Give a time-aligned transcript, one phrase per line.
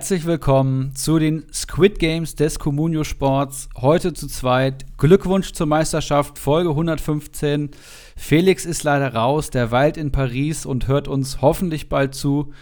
[0.00, 3.68] Herzlich willkommen zu den Squid Games des Communio Sports.
[3.76, 4.86] Heute zu zweit.
[4.96, 7.68] Glückwunsch zur Meisterschaft, Folge 115.
[8.16, 12.54] Felix ist leider raus, der weilt in Paris und hört uns hoffentlich bald zu.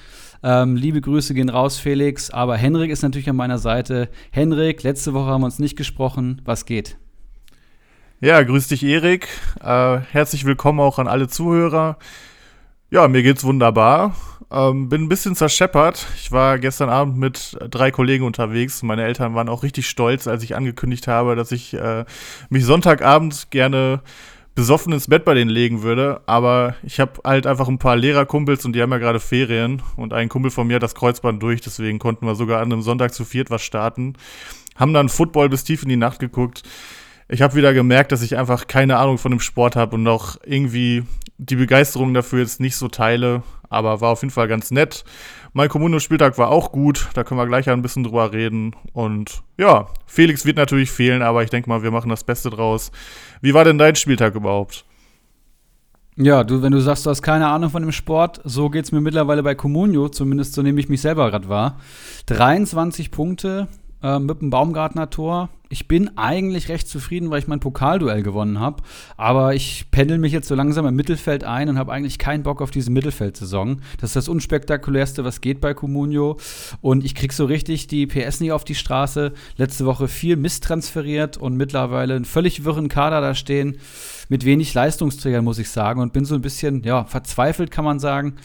[0.43, 2.31] Ähm, liebe Grüße gehen raus, Felix.
[2.31, 4.09] Aber Henrik ist natürlich an meiner Seite.
[4.33, 6.43] Henrik, letzte Woche haben wir uns nicht gesprochen.
[6.45, 6.99] Was geht?
[8.21, 9.29] Ja, grüß dich, Erik.
[9.63, 11.99] Äh, herzlich willkommen auch an alle Zuhörer.
[12.91, 14.17] Ja, mir geht's wunderbar.
[14.51, 16.07] Ähm, bin ein bisschen zerscheppert.
[16.17, 18.83] Ich war gestern Abend mit drei Kollegen unterwegs.
[18.83, 22.05] Meine Eltern waren auch richtig stolz, als ich angekündigt habe, dass ich äh,
[22.49, 24.01] mich Sonntagabend gerne
[24.55, 26.23] besoffen ins Bett bei denen legen würde.
[26.27, 29.83] Aber ich habe halt einfach ein paar Lehrerkumpels und die haben ja gerade Ferien.
[29.97, 32.83] Und ein Kumpel von mir hat das Kreuzband durch, deswegen konnten wir sogar an einem
[32.83, 34.15] Sonntag zu viert was starten.
[34.77, 36.63] Haben dann Football bis tief in die Nacht geguckt.
[37.29, 40.39] Ich habe wieder gemerkt, dass ich einfach keine Ahnung von dem Sport habe und auch
[40.45, 41.05] irgendwie
[41.37, 45.05] die Begeisterung dafür jetzt nicht so teile, aber war auf jeden Fall ganz nett.
[45.53, 48.75] Mein Kommuno-Spieltag war auch gut, da können wir gleich ein bisschen drüber reden.
[48.93, 52.91] Und ja, Felix wird natürlich fehlen, aber ich denke mal, wir machen das Beste draus.
[53.41, 54.85] Wie war denn dein Spieltag überhaupt?
[56.17, 58.93] Ja, du, wenn du sagst, du hast keine Ahnung von dem Sport, so geht es
[58.93, 61.79] mir mittlerweile bei Comunio, zumindest so nehme ich mich selber gerade wahr.
[62.27, 63.69] 23 Punkte,
[64.03, 65.49] äh, mit dem Baumgartner Tor.
[65.71, 68.83] Ich bin eigentlich recht zufrieden, weil ich mein Pokalduell gewonnen habe.
[69.19, 72.63] Aber ich pendel mich jetzt so langsam im Mittelfeld ein und habe eigentlich keinen Bock
[72.63, 73.83] auf diese Mittelfeldsaison.
[74.01, 76.39] Das ist das unspektakulärste, was geht bei Comunio.
[76.81, 79.35] Und ich krieg so richtig die PS nicht auf die Straße.
[79.57, 83.77] Letzte Woche viel Mist transferiert und mittlerweile einen völlig wirren Kader da stehen.
[84.31, 86.01] Mit wenig Leistungsträgern, muss ich sagen.
[86.01, 88.37] Und bin so ein bisschen, ja, verzweifelt, kann man sagen.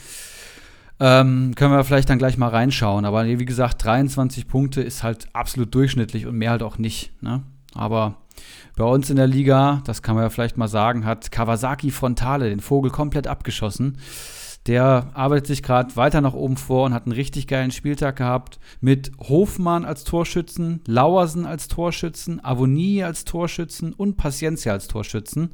[1.00, 3.04] Ähm, können wir vielleicht dann gleich mal reinschauen.
[3.04, 7.12] Aber wie gesagt, 23 Punkte ist halt absolut durchschnittlich und mehr halt auch nicht.
[7.22, 7.42] Ne?
[7.74, 8.16] Aber
[8.76, 12.48] bei uns in der Liga, das kann man ja vielleicht mal sagen, hat Kawasaki Frontale
[12.48, 13.98] den Vogel komplett abgeschossen.
[14.66, 18.58] Der arbeitet sich gerade weiter nach oben vor und hat einen richtig geilen Spieltag gehabt
[18.80, 25.50] mit Hofmann als Torschützen, Lauersen als Torschützen, Avonie als Torschützen und Paciencia als Torschützen.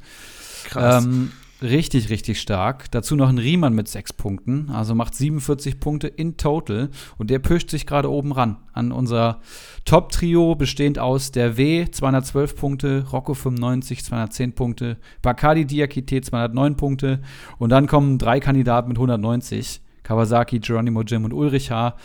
[0.63, 1.03] Krass.
[1.03, 2.89] Ähm, Richtig, richtig stark.
[2.89, 6.89] Dazu noch ein Riemann mit sechs Punkten, also macht 47 Punkte in total.
[7.19, 9.41] Und der pischt sich gerade oben ran an unser
[9.85, 17.21] Top-Trio, bestehend aus der W, 212 Punkte, Rocco 95, 210 Punkte, Bacardi Diakite, 209 Punkte.
[17.59, 19.81] Und dann kommen drei Kandidaten mit 190.
[20.01, 21.95] Kawasaki, Geronimo Jim und Ulrich H.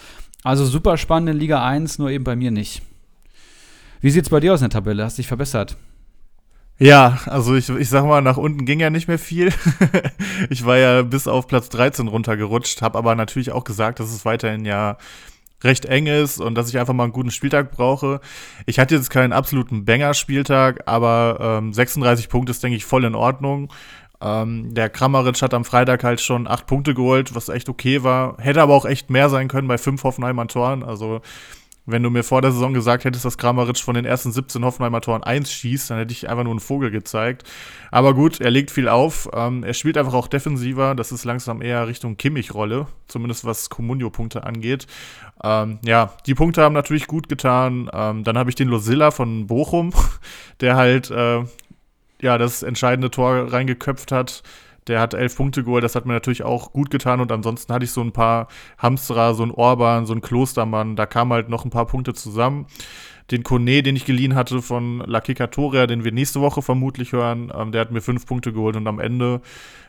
[0.44, 2.82] Also super spannend in Liga 1, nur eben bei mir nicht.
[4.02, 5.02] Wie sieht's bei dir aus in der Tabelle?
[5.02, 5.78] Hast dich verbessert?
[6.78, 9.50] Ja, also ich, ich sag mal, nach unten ging ja nicht mehr viel.
[10.50, 14.26] ich war ja bis auf Platz 13 runtergerutscht, habe aber natürlich auch gesagt, dass es
[14.26, 14.98] weiterhin ja
[15.64, 18.20] recht eng ist und dass ich einfach mal einen guten Spieltag brauche.
[18.66, 23.14] Ich hatte jetzt keinen absoluten Banger-Spieltag, aber ähm, 36 Punkte ist, denke ich, voll in
[23.14, 23.72] Ordnung.
[24.20, 28.36] Ähm, der Kramaric hat am Freitag halt schon acht Punkte geholt, was echt okay war.
[28.38, 30.82] Hätte aber auch echt mehr sein können bei fünf Hoffenheimer Toren.
[30.82, 31.22] Also
[31.86, 35.00] wenn du mir vor der Saison gesagt hättest, dass Kramaric von den ersten 17 Hoffenheimer
[35.00, 37.44] Toren 1 schießt, dann hätte ich einfach nur einen Vogel gezeigt.
[37.92, 39.28] Aber gut, er legt viel auf.
[39.32, 40.96] Ähm, er spielt einfach auch defensiver.
[40.96, 44.86] Das ist langsam eher Richtung Kimmich-Rolle, zumindest was Comunio-Punkte angeht.
[45.42, 47.88] Ähm, ja, die Punkte haben natürlich gut getan.
[47.92, 49.92] Ähm, dann habe ich den Losilla von Bochum,
[50.60, 51.44] der halt äh,
[52.20, 54.42] ja das entscheidende Tor reingeköpft hat.
[54.88, 57.20] Der hat elf Punkte geholt, das hat mir natürlich auch gut getan.
[57.20, 58.48] Und ansonsten hatte ich so ein paar
[58.78, 60.96] Hamsterer, so ein Orban, so ein Klostermann.
[60.96, 62.66] Da kamen halt noch ein paar Punkte zusammen.
[63.30, 67.52] Den Kone, den ich geliehen hatte von La Kikatoria, den wir nächste Woche vermutlich hören,
[67.56, 69.40] ähm, der hat mir fünf Punkte geholt und am Ende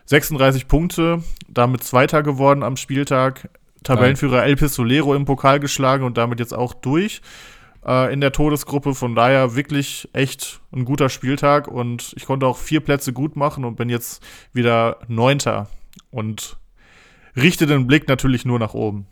[0.05, 3.49] 36 Punkte, damit Zweiter geworden am Spieltag.
[3.83, 7.21] Tabellenführer El Pistolero im Pokal geschlagen und damit jetzt auch durch
[7.87, 8.93] äh, in der Todesgruppe.
[8.93, 13.65] Von daher wirklich echt ein guter Spieltag und ich konnte auch vier Plätze gut machen
[13.65, 15.69] und bin jetzt wieder Neunter
[16.11, 16.57] und
[17.35, 19.07] richte den Blick natürlich nur nach oben.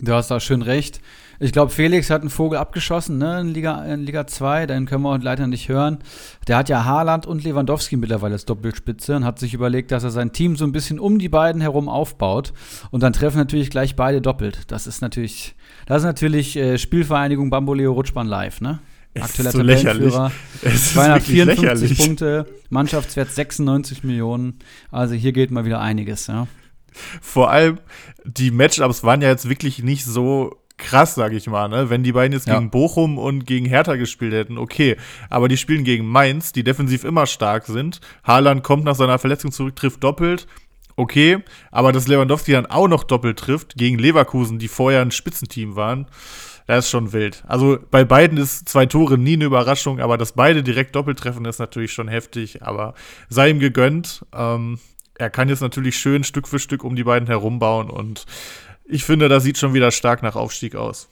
[0.00, 1.00] Du hast da schön recht.
[1.40, 5.02] Ich glaube, Felix hat einen Vogel abgeschossen, ne, in Liga, in Liga 2, den können
[5.02, 5.98] wir leider nicht hören.
[6.46, 10.10] Der hat ja Haaland und Lewandowski mittlerweile als Doppelspitze und hat sich überlegt, dass er
[10.10, 12.52] sein Team so ein bisschen um die beiden herum aufbaut.
[12.90, 14.62] Und dann treffen natürlich gleich beide doppelt.
[14.68, 15.54] Das ist natürlich,
[15.86, 18.80] das ist natürlich äh, Spielvereinigung Bamboleo Rutschbahn live, ne?
[19.20, 20.32] Aktueller so Tabellenführer.
[20.62, 24.58] 254 Punkte, Mannschaftswert 96 Millionen.
[24.90, 26.48] Also hier geht mal wieder einiges, ja.
[27.20, 27.78] Vor allem,
[28.24, 31.90] die Matchups waren ja jetzt wirklich nicht so krass, sag ich mal, ne?
[31.90, 32.58] Wenn die beiden jetzt ja.
[32.58, 34.96] gegen Bochum und gegen Hertha gespielt hätten, okay.
[35.30, 38.00] Aber die spielen gegen Mainz, die defensiv immer stark sind.
[38.24, 40.46] Haaland kommt nach seiner Verletzung zurück, trifft doppelt.
[40.96, 45.74] Okay, aber dass Lewandowski dann auch noch doppelt trifft gegen Leverkusen, die vorher ein Spitzenteam
[45.74, 46.06] waren,
[46.66, 47.42] das ist schon wild.
[47.46, 51.44] Also bei beiden ist zwei Tore nie eine Überraschung, aber dass beide direkt doppelt treffen,
[51.44, 52.62] ist natürlich schon heftig.
[52.62, 52.94] Aber
[53.28, 54.24] sei ihm gegönnt.
[54.34, 54.78] Ähm,
[55.16, 58.24] er kann jetzt natürlich schön Stück für Stück um die beiden herumbauen und
[58.84, 61.08] ich finde, das sieht schon wieder stark nach Aufstieg aus.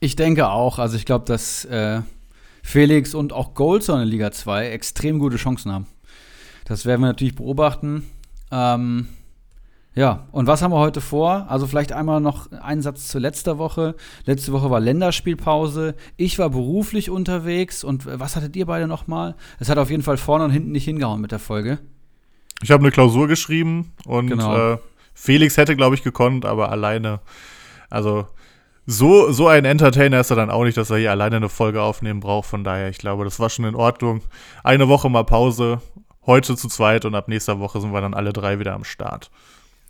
[0.00, 0.78] Ich denke auch.
[0.78, 2.02] Also ich glaube, dass äh,
[2.62, 5.86] Felix und auch Goldson in Liga 2 extrem gute Chancen haben.
[6.66, 8.10] Das werden wir natürlich beobachten.
[8.50, 9.08] Ähm,
[9.96, 11.46] ja, und was haben wir heute vor?
[11.48, 13.94] Also vielleicht einmal noch einen Satz zu letzter Woche.
[14.26, 15.94] Letzte Woche war Länderspielpause.
[16.18, 17.82] Ich war beruflich unterwegs.
[17.82, 19.36] Und was hattet ihr beide noch mal?
[19.58, 21.78] Es hat auf jeden Fall vorne und hinten nicht hingehauen mit der Folge.
[22.62, 24.74] Ich habe eine Klausur geschrieben und genau.
[24.74, 24.78] äh,
[25.14, 27.20] Felix hätte, glaube ich, gekonnt, aber alleine.
[27.88, 28.26] Also
[28.84, 31.80] so, so ein Entertainer ist er dann auch nicht, dass er hier alleine eine Folge
[31.80, 32.48] aufnehmen braucht.
[32.48, 34.20] Von daher, ich glaube, das war schon in Ordnung.
[34.62, 35.80] Eine Woche mal Pause,
[36.26, 39.30] heute zu zweit und ab nächster Woche sind wir dann alle drei wieder am Start.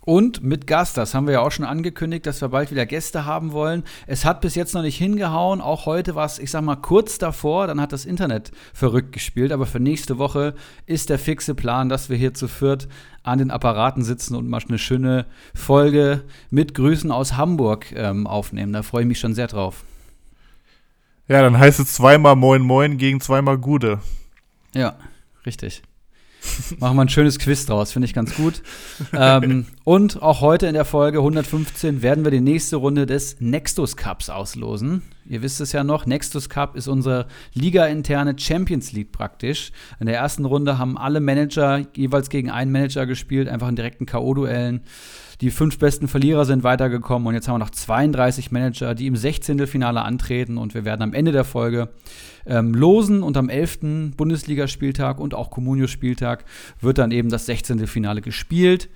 [0.07, 3.25] Und mit Gast, das haben wir ja auch schon angekündigt, dass wir bald wieder Gäste
[3.25, 3.83] haben wollen.
[4.05, 5.59] Es hat bis jetzt noch nicht hingehauen.
[5.59, 7.67] Auch heute war es, ich sag mal, kurz davor.
[7.67, 9.51] Dann hat das Internet verrückt gespielt.
[9.51, 10.55] Aber für nächste Woche
[10.85, 12.87] ist der fixe Plan, dass wir hier zu viert
[13.23, 18.71] an den Apparaten sitzen und mal eine schöne Folge mit Grüßen aus Hamburg ähm, aufnehmen.
[18.71, 19.83] Da freue ich mich schon sehr drauf.
[21.27, 23.99] Ja, dann heißt es zweimal Moin Moin gegen zweimal Gude.
[24.73, 24.95] Ja,
[25.45, 25.81] richtig.
[26.79, 28.61] Machen wir ein schönes Quiz draus, finde ich ganz gut.
[29.13, 33.97] ähm, und auch heute in der Folge 115 werden wir die nächste Runde des Nextus
[33.97, 35.01] Cups auslosen.
[35.29, 39.71] Ihr wisst es ja noch, Nextus Cup ist unsere liga-interne Champions League praktisch.
[39.99, 44.05] In der ersten Runde haben alle Manager jeweils gegen einen Manager gespielt, einfach in direkten
[44.05, 44.81] K.O.-Duellen.
[45.41, 49.15] Die fünf besten Verlierer sind weitergekommen und jetzt haben wir noch 32 Manager, die im
[49.15, 49.67] 16.
[49.67, 51.89] Finale antreten und wir werden am Ende der Folge
[52.47, 54.15] ähm, losen und am 11.
[54.17, 56.43] Bundesligaspieltag und auch Communio-Spieltag
[56.81, 57.85] wird dann eben das 16.
[57.85, 58.89] Finale gespielt.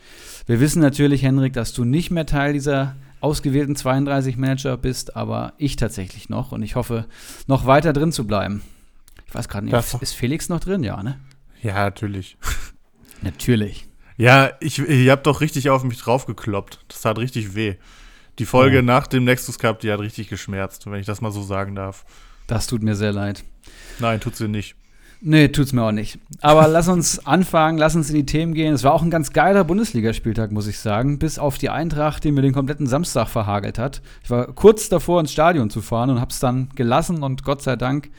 [0.47, 5.53] Wir wissen natürlich, Henrik, dass du nicht mehr Teil dieser ausgewählten 32 Manager bist, aber
[5.59, 7.05] ich tatsächlich noch und ich hoffe,
[7.45, 8.63] noch weiter drin zu bleiben.
[9.27, 10.83] Ich weiß gerade nicht, ist Felix noch drin?
[10.83, 11.19] Ja, ne?
[11.61, 12.35] Ja, natürlich.
[13.21, 13.90] natürlich.
[14.21, 16.85] Ja, ich, ich habe doch richtig auf mich draufgekloppt.
[16.89, 17.77] Das tat richtig weh.
[18.37, 18.83] Die Folge oh.
[18.83, 22.05] nach dem Nexus Cup, die hat richtig geschmerzt, wenn ich das mal so sagen darf.
[22.45, 23.43] Das tut mir sehr leid.
[23.97, 24.75] Nein, tut sie nicht.
[25.21, 26.19] Nee, tut's mir auch nicht.
[26.39, 28.75] Aber lass uns anfangen, lass uns in die Themen gehen.
[28.75, 31.17] Es war auch ein ganz geiler Bundesligaspieltag, muss ich sagen.
[31.17, 34.03] Bis auf die Eintracht, die mir den kompletten Samstag verhagelt hat.
[34.23, 37.75] Ich war kurz davor, ins Stadion zu fahren und hab's dann gelassen und Gott sei
[37.75, 38.11] Dank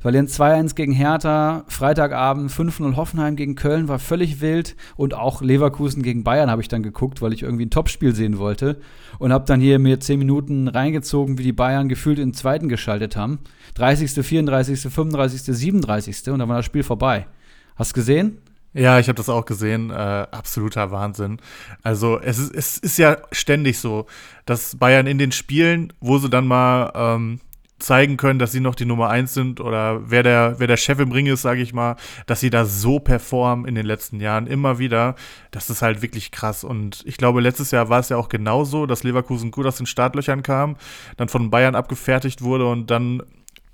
[0.00, 6.04] Verlieren 2-1 gegen Hertha, Freitagabend 5-0 Hoffenheim gegen Köln war völlig wild und auch Leverkusen
[6.04, 8.78] gegen Bayern habe ich dann geguckt, weil ich irgendwie ein Topspiel sehen wollte
[9.18, 12.68] und habe dann hier mir 10 Minuten reingezogen, wie die Bayern gefühlt in den zweiten
[12.68, 13.40] geschaltet haben.
[13.74, 16.28] 30., 34., 35., 37.
[16.28, 17.26] und dann war das Spiel vorbei.
[17.74, 18.38] Hast du gesehen?
[18.74, 19.90] Ja, ich habe das auch gesehen.
[19.90, 21.38] Äh, absoluter Wahnsinn.
[21.82, 24.06] Also es ist, es ist ja ständig so,
[24.46, 27.40] dass Bayern in den Spielen, wo sie dann mal ähm,
[27.78, 30.98] zeigen können, dass sie noch die Nummer eins sind oder wer der, wer der Chef
[30.98, 31.96] im Ring ist, sage ich mal,
[32.26, 35.14] dass sie da so performen in den letzten Jahren immer wieder.
[35.50, 36.64] Das ist halt wirklich krass.
[36.64, 39.86] Und ich glaube, letztes Jahr war es ja auch genauso, dass Leverkusen gut aus den
[39.86, 40.76] Startlöchern kam,
[41.16, 43.22] dann von Bayern abgefertigt wurde und dann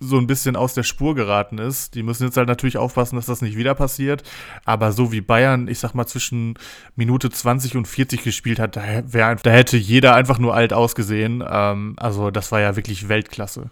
[0.00, 1.94] so ein bisschen aus der Spur geraten ist.
[1.94, 4.22] Die müssen jetzt halt natürlich aufpassen, dass das nicht wieder passiert.
[4.64, 6.54] Aber so wie Bayern, ich sag mal, zwischen
[6.96, 11.42] Minute 20 und 40 gespielt hat, da, wär, da hätte jeder einfach nur alt ausgesehen.
[11.48, 13.70] Ähm, also das war ja wirklich Weltklasse.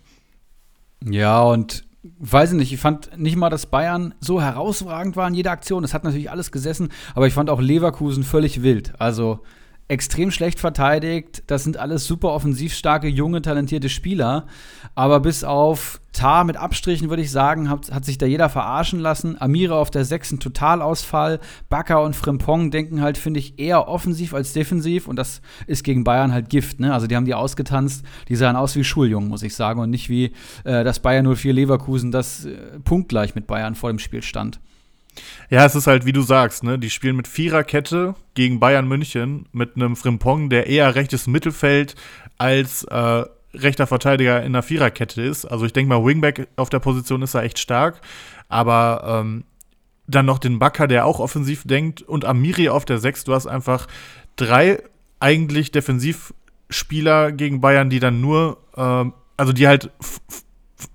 [1.09, 1.85] Ja, und
[2.19, 5.85] weiß ich nicht, ich fand nicht mal, dass Bayern so herausragend war in jeder Aktion.
[5.85, 8.93] Es hat natürlich alles gesessen, aber ich fand auch Leverkusen völlig wild.
[9.01, 9.41] Also
[9.89, 11.43] extrem schlecht verteidigt.
[11.47, 14.47] Das sind alles super offensiv starke, junge, talentierte Spieler.
[14.95, 19.01] Aber bis auf Tar mit Abstrichen, würde ich sagen, hat, hat, sich da jeder verarschen
[19.01, 19.41] lassen.
[19.41, 21.41] Amira auf der sechsten Totalausfall.
[21.69, 25.09] Bakker und Frimpong denken halt, finde ich, eher offensiv als defensiv.
[25.09, 26.81] Und das ist gegen Bayern halt Gift.
[26.81, 26.93] Ne?
[26.93, 28.05] Also die haben die ausgetanzt.
[28.29, 29.81] Die sahen aus wie Schuljungen, muss ich sagen.
[29.81, 30.33] Und nicht wie
[30.65, 34.61] äh, das Bayern 04 Leverkusen, das äh, punktgleich mit Bayern vor dem Spiel stand.
[35.51, 36.79] Ja, es ist halt, wie du sagst, ne?
[36.79, 41.95] Die spielen mit Viererkette gegen Bayern München mit einem Frimpong, der eher rechtes Mittelfeld
[42.39, 45.45] als äh, rechter Verteidiger in der Viererkette ist.
[45.45, 48.01] Also ich denke mal, Wingback auf der Position ist er echt stark.
[48.49, 49.45] Aber ähm,
[50.07, 53.25] dann noch den Bakker, der auch offensiv denkt, und Amiri auf der Sechs.
[53.25, 53.87] Du hast einfach
[54.37, 54.83] drei
[55.21, 59.91] eigentlich Defensivspieler gegen Bayern, die dann nur, ähm, also die halt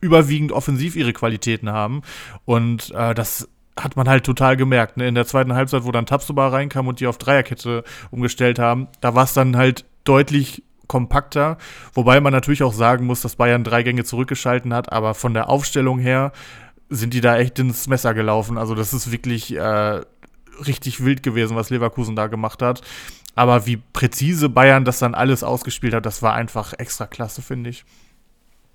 [0.02, 2.02] überwiegend offensiv ihre Qualitäten haben.
[2.46, 3.48] Und äh, das
[3.78, 4.98] hat man halt total gemerkt.
[4.98, 5.08] Ne?
[5.08, 9.16] In der zweiten Halbzeit, wo dann Tabsoba reinkam und die auf Dreierkette umgestellt haben, da
[9.16, 11.58] war es dann halt deutlich kompakter.
[11.94, 15.50] Wobei man natürlich auch sagen muss, dass Bayern drei Gänge zurückgeschalten hat, aber von der
[15.50, 16.32] Aufstellung her
[16.90, 18.58] sind die da echt ins Messer gelaufen.
[18.58, 20.02] Also das ist wirklich äh,
[20.66, 22.82] richtig wild gewesen, was Leverkusen da gemacht hat.
[23.36, 27.70] Aber wie präzise Bayern das dann alles ausgespielt hat, das war einfach extra klasse, finde
[27.70, 27.86] ich.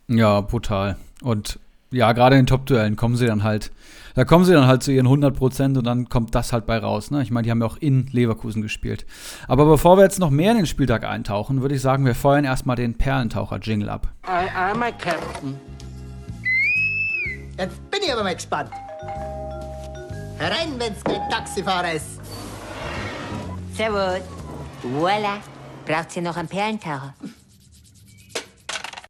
[0.07, 0.97] Ja, brutal.
[1.23, 1.59] Und
[1.93, 3.71] ja, gerade in den Top-Duellen kommen sie dann halt,
[4.15, 6.79] da kommen sie dann halt zu ihren 100 Prozent und dann kommt das halt bei
[6.79, 7.11] raus.
[7.11, 7.23] Ne?
[7.23, 9.07] Ich meine, die haben ja auch in Leverkusen gespielt.
[9.49, 12.45] Aber bevor wir jetzt noch mehr in den Spieltag eintauchen, würde ich sagen, wir feuern
[12.45, 14.09] erstmal den Perlentaucher-Jingle ab.
[14.27, 15.59] I am a captain.
[17.59, 18.71] Jetzt bin ich aber mal gespannt.
[20.39, 22.21] Herein, wenn's kein Taxifahrer ist.
[23.75, 24.21] Servus.
[24.83, 25.39] Voila.
[25.87, 27.15] Braucht ihr noch einen Perlentaucher?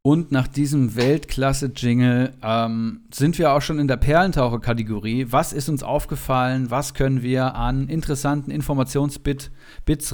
[0.05, 5.29] Und nach diesem Weltklasse-Jingle ähm, sind wir auch schon in der Perlentaucher-Kategorie.
[5.31, 6.73] Was ist uns aufgefallen?
[6.73, 9.49] Was können wir an interessanten Informationsbits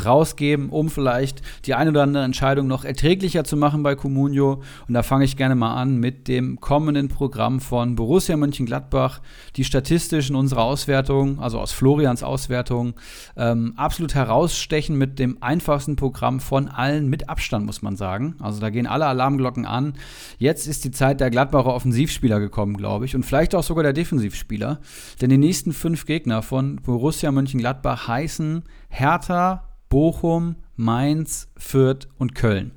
[0.05, 4.63] rausgeben, um vielleicht die eine oder andere Entscheidung noch erträglicher zu machen bei Comunio?
[4.89, 9.23] Und da fange ich gerne mal an mit dem kommenden Programm von Borussia Mönchengladbach,
[9.57, 12.93] die statistisch in unserer Auswertung, also aus Florians Auswertung,
[13.39, 18.37] ähm, absolut herausstechen mit dem einfachsten Programm von allen mit Abstand, muss man sagen.
[18.39, 19.95] Also da gehen alle Alarmglocken an an.
[20.39, 23.15] Jetzt ist die Zeit der Gladbacher Offensivspieler gekommen, glaube ich.
[23.15, 24.81] Und vielleicht auch sogar der Defensivspieler.
[25.21, 32.73] Denn die nächsten fünf Gegner von Borussia Mönchengladbach heißen Hertha, Bochum, Mainz, Fürth und Köln.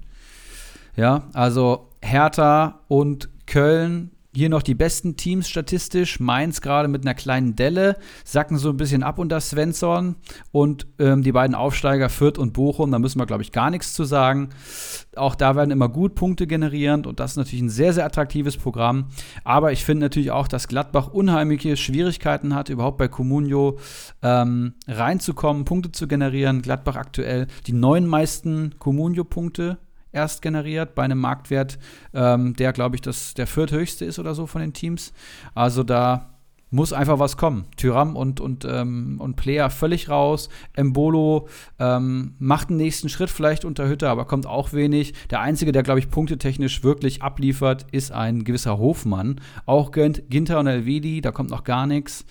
[0.95, 6.19] Ja, also Hertha und Köln hier noch die besten Teams statistisch.
[6.19, 10.15] Mainz gerade mit einer kleinen Delle, sacken so ein bisschen ab unter Svensson.
[10.51, 13.93] Und ähm, die beiden Aufsteiger Fürth und Bochum, da müssen wir, glaube ich, gar nichts
[13.93, 14.49] zu sagen.
[15.15, 18.55] Auch da werden immer gut Punkte generiert und das ist natürlich ein sehr, sehr attraktives
[18.55, 19.07] Programm.
[19.43, 23.77] Aber ich finde natürlich auch, dass Gladbach unheimliche Schwierigkeiten hat, überhaupt bei Comunio
[24.21, 26.61] ähm, reinzukommen, Punkte zu generieren.
[26.61, 29.77] Gladbach aktuell die neun meisten Comunio-Punkte
[30.11, 31.79] erst generiert bei einem Marktwert,
[32.13, 35.13] ähm, der, glaube ich, das, der vierthöchste ist oder so von den Teams.
[35.53, 36.31] Also da
[36.71, 37.65] muss einfach was kommen.
[37.75, 40.49] Tyram und, und, ähm, und Player völlig raus.
[40.73, 41.47] Embolo
[41.79, 45.13] ähm, macht einen nächsten Schritt vielleicht unter Hütte, aber kommt auch wenig.
[45.29, 49.41] Der Einzige, der, glaube ich, punktetechnisch wirklich abliefert, ist ein gewisser Hofmann.
[49.65, 52.25] Auch Ginter und Elvedi, da kommt noch gar nichts.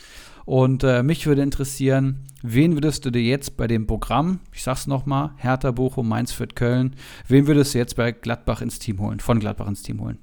[0.50, 4.88] Und äh, mich würde interessieren, wen würdest du dir jetzt bei dem Programm, ich sag's
[4.88, 6.96] nochmal, Hertha, Bochum, Mainz, Fürth, Köln,
[7.28, 10.18] wen würdest du jetzt bei Gladbach ins Team holen, von Gladbach ins Team holen?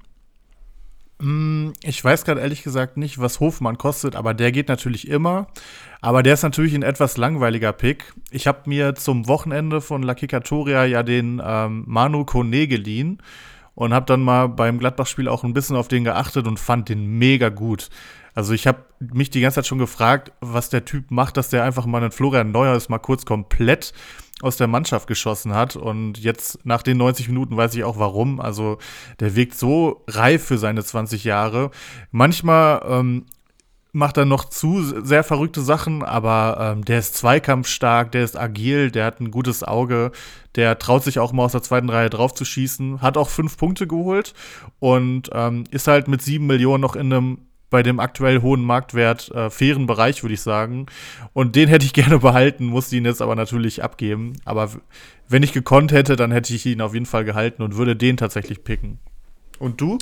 [1.18, 5.46] Mm, ich weiß gerade ehrlich gesagt nicht, was Hofmann kostet, aber der geht natürlich immer.
[6.02, 8.12] Aber der ist natürlich ein etwas langweiliger Pick.
[8.30, 13.22] Ich habe mir zum Wochenende von La Kikatoria ja den ähm, Manu Kone geliehen
[13.74, 17.16] und habe dann mal beim Gladbach-Spiel auch ein bisschen auf den geachtet und fand den
[17.16, 17.88] mega gut.
[18.34, 21.64] Also ich habe mich die ganze Zeit schon gefragt, was der Typ macht, dass der
[21.64, 23.92] einfach mal einen Florian Neuers mal kurz komplett
[24.40, 25.76] aus der Mannschaft geschossen hat.
[25.76, 28.40] Und jetzt nach den 90 Minuten weiß ich auch warum.
[28.40, 28.78] Also
[29.20, 31.70] der wirkt so reif für seine 20 Jahre.
[32.10, 33.26] Manchmal ähm,
[33.92, 38.90] macht er noch zu sehr verrückte Sachen, aber ähm, der ist zweikampfstark, der ist agil,
[38.90, 40.12] der hat ein gutes Auge,
[40.54, 43.56] der traut sich auch mal aus der zweiten Reihe drauf zu schießen, hat auch fünf
[43.56, 44.34] Punkte geholt
[44.78, 47.38] und ähm, ist halt mit sieben Millionen noch in einem
[47.70, 50.86] bei dem aktuell hohen Marktwert äh, fairen Bereich, würde ich sagen.
[51.32, 54.34] Und den hätte ich gerne behalten, musste ihn jetzt aber natürlich abgeben.
[54.44, 54.70] Aber
[55.28, 58.16] wenn ich gekonnt hätte, dann hätte ich ihn auf jeden Fall gehalten und würde den
[58.16, 58.98] tatsächlich picken.
[59.58, 59.98] Und du?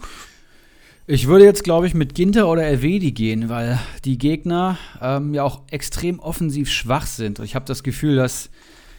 [1.08, 5.44] Ich würde jetzt, glaube ich, mit Ginter oder Elvedi gehen, weil die Gegner ähm, ja
[5.44, 7.38] auch extrem offensiv schwach sind.
[7.38, 8.50] Ich habe das Gefühl, dass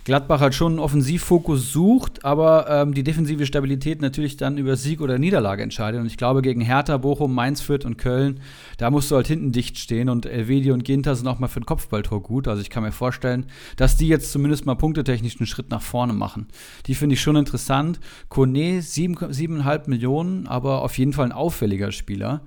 [0.08, 5.02] Gladbach halt schon einen Offensivfokus sucht, aber ähm, die defensive Stabilität natürlich dann über Sieg
[5.02, 6.00] oder Niederlage entscheidet.
[6.00, 8.40] Und ich glaube, gegen Hertha, Bochum, Mainz, Fürth und Köln,
[8.78, 10.08] da musst du halt hinten dicht stehen.
[10.08, 12.48] Und Elvedi und Ginter sind auch mal für ein Kopfballtor gut.
[12.48, 16.14] Also ich kann mir vorstellen, dass die jetzt zumindest mal punktetechnisch einen Schritt nach vorne
[16.14, 16.48] machen.
[16.86, 18.00] Die finde ich schon interessant.
[18.30, 22.44] Kone, sieben, siebeneinhalb Millionen, aber auf jeden Fall ein auffälliger Spieler.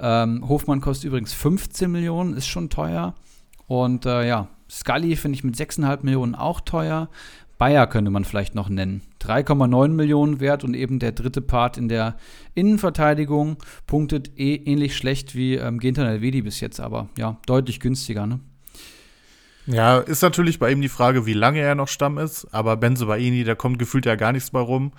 [0.00, 3.14] Ähm, Hofmann kostet übrigens 15 Millionen, ist schon teuer.
[3.68, 7.08] Und äh, ja, Scully finde ich mit 6,5 Millionen auch teuer.
[7.58, 9.00] Bayer könnte man vielleicht noch nennen.
[9.22, 12.16] 3,9 Millionen wert und eben der dritte Part in der
[12.54, 13.56] Innenverteidigung.
[13.86, 18.40] Punktet eh ähnlich schlecht wie ähm, Ginter Elvedi bis jetzt, aber ja, deutlich günstiger, ne?
[19.66, 23.06] Ja, ist natürlich bei ihm die Frage, wie lange er noch Stamm ist, aber Benze
[23.06, 24.92] Baini, da kommt gefühlt ja gar nichts bei rum.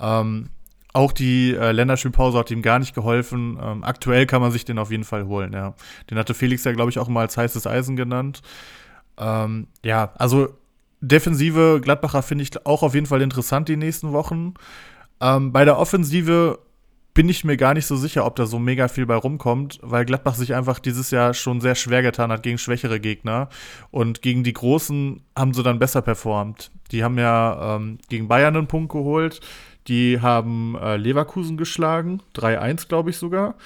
[0.00, 0.48] Ähm,
[0.92, 3.58] auch die äh, Länderspielpause hat ihm gar nicht geholfen.
[3.62, 5.74] Ähm, aktuell kann man sich den auf jeden Fall holen, ja.
[6.10, 8.42] Den hatte Felix ja, glaube ich, auch mal als heißes Eisen genannt.
[9.18, 10.48] Ähm, ja, also
[11.00, 14.54] Defensive Gladbacher finde ich auch auf jeden Fall interessant die nächsten Wochen.
[15.20, 16.58] Ähm, bei der Offensive
[17.14, 20.04] bin ich mir gar nicht so sicher, ob da so mega viel bei rumkommt, weil
[20.04, 23.48] Gladbach sich einfach dieses Jahr schon sehr schwer getan hat gegen schwächere Gegner.
[23.90, 26.70] Und gegen die Großen haben sie dann besser performt.
[26.92, 29.40] Die haben ja ähm, gegen Bayern einen Punkt geholt.
[29.88, 33.56] Die haben äh, Leverkusen geschlagen, 3-1, glaube ich sogar.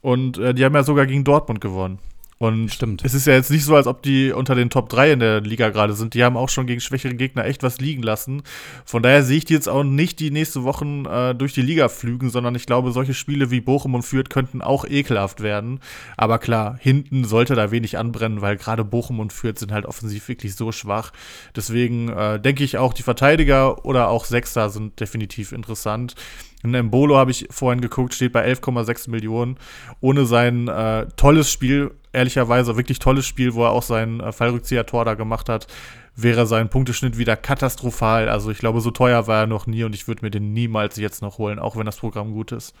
[0.00, 2.00] Und äh, die haben ja sogar gegen Dortmund gewonnen.
[2.38, 3.04] Und Stimmt.
[3.04, 5.40] es ist ja jetzt nicht so, als ob die unter den Top 3 in der
[5.40, 6.14] Liga gerade sind.
[6.14, 8.42] Die haben auch schon gegen schwächere Gegner echt was liegen lassen.
[8.84, 11.88] Von daher sehe ich die jetzt auch nicht die nächsten Wochen äh, durch die Liga
[11.88, 15.80] flügen, sondern ich glaube, solche Spiele wie Bochum und Fürth könnten auch ekelhaft werden.
[16.16, 20.28] Aber klar, hinten sollte da wenig anbrennen, weil gerade Bochum und Fürth sind halt offensiv
[20.28, 21.12] wirklich so schwach.
[21.56, 26.14] Deswegen äh, denke ich auch, die Verteidiger oder auch Sechster sind definitiv interessant.
[26.62, 29.56] In Embolo habe ich vorhin geguckt, steht bei 11,6 Millionen.
[30.00, 35.04] Ohne sein äh, tolles Spiel, ehrlicherweise wirklich tolles Spiel, wo er auch sein äh, Fallrückzieher-Tor
[35.04, 35.68] da gemacht hat,
[36.16, 38.28] wäre sein Punkteschnitt wieder katastrophal.
[38.28, 40.96] Also ich glaube, so teuer war er noch nie und ich würde mir den niemals
[40.96, 42.74] jetzt noch holen, auch wenn das Programm gut ist.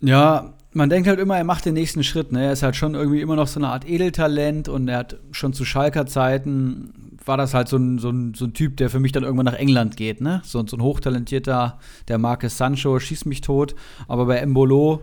[0.00, 2.30] Ja, man denkt halt immer, er macht den nächsten Schritt.
[2.30, 2.44] Ne?
[2.44, 5.54] Er ist halt schon irgendwie immer noch so eine Art Edeltalent und er hat schon
[5.54, 9.00] zu Schalker Zeiten war das halt so ein, so ein, so ein Typ, der für
[9.00, 10.20] mich dann irgendwann nach England geht.
[10.20, 10.42] Ne?
[10.44, 11.78] So, so ein hochtalentierter,
[12.08, 13.74] der Marcus Sancho, schießt mich tot.
[14.08, 15.02] Aber bei Embolo,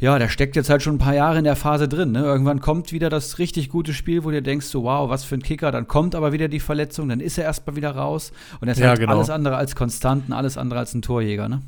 [0.00, 2.12] ja, der steckt jetzt halt schon ein paar Jahre in der Phase drin.
[2.12, 2.20] Ne?
[2.20, 5.42] Irgendwann kommt wieder das richtig gute Spiel, wo du denkst, so, wow, was für ein
[5.42, 5.70] Kicker.
[5.70, 8.32] Dann kommt aber wieder die Verletzung, dann ist er erstmal wieder raus.
[8.60, 9.12] Und er ist Ja, halt genau.
[9.12, 11.48] alles andere als konstant und alles andere als ein Torjäger.
[11.50, 11.60] Ne?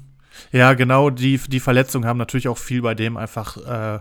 [0.50, 4.00] Ja, genau, die, die Verletzungen haben natürlich auch viel bei dem einfach äh,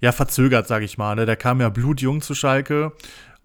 [0.00, 1.16] ja, verzögert, sag ich mal.
[1.16, 1.26] Ne?
[1.26, 2.92] Der kam ja blutjung zu Schalke,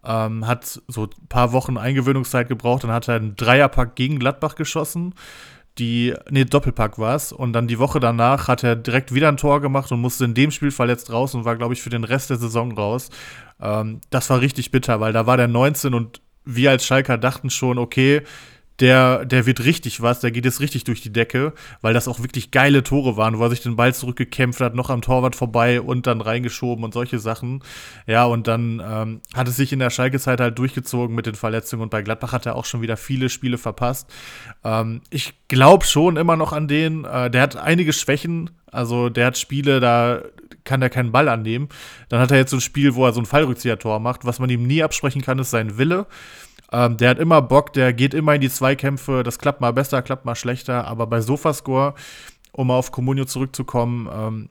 [0.05, 4.55] ähm, hat so ein paar Wochen Eingewöhnungszeit gebraucht, dann hat er einen Dreierpack gegen Gladbach
[4.55, 5.15] geschossen.
[5.79, 7.31] Die, nee, Doppelpack war es.
[7.31, 10.33] Und dann die Woche danach hat er direkt wieder ein Tor gemacht und musste in
[10.33, 13.09] dem Spiel verletzt raus und war, glaube ich, für den Rest der Saison raus.
[13.61, 17.49] Ähm, das war richtig bitter, weil da war der 19 und wir als Schalker dachten
[17.49, 18.23] schon, okay,
[18.79, 22.19] der, der wird richtig was, der geht jetzt richtig durch die Decke, weil das auch
[22.19, 25.81] wirklich geile Tore waren, wo er sich den Ball zurückgekämpft hat, noch am Torwart vorbei
[25.81, 27.61] und dann reingeschoben und solche Sachen.
[28.07, 31.83] Ja, und dann ähm, hat es sich in der Schalke-Zeit halt durchgezogen mit den Verletzungen
[31.83, 34.09] und bei Gladbach hat er auch schon wieder viele Spiele verpasst.
[34.63, 39.27] Ähm, ich glaube schon immer noch an den, äh, der hat einige Schwächen, also der
[39.27, 40.21] hat Spiele, da
[40.63, 41.69] kann er keinen Ball annehmen.
[42.09, 44.25] Dann hat er jetzt so ein Spiel, wo er so ein Fallrückzieher-Tor macht.
[44.25, 46.05] Was man ihm nie absprechen kann, ist sein Wille.
[46.71, 49.23] Ähm, der hat immer Bock, der geht immer in die Zweikämpfe.
[49.23, 50.87] Das klappt mal besser, klappt mal schlechter.
[50.87, 51.95] Aber bei Sofascore,
[52.51, 54.49] um mal auf Comunio zurückzukommen, ähm,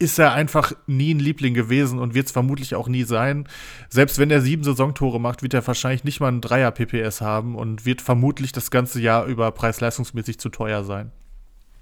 [0.00, 3.46] ist er einfach nie ein Liebling gewesen und wird es vermutlich auch nie sein.
[3.90, 7.54] Selbst wenn er sieben Saisontore macht, wird er wahrscheinlich nicht mal einen Dreier PPS haben
[7.54, 11.12] und wird vermutlich das ganze Jahr über preis-leistungsmäßig zu teuer sein.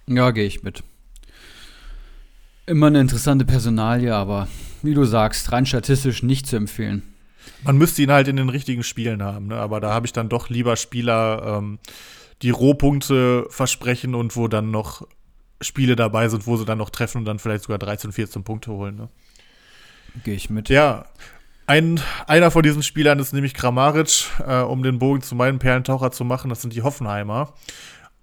[0.09, 0.83] Ja, gehe ich mit.
[2.67, 4.49] Immer eine interessante Personalie, aber
[4.83, 7.03] wie du sagst, rein statistisch nicht zu empfehlen.
[7.65, 9.57] Man müsste ihn halt in den richtigen Spielen haben, ne?
[9.57, 11.79] aber da habe ich dann doch lieber Spieler, ähm,
[12.43, 15.07] die Rohpunkte versprechen und wo dann noch
[15.61, 18.71] Spiele dabei sind, wo sie dann noch treffen und dann vielleicht sogar 13, 14 Punkte
[18.71, 18.97] holen.
[18.97, 19.09] Ne?
[20.25, 20.69] Gehe ich mit.
[20.69, 21.07] Ja,
[21.67, 26.11] ein, einer von diesen Spielern ist nämlich Kramaric, äh, um den Bogen zu meinem Perlentaucher
[26.11, 26.49] zu machen.
[26.49, 27.53] Das sind die Hoffenheimer.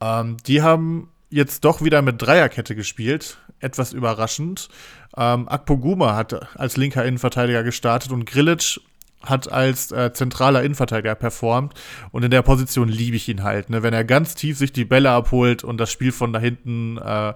[0.01, 3.37] Ähm, die haben jetzt doch wieder mit Dreierkette gespielt.
[3.59, 4.69] Etwas überraschend.
[5.15, 8.79] Ähm, Akpoguma hat als linker Innenverteidiger gestartet und Grilic
[9.25, 11.73] hat als äh, zentraler Innenverteidiger performt
[12.11, 13.69] und in der Position liebe ich ihn halt.
[13.69, 13.83] Ne?
[13.83, 17.33] Wenn er ganz tief sich die Bälle abholt und das Spiel von da hinten äh,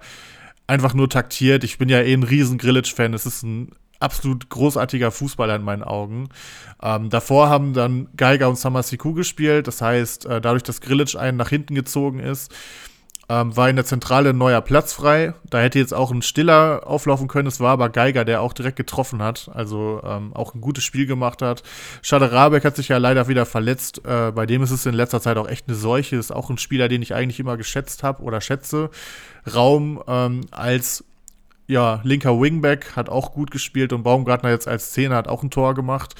[0.69, 1.63] einfach nur taktiert.
[1.63, 3.13] Ich bin ja eh ein riesen Grilic-Fan.
[3.13, 6.29] Es ist ein absolut großartiger Fußballer in meinen Augen.
[6.81, 9.67] Ähm, davor haben dann Geiger und Samasiku gespielt.
[9.67, 12.53] Das heißt, äh, dadurch, dass Grilic einen nach hinten gezogen ist,
[13.27, 15.33] ähm, war in der Zentrale ein neuer Platz frei.
[15.49, 17.47] Da hätte jetzt auch ein Stiller auflaufen können.
[17.47, 19.49] Es war aber Geiger, der auch direkt getroffen hat.
[19.53, 21.61] Also ähm, auch ein gutes Spiel gemacht hat.
[22.01, 24.01] Schade Rabeck hat sich ja leider wieder verletzt.
[24.05, 26.15] Äh, bei dem ist es in letzter Zeit auch echt eine Seuche.
[26.15, 28.89] Ist auch ein Spieler, den ich eigentlich immer geschätzt habe oder schätze.
[29.53, 31.03] Raum ähm, als
[31.69, 35.51] ja, linker Wingback hat auch gut gespielt und Baumgartner jetzt als Zehner hat auch ein
[35.51, 36.15] Tor gemacht.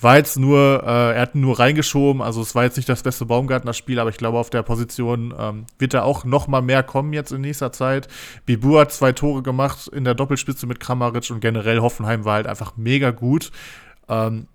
[0.00, 3.26] War jetzt nur, äh, er hat nur reingeschoben, also es war jetzt nicht das beste
[3.26, 7.12] Baumgartner-Spiel, aber ich glaube, auf der Position ähm, wird er auch noch mal mehr kommen
[7.12, 8.08] jetzt in nächster Zeit.
[8.46, 12.46] Bibu hat zwei Tore gemacht in der Doppelspitze mit Kramaric und generell Hoffenheim war halt
[12.46, 13.52] einfach mega gut.
[14.08, 14.46] Ähm,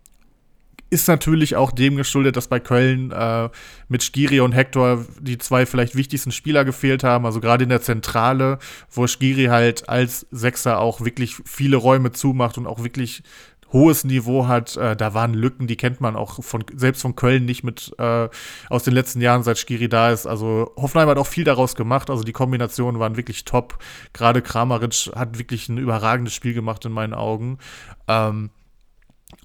[0.90, 3.50] ist natürlich auch dem geschuldet, dass bei Köln äh,
[3.88, 7.26] mit Skiri und Hector die zwei vielleicht wichtigsten Spieler gefehlt haben.
[7.26, 8.60] Also gerade in der Zentrale,
[8.92, 13.24] wo Skiri halt als Sechser auch wirklich viele Räume zumacht und auch wirklich
[13.72, 14.78] hohes Niveau hat.
[14.78, 18.28] Äh, da waren Lücken, die kennt man auch von selbst von Köln nicht mit äh,
[18.70, 20.26] aus den letzten Jahren, seit Skiri da ist.
[20.26, 22.10] Also Hoffenheim hat auch viel daraus gemacht.
[22.10, 23.78] Also die Kombinationen waren wirklich top.
[24.14, 27.60] Gerade Kramaric hat wirklich ein überragendes Spiel gemacht in meinen Augen.
[28.08, 28.50] Ähm,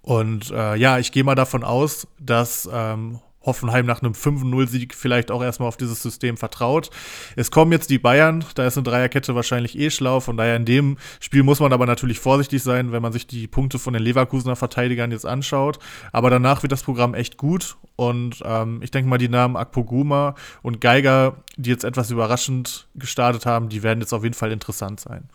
[0.04, 5.30] und äh, ja, ich gehe mal davon aus, dass ähm, Hoffenheim nach einem 5-0-Sieg vielleicht
[5.30, 6.90] auch erstmal auf dieses System vertraut.
[7.36, 10.66] Es kommen jetzt die Bayern, da ist eine Dreierkette wahrscheinlich eh schlau, von daher in
[10.66, 14.02] dem Spiel muss man aber natürlich vorsichtig sein, wenn man sich die Punkte von den
[14.02, 15.78] Leverkusener Verteidigern jetzt anschaut.
[16.12, 20.34] Aber danach wird das Programm echt gut und ähm, ich denke mal, die Namen Akpoguma
[20.60, 25.00] und Geiger, die jetzt etwas überraschend gestartet haben, die werden jetzt auf jeden Fall interessant
[25.00, 25.30] sein.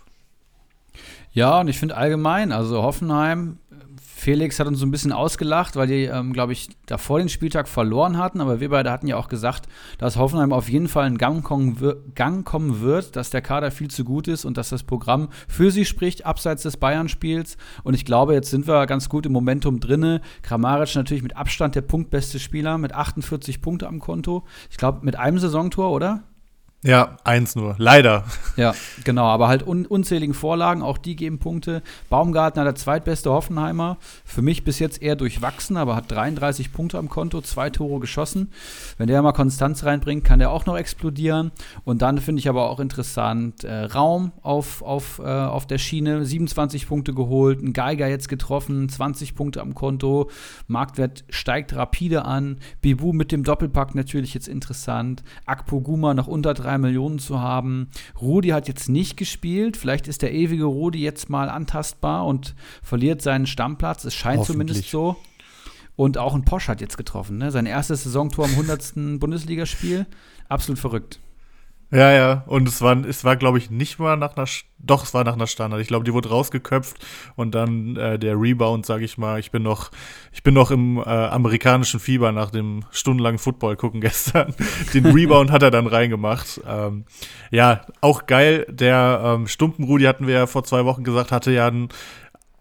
[1.31, 3.59] Ja, und ich finde allgemein, also Hoffenheim,
[4.01, 7.67] Felix hat uns so ein bisschen ausgelacht, weil die, ähm, glaube ich, davor den Spieltag
[7.67, 8.41] verloren hatten.
[8.41, 11.77] Aber wir beide hatten ja auch gesagt, dass Hoffenheim auf jeden Fall in Gang kommen,
[12.15, 15.71] Gang kommen wird, dass der Kader viel zu gut ist und dass das Programm für
[15.71, 17.57] sie spricht, abseits des Bayern-Spiels.
[17.83, 20.21] Und ich glaube, jetzt sind wir ganz gut im Momentum drinne.
[20.41, 24.45] Kramaric natürlich mit Abstand der punktbeste Spieler mit 48 Punkte am Konto.
[24.69, 26.23] Ich glaube, mit einem Saisontor, oder?
[26.81, 27.75] Ja, eins nur.
[27.77, 28.23] Leider.
[28.55, 29.25] Ja, genau.
[29.25, 31.83] Aber halt un unzähligen Vorlagen, auch die geben Punkte.
[32.09, 33.97] Baumgartner, der zweitbeste Hoffenheimer.
[34.23, 38.53] Für mich bis jetzt eher durchwachsen, aber hat 33 Punkte am Konto, zwei Tore geschossen.
[38.97, 41.51] Wenn der mal Konstanz reinbringt, kann der auch noch explodieren.
[41.83, 46.23] Und dann finde ich aber auch interessant, äh, Raum auf, auf, äh, auf der Schiene,
[46.23, 50.29] 27 Punkte geholt, ein Geiger jetzt getroffen, 20 Punkte am Konto.
[50.67, 52.59] Marktwert steigt rapide an.
[52.79, 55.23] Bibu mit dem Doppelpack natürlich jetzt interessant.
[55.45, 57.89] Akpo Guma noch unter 3 drei Millionen zu haben.
[58.21, 59.75] Rudi hat jetzt nicht gespielt.
[59.75, 64.05] Vielleicht ist der ewige Rudi jetzt mal antastbar und verliert seinen Stammplatz.
[64.05, 65.15] Es scheint zumindest so.
[65.95, 67.37] Und auch ein Posch hat jetzt getroffen.
[67.39, 67.51] Ne?
[67.51, 69.19] Sein erstes Saisontor im 100.
[69.19, 70.05] Bundesligaspiel.
[70.47, 71.19] Absolut verrückt.
[71.91, 72.43] Ja, ja.
[72.45, 74.47] Und es war, es war, glaube ich, nicht mal nach einer,
[74.77, 75.81] doch, es war nach einer Standard.
[75.81, 77.03] Ich glaube, die wurde rausgeköpft
[77.35, 79.39] und dann äh, der Rebound, sage ich mal.
[79.39, 79.89] Ich bin noch,
[80.31, 84.53] ich bin noch im äh, amerikanischen Fieber nach dem stundenlangen Football gucken gestern.
[84.93, 86.61] Den Rebound hat er dann reingemacht.
[86.67, 87.05] Ähm,
[87.49, 88.67] ja, auch geil.
[88.69, 91.89] Der ähm, Stumpenrudi hatten wir ja vor zwei Wochen gesagt, hatte ja einen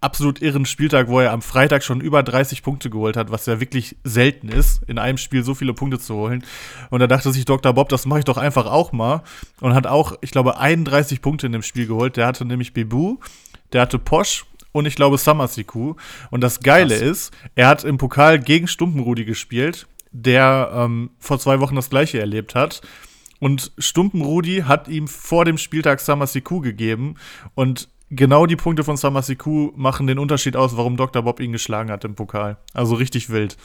[0.01, 3.61] absolut irren Spieltag, wo er am Freitag schon über 30 Punkte geholt hat, was ja
[3.61, 6.45] wirklich selten ist, in einem Spiel so viele Punkte zu holen.
[6.91, 7.73] Und da dachte sich Dr.
[7.73, 9.23] Bob, das mache ich doch einfach auch mal.
[9.61, 12.17] Und hat auch, ich glaube, 31 Punkte in dem Spiel geholt.
[12.17, 13.19] Der hatte nämlich Bebu,
[13.73, 15.95] der hatte Posch und ich glaube Summer Siku.
[16.31, 17.09] Und das Geile Krass.
[17.09, 22.21] ist, er hat im Pokal gegen Stumpenrudi gespielt, der ähm, vor zwei Wochen das gleiche
[22.21, 22.83] erlebt hat.
[23.41, 27.15] Und Stumpenrudi hat ihm vor dem Spieltag Summer Siku gegeben.
[27.55, 31.23] Und genau die Punkte von Samasiku machen den Unterschied aus, warum Dr.
[31.23, 32.59] Bob ihn geschlagen hat im Pokal.
[32.75, 33.57] Also richtig wild.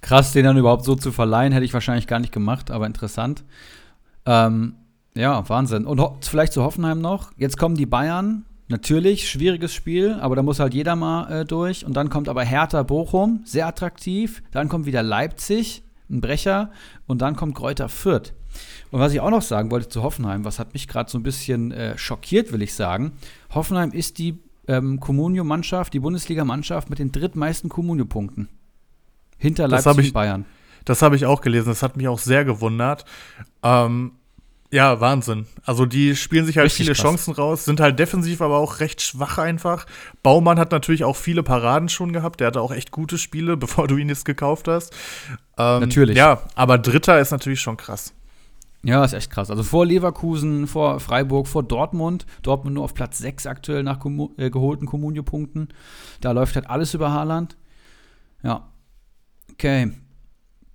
[0.00, 3.44] Krass, den dann überhaupt so zu verleihen, hätte ich wahrscheinlich gar nicht gemacht, aber interessant.
[4.24, 4.74] Ähm,
[5.14, 5.84] ja, Wahnsinn.
[5.86, 7.32] Und vielleicht zu Hoffenheim noch.
[7.36, 8.44] Jetzt kommen die Bayern.
[8.68, 11.84] Natürlich, schwieriges Spiel, aber da muss halt jeder mal äh, durch.
[11.84, 14.44] Und dann kommt aber Hertha Bochum, sehr attraktiv.
[14.52, 16.70] Dann kommt wieder Leipzig, ein Brecher.
[17.06, 18.32] Und dann kommt Kräuter Fürth.
[18.90, 21.22] Und was ich auch noch sagen wollte zu Hoffenheim, was hat mich gerade so ein
[21.22, 23.12] bisschen äh, schockiert, will ich sagen.
[23.54, 28.48] Hoffenheim ist die ähm, Comunio-Mannschaft, die Bundesliga-Mannschaft mit den drittmeisten Comunio-Punkten.
[29.38, 30.44] Hinter Leipzig und Bayern.
[30.84, 33.04] Das habe ich auch gelesen, das hat mich auch sehr gewundert.
[33.62, 34.12] Ähm,
[34.72, 35.46] ja, Wahnsinn.
[35.64, 37.02] Also die spielen sich halt Richtig viele krass.
[37.02, 39.86] Chancen raus, sind halt defensiv aber auch recht schwach einfach.
[40.22, 43.88] Baumann hat natürlich auch viele Paraden schon gehabt, der hatte auch echt gute Spiele, bevor
[43.88, 44.92] du ihn jetzt gekauft hast.
[45.58, 46.16] Ähm, natürlich.
[46.16, 48.14] Ja, aber Dritter ist natürlich schon krass.
[48.82, 49.50] Ja, ist echt krass.
[49.50, 52.24] Also vor Leverkusen, vor Freiburg, vor Dortmund.
[52.42, 55.68] Dortmund nur auf Platz 6 aktuell nach Kommu äh, geholten Kommunio-Punkten.
[56.20, 57.56] Da läuft halt alles über Haaland.
[58.42, 58.72] Ja.
[59.52, 59.92] Okay.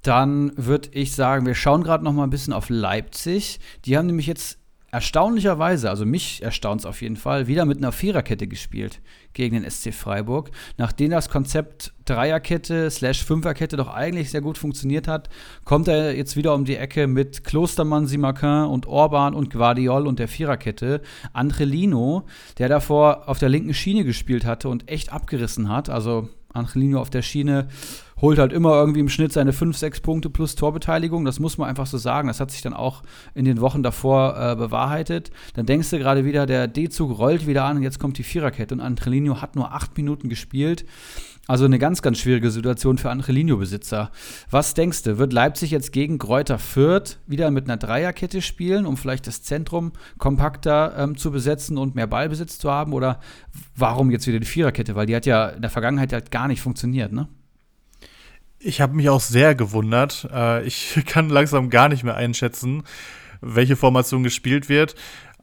[0.04, 3.60] Dann würde ich sagen, wir schauen gerade noch mal ein bisschen auf Leipzig.
[3.86, 4.60] Die haben nämlich jetzt
[4.92, 9.02] erstaunlicherweise, also mich erstaunt es auf jeden Fall, wieder mit einer Viererkette gespielt
[9.34, 10.52] gegen den SC Freiburg.
[10.78, 15.30] Nachdem das Konzept Dreierkette slash Fünferkette doch eigentlich sehr gut funktioniert hat,
[15.64, 20.20] kommt er jetzt wieder um die Ecke mit Klostermann, Simakin und Orban und Guardiol und
[20.20, 21.02] der Viererkette.
[21.34, 22.26] Angelino,
[22.58, 27.10] der davor auf der linken Schiene gespielt hatte und echt abgerissen hat, also Angelino auf
[27.10, 27.68] der Schiene
[28.22, 31.26] holt halt immer irgendwie im Schnitt seine 5, 6 Punkte plus Torbeteiligung.
[31.26, 32.28] Das muss man einfach so sagen.
[32.28, 35.32] Das hat sich dann auch in den Wochen davor äh, bewahrheitet.
[35.54, 38.74] Dann denkst du gerade wieder, der D-Zug rollt wieder an und jetzt kommt die Viererkette
[38.74, 40.86] und Angelino hat nur 8 Minuten gespielt.
[41.48, 44.10] Also eine ganz, ganz schwierige Situation für Angelino-Besitzer.
[44.50, 48.98] Was denkst du, wird Leipzig jetzt gegen Kräuter Fürth wieder mit einer Dreierkette spielen, um
[48.98, 52.94] vielleicht das Zentrum kompakter ähm, zu besetzen und mehr Ballbesitz zu haben?
[52.94, 53.20] Oder
[53.76, 54.96] warum jetzt wieder die Viererkette?
[54.96, 57.28] Weil die hat ja in der Vergangenheit halt gar nicht funktioniert, ne?
[58.68, 60.28] Ich habe mich auch sehr gewundert.
[60.34, 62.84] Äh, ich kann langsam gar nicht mehr einschätzen,
[63.40, 64.96] welche Formation gespielt wird.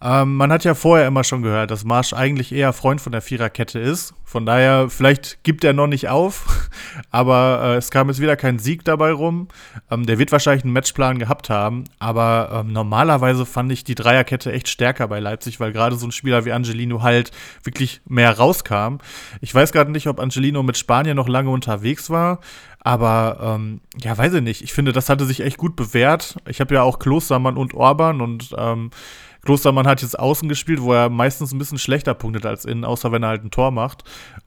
[0.02, 3.22] Ähm, man hat ja vorher immer schon gehört, dass Marsch eigentlich eher Freund von der
[3.22, 4.14] Viererkette ist.
[4.24, 6.68] Von daher, vielleicht gibt er noch nicht auf,
[7.12, 9.46] aber äh, es kam jetzt wieder kein Sieg dabei rum.
[9.92, 14.50] Ähm, der wird wahrscheinlich einen Matchplan gehabt haben, aber ähm, normalerweise fand ich die Dreierkette
[14.50, 17.30] echt stärker bei Leipzig, weil gerade so ein Spieler wie Angelino halt
[17.62, 18.96] wirklich mehr rauskam.
[19.40, 22.40] Ich weiß gerade nicht, ob Angelino mit Spanien noch lange unterwegs war,
[22.84, 24.62] aber ähm, ja, weiß ich nicht.
[24.62, 26.36] Ich finde, das hatte sich echt gut bewährt.
[26.48, 28.90] Ich habe ja auch Klostermann und Orban und ähm,
[29.44, 33.10] Klostermann hat jetzt außen gespielt, wo er meistens ein bisschen schlechter punktet als innen, außer
[33.10, 34.04] wenn er halt ein Tor macht.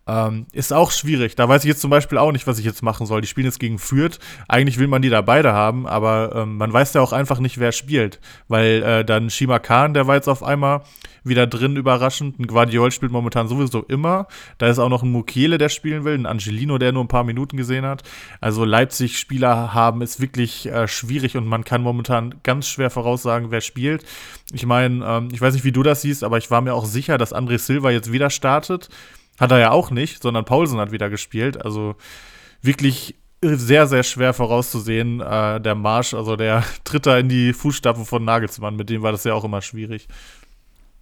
[0.07, 1.35] Ähm, ist auch schwierig.
[1.35, 3.21] Da weiß ich jetzt zum Beispiel auch nicht, was ich jetzt machen soll.
[3.21, 4.19] Die spielen jetzt gegen Fürth.
[4.47, 7.59] Eigentlich will man die da beide haben, aber ähm, man weiß ja auch einfach nicht,
[7.59, 8.19] wer spielt.
[8.47, 10.83] Weil äh, dann Shima Khan, der war jetzt auf einmal
[11.25, 12.39] wieder drin, überraschend.
[12.39, 14.27] Ein Guardiol spielt momentan sowieso immer.
[14.59, 17.23] Da ist auch noch ein Mukiele, der spielen will, ein Angelino, der nur ein paar
[17.23, 18.03] Minuten gesehen hat.
[18.39, 23.61] Also Leipzig-Spieler haben ist wirklich äh, schwierig und man kann momentan ganz schwer voraussagen, wer
[23.61, 24.05] spielt.
[24.53, 26.85] Ich meine, ähm, ich weiß nicht, wie du das siehst, aber ich war mir auch
[26.85, 28.89] sicher, dass André Silva jetzt wieder startet.
[29.39, 31.63] Hat er ja auch nicht, sondern Paulsen hat wieder gespielt.
[31.63, 31.95] Also
[32.61, 38.05] wirklich sehr, sehr schwer vorauszusehen, äh, der Marsch, also der tritt da in die Fußstapfen
[38.05, 40.07] von Nagelsmann, mit dem war das ja auch immer schwierig.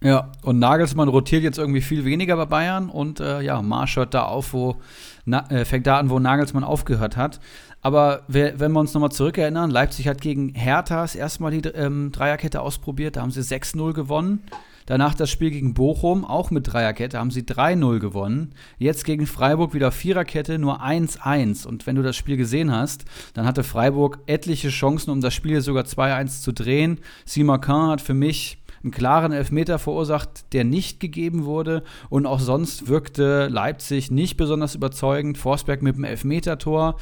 [0.02, 4.12] Ja, und Nagelsmann rotiert jetzt irgendwie viel weniger bei Bayern und äh, ja, Marsch hört
[4.12, 4.76] da auf, wo
[5.24, 7.40] na, äh, fängt da an, wo Nagelsmann aufgehört hat.
[7.84, 12.12] Aber wenn wir uns nochmal zurückerinnern, Leipzig hat gegen Hertha das erste Mal die ähm,
[12.12, 14.42] Dreierkette ausprobiert, da haben sie 6-0 gewonnen.
[14.86, 18.54] Danach das Spiel gegen Bochum, auch mit Dreierkette, haben sie 3-0 gewonnen.
[18.78, 21.66] Jetzt gegen Freiburg wieder Viererkette, nur 1-1.
[21.66, 25.60] Und wenn du das Spiel gesehen hast, dann hatte Freiburg etliche Chancen, um das Spiel
[25.60, 27.00] sogar 2-1 zu drehen.
[27.26, 31.82] Simacan hat für mich einen klaren Elfmeter verursacht, der nicht gegeben wurde.
[32.10, 35.38] Und auch sonst wirkte Leipzig nicht besonders überzeugend.
[35.38, 36.96] Forsberg mit dem Elfmetertor,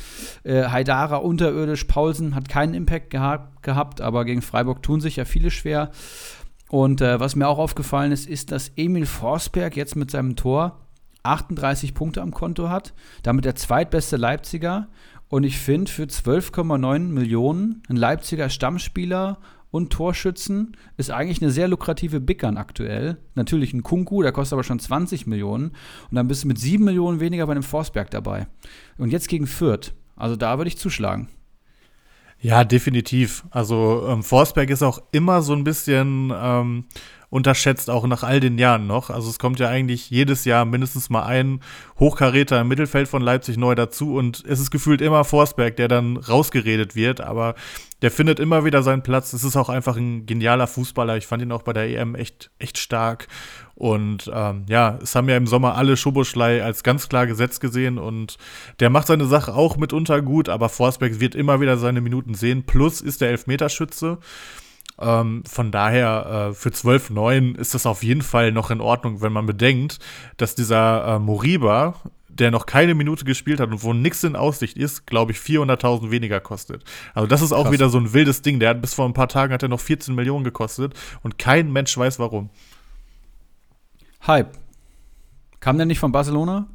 [0.45, 5.25] äh, Haidara unterirdisch, Paulsen hat keinen Impact geha gehabt, aber gegen Freiburg tun sich ja
[5.25, 5.90] viele schwer.
[6.68, 10.81] Und äh, was mir auch aufgefallen ist, ist, dass Emil Forsberg jetzt mit seinem Tor
[11.23, 14.88] 38 Punkte am Konto hat, damit der zweitbeste Leipziger.
[15.29, 19.38] Und ich finde, für 12,9 Millionen ein Leipziger Stammspieler
[19.72, 23.16] und Torschützen ist eigentlich eine sehr lukrative Bickern aktuell.
[23.35, 25.70] Natürlich ein Kunku, der kostet aber schon 20 Millionen.
[26.11, 28.46] Und dann bist du mit 7 Millionen weniger bei einem Forsberg dabei.
[28.98, 29.94] Und jetzt gegen Fürth.
[30.14, 31.28] Also da würde ich zuschlagen.
[32.38, 33.44] Ja, definitiv.
[33.50, 36.85] Also ähm, Forsberg ist auch immer so ein bisschen ähm,
[37.33, 39.09] unterschätzt, auch nach all den Jahren noch.
[39.09, 41.61] Also es kommt ja eigentlich jedes Jahr mindestens mal ein
[41.99, 46.18] Hochkaräter im Mittelfeld von Leipzig neu dazu und es ist gefühlt immer Forsberg, der dann
[46.18, 47.55] rausgeredet wird, aber
[48.03, 49.33] der findet immer wieder seinen Platz.
[49.33, 51.16] Es ist auch einfach ein genialer Fußballer.
[51.16, 53.29] Ich fand ihn auch bei der EM echt, echt stark.
[53.77, 57.97] Und ähm, ja, es haben ja im Sommer alle Schoboschlei als ganz klar gesetzt gesehen
[57.97, 58.37] und
[58.79, 62.64] der macht seine Sache auch mitunter gut, aber Forsberg wird immer wieder seine Minuten sehen.
[62.66, 64.18] Plus ist der Elfmeterschütze.
[65.03, 69.33] Ähm, von daher, äh, für 12,9 ist das auf jeden Fall noch in Ordnung, wenn
[69.33, 69.99] man bedenkt,
[70.37, 71.95] dass dieser äh, Moriba,
[72.29, 76.11] der noch keine Minute gespielt hat und wo nichts in Aussicht ist, glaube ich, 400.000
[76.11, 76.85] weniger kostet.
[77.15, 77.73] Also das ist auch Krass.
[77.73, 78.59] wieder so ein wildes Ding.
[78.59, 81.73] Der hat bis vor ein paar Tagen hat er noch 14 Millionen gekostet und kein
[81.73, 82.51] Mensch weiß warum.
[84.27, 84.57] Hype.
[85.61, 86.67] Kam der nicht von Barcelona?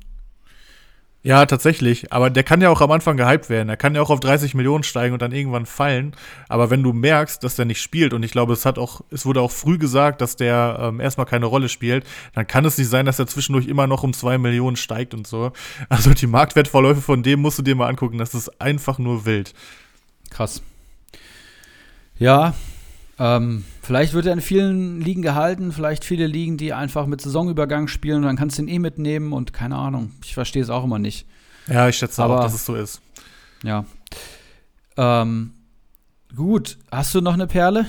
[1.24, 2.14] Ja, tatsächlich.
[2.14, 3.68] Aber der kann ja auch am Anfang gehypt werden.
[3.68, 6.16] Er kann ja auch auf 30 Millionen steigen und dann irgendwann fallen.
[6.48, 9.26] Aber wenn du merkst, dass der nicht spielt, und ich glaube, es hat auch, es
[9.26, 12.90] wurde auch früh gesagt, dass der ähm, erstmal keine Rolle spielt, dann kann es nicht
[12.90, 15.52] sein, dass er zwischendurch immer noch um 2 Millionen steigt und so.
[15.90, 18.18] Also die Marktwertverläufe von dem musst du dir mal angucken.
[18.18, 19.54] Das ist einfach nur wild.
[20.30, 20.62] Krass.
[22.20, 22.54] Ja,
[23.20, 27.88] ähm, vielleicht wird er in vielen Ligen gehalten, vielleicht viele Ligen, die einfach mit Saisonübergang
[27.88, 30.12] spielen und dann kannst du ihn eh mitnehmen und keine Ahnung.
[30.24, 31.26] Ich verstehe es auch immer nicht.
[31.68, 33.02] Ja, ich schätze Aber, auch, dass es so ist.
[33.64, 33.86] Ja.
[34.98, 35.54] Ähm,
[36.36, 37.88] gut, hast du noch eine Perle?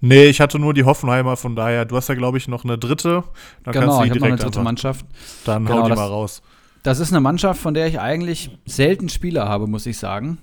[0.00, 2.78] Nee, ich hatte nur die Hoffenheimer, von daher, du hast ja, glaube ich, noch eine
[2.78, 3.24] dritte.
[3.64, 5.06] Dann genau, ich habe noch eine dritte Mannschaft.
[5.44, 6.42] Dann genau, hau die das, mal raus.
[6.82, 10.38] Das ist eine Mannschaft, von der ich eigentlich selten Spieler habe, muss ich sagen.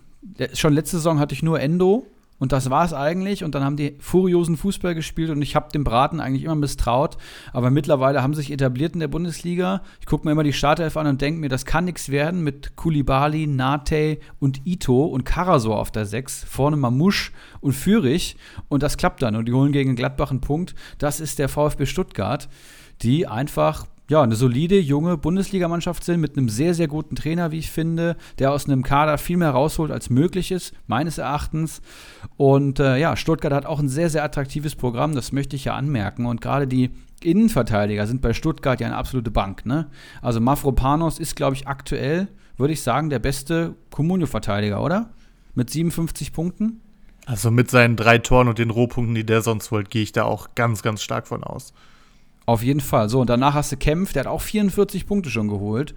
[0.53, 2.07] Schon letzte Saison hatte ich nur Endo
[2.41, 3.43] und das war es eigentlich.
[3.43, 7.17] Und dann haben die furiosen Fußball gespielt und ich habe dem Braten eigentlich immer misstraut.
[7.54, 9.84] Aber mittlerweile haben sich etabliert in der Bundesliga.
[9.99, 12.75] Ich gucke mir immer die Startelf an und denke mir, das kann nichts werden mit
[12.75, 16.45] Kulibali, Nate und Ito und Karasor auf der 6.
[16.45, 18.38] Vorne Mamusch und Fürich.
[18.69, 19.36] Und das klappt dann.
[19.36, 20.73] Und die holen gegen Gladbach einen Punkt.
[20.97, 22.49] Das ist der VfB Stuttgart,
[23.04, 27.60] die einfach ja, eine solide, junge Bundesligamannschaft sind mit einem sehr, sehr guten Trainer, wie
[27.60, 31.82] ich finde, der aus einem Kader viel mehr rausholt, als möglich ist, meines Erachtens.
[32.36, 35.76] Und äh, ja, Stuttgart hat auch ein sehr, sehr attraktives Programm, das möchte ich ja
[35.76, 36.26] anmerken.
[36.26, 36.91] Und gerade die
[37.24, 39.65] Innenverteidiger sind bei Stuttgart ja eine absolute Bank.
[39.65, 39.88] Ne?
[40.21, 45.12] Also Mafropanos ist, glaube ich, aktuell, würde ich sagen, der beste Comunio-Verteidiger, oder?
[45.56, 46.82] Mit 57 Punkten.
[47.28, 50.24] Also mit seinen drei Toren und den Rohpunkten, die der sonst holt, gehe ich da
[50.24, 51.71] auch ganz, ganz stark von aus.
[52.45, 53.10] Auf jeden Fall.
[53.10, 55.93] So, und danach hast du Kempf, der hat auch 44 Punkte schon geholt.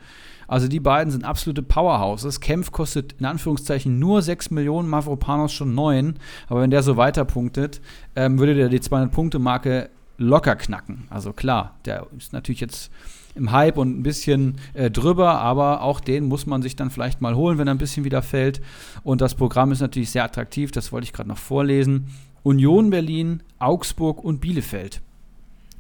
[0.46, 2.40] Also die beiden sind absolute Powerhouses.
[2.40, 6.14] Kempf kostet in Anführungszeichen nur 6 Millionen, Mavropanos schon 9.
[6.48, 7.80] Aber wenn der so weiter punktet,
[8.14, 11.06] ähm, würde der die 200-Punkte-Marke locker knacken.
[11.10, 12.90] Also klar, der ist natürlich jetzt
[13.34, 17.20] im Hype und ein bisschen äh, drüber, aber auch den muss man sich dann vielleicht
[17.20, 18.60] mal holen, wenn er ein bisschen wieder fällt.
[19.02, 22.06] Und das Programm ist natürlich sehr attraktiv, das wollte ich gerade noch vorlesen.
[22.44, 25.00] Union Berlin, Augsburg und Bielefeld.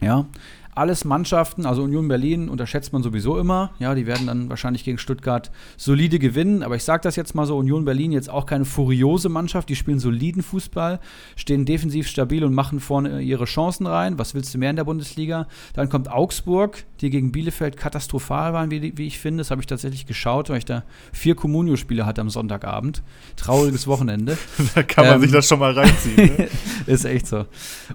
[0.04, 0.26] Ja,
[0.74, 3.70] alles Mannschaften, also Union Berlin unterschätzt man sowieso immer.
[3.78, 6.62] Ja, die werden dann wahrscheinlich gegen Stuttgart solide gewinnen.
[6.62, 9.68] Aber ich sage das jetzt mal so: Union Berlin jetzt auch keine furiose Mannschaft.
[9.68, 11.00] Die spielen soliden Fußball,
[11.36, 14.18] stehen defensiv stabil und machen vorne ihre Chancen rein.
[14.18, 15.46] Was willst du mehr in der Bundesliga?
[15.74, 19.42] Dann kommt Augsburg, die gegen Bielefeld katastrophal waren, wie, wie ich finde.
[19.42, 20.82] Das habe ich tatsächlich geschaut, weil ich da
[21.12, 23.02] vier Comunio-Spiele hatte am Sonntagabend.
[23.36, 24.36] Trauriges Wochenende.
[24.74, 26.36] da kann man ähm, sich das schon mal reinziehen.
[26.36, 26.48] Ne?
[26.86, 27.46] ist echt so.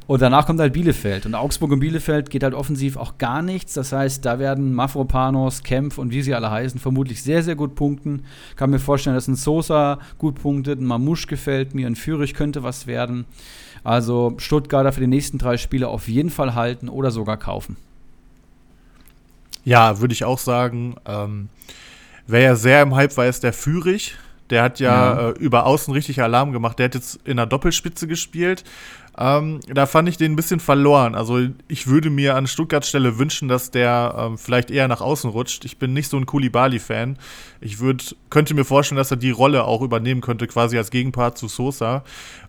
[0.08, 1.26] Und danach kommt halt Bielefeld.
[1.26, 3.74] Und Augsburg und Bielefeld geht halt oft offensiv auch gar nichts.
[3.74, 7.74] Das heißt, da werden Mafropanos, Kempf und wie sie alle heißen, vermutlich sehr, sehr gut
[7.74, 8.26] punkten.
[8.58, 12.62] Kann mir vorstellen, dass ein Sosa gut punktet, ein Mamouche gefällt mir, ein Fürich könnte
[12.62, 13.26] was werden.
[13.84, 17.76] Also Stuttgarter für die nächsten drei Spiele auf jeden Fall halten oder sogar kaufen.
[19.66, 20.96] Ja, würde ich auch sagen.
[21.08, 21.50] Ähm,
[22.28, 24.16] wer ja sehr im Hype war, ist der Fürich.
[24.52, 25.30] Der hat ja, ja.
[25.30, 26.78] Äh, über außen richtig Alarm gemacht.
[26.78, 28.64] Der hat jetzt in der Doppelspitze gespielt.
[29.22, 31.14] Ähm, da fand ich den ein bisschen verloren.
[31.14, 35.30] Also ich würde mir an Stuttgarts Stelle wünschen, dass der ähm, vielleicht eher nach außen
[35.30, 35.66] rutscht.
[35.66, 37.18] Ich bin nicht so ein Kulibali-Fan.
[37.60, 41.38] Ich würd, könnte mir vorstellen, dass er die Rolle auch übernehmen könnte, quasi als Gegenpart
[41.38, 42.06] zu Sosa.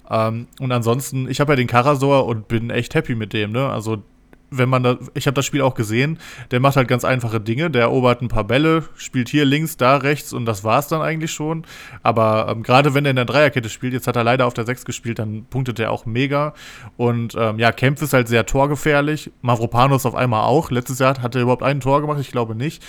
[0.09, 3.51] Ähm, und ansonsten, ich habe ja den Karasor und bin echt happy mit dem.
[3.51, 3.69] Ne?
[3.69, 4.05] Also
[4.51, 6.19] wenn man da, ich habe das Spiel auch gesehen,
[6.51, 7.71] der macht halt ganz einfache Dinge.
[7.71, 11.31] Der erobert ein paar Bälle, spielt hier links, da rechts und das war's dann eigentlich
[11.31, 11.65] schon.
[12.03, 14.67] Aber ähm, gerade wenn er in der Dreierkette spielt, jetzt hat er leider auf der
[14.67, 16.55] 6 gespielt, dann punktet er auch mega.
[16.97, 19.31] Und ähm, ja, Kempf ist halt sehr torgefährlich.
[19.43, 20.71] Mavropanos auf einmal auch.
[20.71, 22.83] Letztes Jahr hat er überhaupt ein Tor gemacht, ich glaube nicht.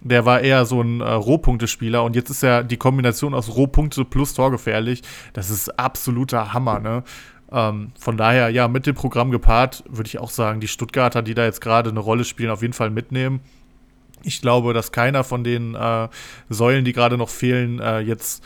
[0.00, 4.04] Der war eher so ein äh, Rohpunkte-Spieler und jetzt ist ja die Kombination aus Rohpunkte
[4.04, 5.02] plus torgefährlich.
[5.32, 7.02] Das ist absoluter Hammer, ne?
[7.50, 11.34] Ähm, von daher, ja, mit dem Programm gepaart, würde ich auch sagen, die Stuttgarter, die
[11.34, 13.40] da jetzt gerade eine Rolle spielen, auf jeden Fall mitnehmen.
[14.22, 16.08] Ich glaube, dass keiner von den äh,
[16.48, 18.44] Säulen, die gerade noch fehlen, äh, jetzt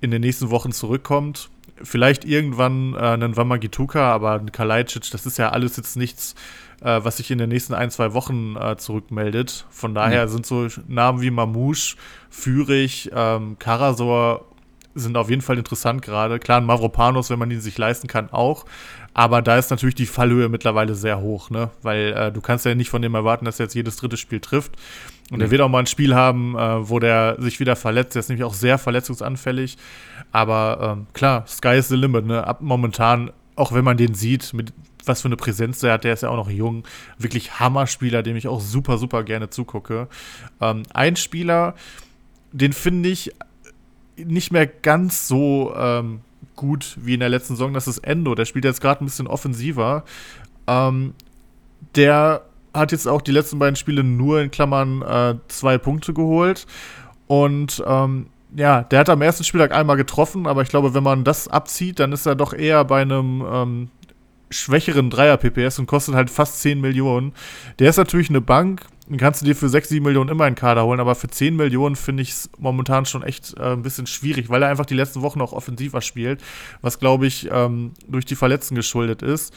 [0.00, 1.50] in den nächsten Wochen zurückkommt.
[1.82, 6.34] Vielleicht irgendwann äh, einen Wamagituka, aber ein Kalajdzic, das ist ja alles jetzt nichts,
[6.80, 9.66] äh, was sich in den nächsten ein, zwei Wochen äh, zurückmeldet.
[9.70, 10.30] Von daher mhm.
[10.30, 11.96] sind so Namen wie Mamouche,
[12.30, 14.46] Fürich, ähm, Karasor
[14.98, 16.38] sind auf jeden Fall interessant gerade.
[16.38, 18.64] Klar, ein Mavropanos, wenn man ihn sich leisten kann, auch.
[19.14, 21.70] Aber da ist natürlich die Fallhöhe mittlerweile sehr hoch, ne?
[21.82, 24.40] Weil äh, du kannst ja nicht von dem erwarten, dass er jetzt jedes dritte Spiel
[24.40, 24.76] trifft.
[25.30, 25.44] Und nee.
[25.44, 28.14] er wird auch mal ein Spiel haben, äh, wo der sich wieder verletzt.
[28.14, 29.76] Der ist nämlich auch sehr verletzungsanfällig.
[30.30, 32.46] Aber ähm, klar, Sky is the limit, ne?
[32.46, 34.72] Ab momentan, auch wenn man den sieht, mit
[35.04, 36.84] was für eine Präsenz der hat, der ist ja auch noch jung.
[37.16, 40.08] Wirklich Hammerspieler, dem ich auch super, super gerne zugucke.
[40.60, 41.74] Ähm, ein Spieler,
[42.52, 43.32] den finde ich
[44.24, 46.20] nicht mehr ganz so ähm,
[46.56, 47.72] gut wie in der letzten Saison.
[47.72, 48.34] Das ist Endo.
[48.34, 50.04] Der spielt jetzt gerade ein bisschen offensiver.
[50.66, 51.14] Ähm,
[51.94, 52.42] der
[52.74, 56.66] hat jetzt auch die letzten beiden Spiele nur in Klammern äh, zwei Punkte geholt.
[57.26, 58.26] Und ähm,
[58.56, 62.00] ja, der hat am ersten Spieltag einmal getroffen, aber ich glaube, wenn man das abzieht,
[62.00, 63.90] dann ist er doch eher bei einem ähm,
[64.50, 67.34] schwächeren Dreier-PPS und kostet halt fast 10 Millionen.
[67.78, 70.54] Der ist natürlich eine Bank, den kannst du dir für 6, 7 Millionen immer einen
[70.54, 74.06] Kader holen, aber für 10 Millionen finde ich es momentan schon echt äh, ein bisschen
[74.06, 76.42] schwierig, weil er einfach die letzten Wochen auch offensiver spielt,
[76.82, 79.54] was glaube ich ähm, durch die Verletzten geschuldet ist.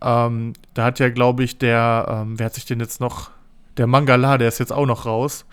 [0.00, 3.30] Ähm, da hat ja, glaube ich, der, ähm, wer hat sich denn jetzt noch,
[3.76, 5.44] der Mangala, der ist jetzt auch noch raus.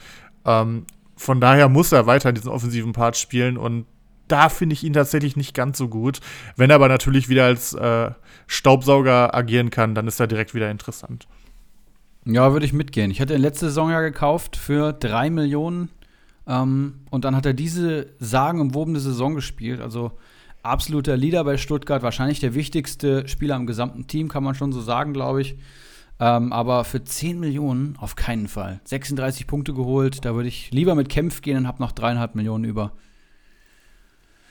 [0.46, 3.86] Ähm, von daher muss er weiter diesen offensiven Part spielen und
[4.30, 6.20] da finde ich ihn tatsächlich nicht ganz so gut.
[6.56, 8.12] Wenn er aber natürlich wieder als äh,
[8.48, 11.28] Staubsauger agieren kann, dann ist er direkt wieder interessant.
[12.26, 13.12] Ja, würde ich mitgehen.
[13.12, 15.90] Ich hatte ihn letzte Saison ja gekauft für drei Millionen.
[16.48, 19.82] Ähm, und dann hat er diese sagenumwobene Saison gespielt.
[19.82, 20.12] Also
[20.62, 24.82] absoluter Leader bei Stuttgart, wahrscheinlich der wichtigste Spieler im gesamten Team, kann man schon so
[24.82, 25.58] sagen, glaube ich.
[26.20, 28.80] Ähm, aber für 10 Millionen auf keinen Fall.
[28.86, 32.64] 36 Punkte geholt, da würde ich lieber mit Kämpf gehen und habe noch dreieinhalb Millionen
[32.64, 32.94] über.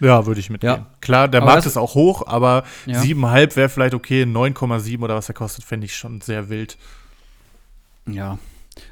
[0.00, 0.72] Ja, würde ich mitgehen.
[0.72, 0.86] Ja.
[1.00, 3.00] Klar, der aber Markt ist auch hoch, aber ja.
[3.00, 6.76] 7,5 wäre vielleicht okay, 9,7 oder was er kostet, fände ich schon sehr wild.
[8.06, 8.38] Ja.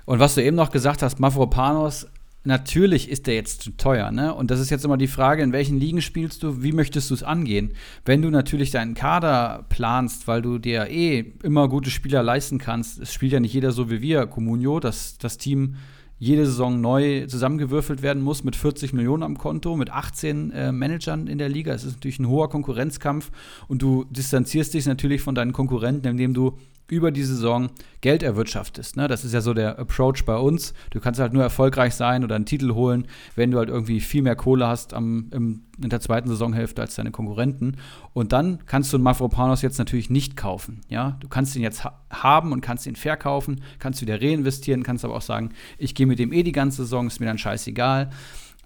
[0.05, 2.07] Und was du eben noch gesagt hast, Mavropanos,
[2.45, 4.35] natürlich ist der jetzt zu teuer, ne?
[4.35, 7.15] Und das ist jetzt immer die Frage, in welchen Ligen spielst du, wie möchtest du
[7.15, 7.73] es angehen?
[8.05, 12.99] Wenn du natürlich deinen Kader planst, weil du dir eh immer gute Spieler leisten kannst,
[12.99, 15.77] es spielt ja nicht jeder so wie wir, Comunio, dass das Team
[16.19, 21.27] jede Saison neu zusammengewürfelt werden muss mit 40 Millionen am Konto, mit 18 äh, Managern
[21.27, 21.73] in der Liga.
[21.73, 23.31] Es ist natürlich ein hoher Konkurrenzkampf
[23.69, 26.59] und du distanzierst dich natürlich von deinen Konkurrenten, indem du
[26.91, 28.97] über die Saison Geld erwirtschaftest.
[28.97, 29.09] Ne?
[29.09, 30.75] Das ist ja so der Approach bei uns.
[30.91, 34.23] Du kannst halt nur erfolgreich sein oder einen Titel holen, wenn du halt irgendwie viel
[34.23, 37.77] mehr Kohle hast am, im, in der zweiten Saisonhälfte als deine Konkurrenten.
[38.13, 40.81] Und dann kannst du einen Mafropanos jetzt natürlich nicht kaufen.
[40.89, 41.17] Ja?
[41.21, 45.15] Du kannst ihn jetzt ha haben und kannst ihn verkaufen, kannst wieder reinvestieren, kannst aber
[45.15, 48.11] auch sagen, ich gehe mit dem eh die ganze Saison, ist mir dann scheißegal.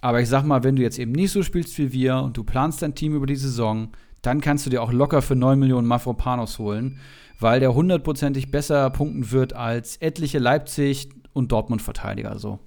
[0.01, 2.43] Aber ich sag mal, wenn du jetzt eben nicht so spielst wie wir und du
[2.43, 3.89] planst dein Team über die Saison,
[4.25, 6.99] dann kannst du dir auch locker für 9 Millionen Mafropanos holen,
[7.39, 12.39] weil der hundertprozentig besser punkten wird als etliche Leipzig- und Dortmund-Verteidiger.
[12.39, 12.59] So.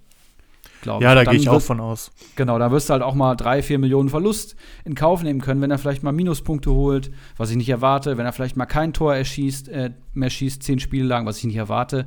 [0.83, 2.11] Glaube Ja, da gehe ich auch von aus.
[2.37, 5.61] Genau, da wirst du halt auch mal drei, vier Millionen Verlust in Kauf nehmen können,
[5.61, 8.93] wenn er vielleicht mal Minuspunkte holt, was ich nicht erwarte, wenn er vielleicht mal kein
[8.93, 12.07] Tor erschießt, äh, mehr schießt, zehn Spiele lang, was ich nicht erwarte.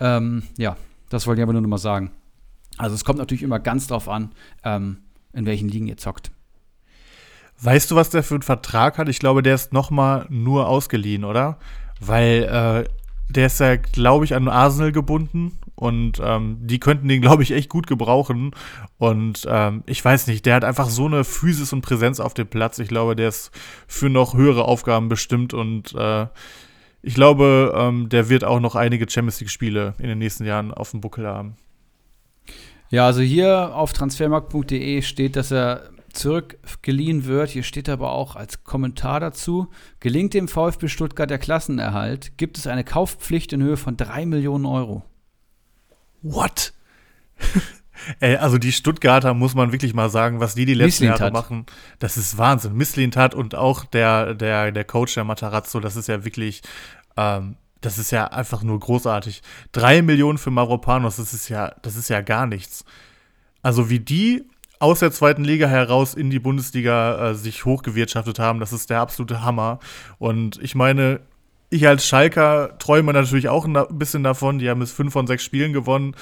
[0.00, 0.76] Ähm, ja,
[1.08, 2.10] das wollte ich aber nur noch mal sagen.
[2.76, 4.32] Also es kommt natürlich immer ganz drauf an,
[4.64, 4.98] ähm,
[5.32, 6.30] in welchen Ligen ihr zockt.
[7.62, 9.08] Weißt du, was der für einen Vertrag hat?
[9.08, 11.58] Ich glaube, der ist noch mal nur ausgeliehen, oder?
[12.06, 12.88] Weil äh,
[13.28, 17.50] der ist ja, glaube ich, an Arsenal gebunden und ähm, die könnten den, glaube ich,
[17.50, 18.52] echt gut gebrauchen.
[18.98, 22.46] Und ähm, ich weiß nicht, der hat einfach so eine Physis und Präsenz auf dem
[22.46, 22.78] Platz.
[22.78, 23.50] Ich glaube, der ist
[23.86, 26.26] für noch höhere Aufgaben bestimmt und äh,
[27.02, 30.90] ich glaube, ähm, der wird auch noch einige Champions League-Spiele in den nächsten Jahren auf
[30.92, 31.56] dem Buckel haben.
[32.88, 37.50] Ja, also hier auf transfermarkt.de steht, dass er zurückgeliehen wird.
[37.50, 39.68] Hier steht aber auch als Kommentar dazu,
[40.00, 44.66] gelingt dem VfB Stuttgart der Klassenerhalt, gibt es eine Kaufpflicht in Höhe von 3 Millionen
[44.66, 45.04] Euro.
[46.22, 46.72] What?
[48.20, 51.04] Ey, also die Stuttgarter muss man wirklich mal sagen, was die die letzten.
[51.04, 51.66] Jahre machen,
[51.98, 52.74] das ist Wahnsinn.
[52.74, 56.62] Misslintat und auch der, der, der Coach der Matarazzo, das ist ja wirklich,
[57.16, 59.42] ähm, das ist ja einfach nur großartig.
[59.72, 62.84] Drei Millionen für Maropanos, das ist ja, das ist ja gar nichts.
[63.62, 64.44] Also wie die
[64.84, 69.00] aus der zweiten Liga heraus in die Bundesliga äh, sich hochgewirtschaftet haben, das ist der
[69.00, 69.78] absolute Hammer.
[70.18, 71.20] Und ich meine,
[71.70, 74.58] ich als Schalker träume natürlich auch ein bisschen davon.
[74.58, 76.14] Die haben jetzt fünf von sechs Spielen gewonnen.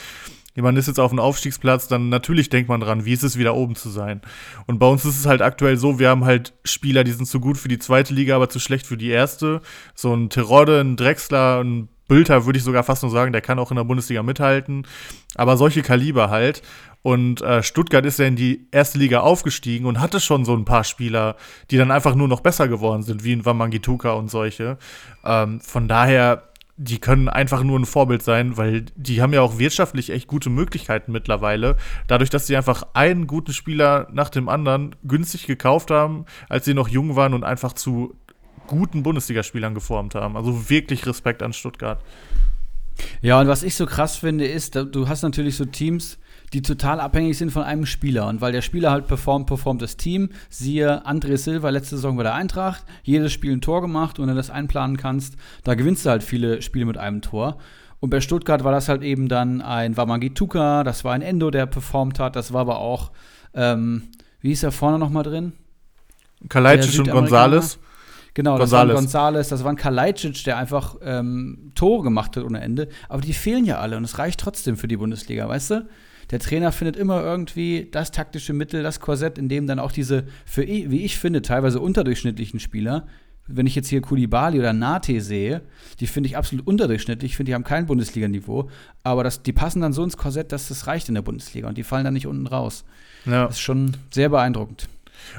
[0.54, 3.56] Man ist jetzt auf dem Aufstiegsplatz, dann natürlich denkt man dran, wie ist es wieder
[3.56, 4.20] oben zu sein.
[4.66, 7.40] Und bei uns ist es halt aktuell so, wir haben halt Spieler, die sind zu
[7.40, 9.60] gut für die zweite Liga, aber zu schlecht für die erste.
[9.94, 13.58] So ein Terodde, ein Drexler, ein Bülter würde ich sogar fast nur sagen, der kann
[13.58, 14.86] auch in der Bundesliga mithalten.
[15.34, 16.62] Aber solche Kaliber halt.
[17.02, 20.64] Und äh, Stuttgart ist ja in die erste Liga aufgestiegen und hatte schon so ein
[20.64, 21.36] paar Spieler,
[21.70, 24.78] die dann einfach nur noch besser geworden sind, wie ein Wamangituka und solche.
[25.24, 26.44] Ähm, von daher,
[26.76, 30.48] die können einfach nur ein Vorbild sein, weil die haben ja auch wirtschaftlich echt gute
[30.48, 31.76] Möglichkeiten mittlerweile.
[32.06, 36.74] Dadurch, dass sie einfach einen guten Spieler nach dem anderen günstig gekauft haben, als sie
[36.74, 38.16] noch jung waren und einfach zu
[38.68, 40.36] guten Bundesligaspielern geformt haben.
[40.36, 42.00] Also wirklich Respekt an Stuttgart.
[43.20, 46.18] Ja, und was ich so krass finde, ist, du hast natürlich so Teams,
[46.52, 48.26] die total abhängig sind von einem Spieler.
[48.28, 50.30] Und weil der Spieler halt performt, performt das Team.
[50.50, 54.34] Siehe André Silva letzte Saison bei der Eintracht, jedes Spiel ein Tor gemacht und wenn
[54.34, 57.58] du das einplanen kannst, da gewinnst du halt viele Spiele mit einem Tor.
[58.00, 61.66] Und bei Stuttgart war das halt eben dann ein Wamangituka, das war ein Endo, der
[61.66, 63.12] performt hat, das war aber auch,
[63.54, 64.08] ähm,
[64.40, 65.52] wie hieß er vorne nochmal drin?
[66.48, 67.10] Kalajdzic und.
[67.10, 67.78] Gonzales.
[68.34, 69.04] Genau, das war ein Gonzales.
[69.04, 72.88] Gonzales, das war ein Kalajdzic, der einfach ähm, Tore gemacht hat ohne Ende.
[73.08, 75.88] Aber die fehlen ja alle und es reicht trotzdem für die Bundesliga, weißt du?
[76.32, 80.24] Der Trainer findet immer irgendwie das taktische Mittel, das Korsett, in dem dann auch diese,
[80.44, 83.06] für, wie ich finde, teilweise unterdurchschnittlichen Spieler,
[83.46, 85.62] wenn ich jetzt hier Kulibali oder Nate sehe,
[86.00, 88.70] die finde ich absolut unterdurchschnittlich, ich finde, die haben kein Bundesliga-Niveau,
[89.02, 91.76] aber das, die passen dann so ins Korsett, dass das reicht in der Bundesliga und
[91.76, 92.84] die fallen dann nicht unten raus.
[93.26, 93.46] Ja.
[93.46, 94.88] Das ist schon sehr beeindruckend.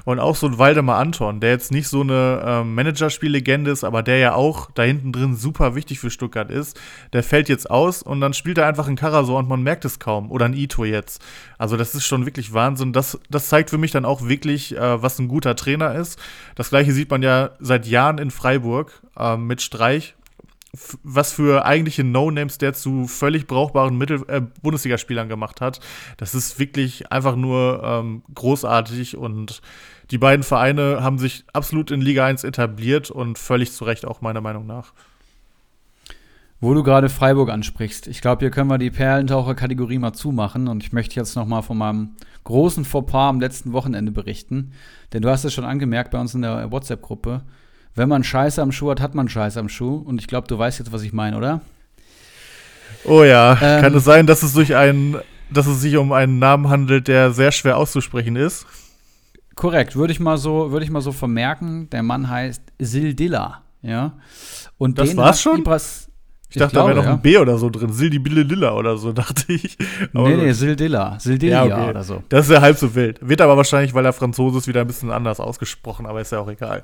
[0.06, 4.04] Und auch so ein Waldemar Anton, der jetzt nicht so eine ähm, Managerspiellegende ist, aber
[4.04, 6.80] der ja auch da hinten drin super wichtig für Stuttgart ist,
[7.14, 10.00] der fällt jetzt aus und dann spielt er einfach in Karasor und man merkt es
[10.00, 10.32] kaum.
[10.32, 11.24] Oder ein Ito jetzt.
[11.58, 12.94] Also das ist schon wirklich Wahnsinn.
[12.94, 16.20] Das, das zeigt für mich dann auch wirklich, äh, was ein guter Trainer ist.
[16.56, 20.16] Das gleiche sieht man ja seit Jahren in Freiburg ähm, mit Streich.
[21.04, 25.80] Was für eigentliche No-Names der zu völlig brauchbaren Mittel äh, Bundesligaspielern gemacht hat.
[26.18, 29.62] Das ist wirklich einfach nur ähm, großartig und
[30.10, 34.22] die beiden Vereine haben sich absolut in Liga 1 etabliert und völlig zu Recht auch
[34.22, 34.94] meiner Meinung nach.
[36.60, 40.82] Wo du gerade Freiburg ansprichst, ich glaube, hier können wir die Perlentaucher-Kategorie mal zumachen und
[40.82, 42.16] ich möchte jetzt noch mal von meinem
[42.46, 44.72] großen Fauxpas am letzten Wochenende berichten,
[45.12, 47.44] denn du hast es schon angemerkt bei uns in der WhatsApp-Gruppe.
[47.96, 50.58] Wenn man Scheiße am Schuh hat, hat man Scheiße am Schuh und ich glaube, du
[50.58, 51.62] weißt jetzt, was ich meine, oder?
[53.06, 53.82] Oh ja, Ähm.
[53.82, 55.18] kann es sein, dass es durch einen,
[55.52, 58.66] dass es sich um einen Namen handelt, der sehr schwer auszusprechen ist?
[59.56, 61.90] Korrekt, würde ich mal so, würde ich mal so vermerken.
[61.92, 64.14] Der Mann heißt Sildilla, ja.
[64.78, 65.60] Und Das den war's schon?
[65.60, 66.10] Ibras,
[66.50, 67.94] Ich dachte, da wäre noch ein B oder so drin.
[67.94, 69.78] Sildi Bille Lilla oder so, dachte ich.
[70.14, 70.52] Aber Nee, nee.
[70.54, 71.90] Sildilla, Sildilia Ja, okay.
[71.92, 72.24] oder so.
[72.30, 73.20] Das ist ja halb so wild.
[73.28, 76.40] Wird aber wahrscheinlich, weil er Franzose ist, wieder ein bisschen anders ausgesprochen, aber ist ja
[76.40, 76.84] auch egal.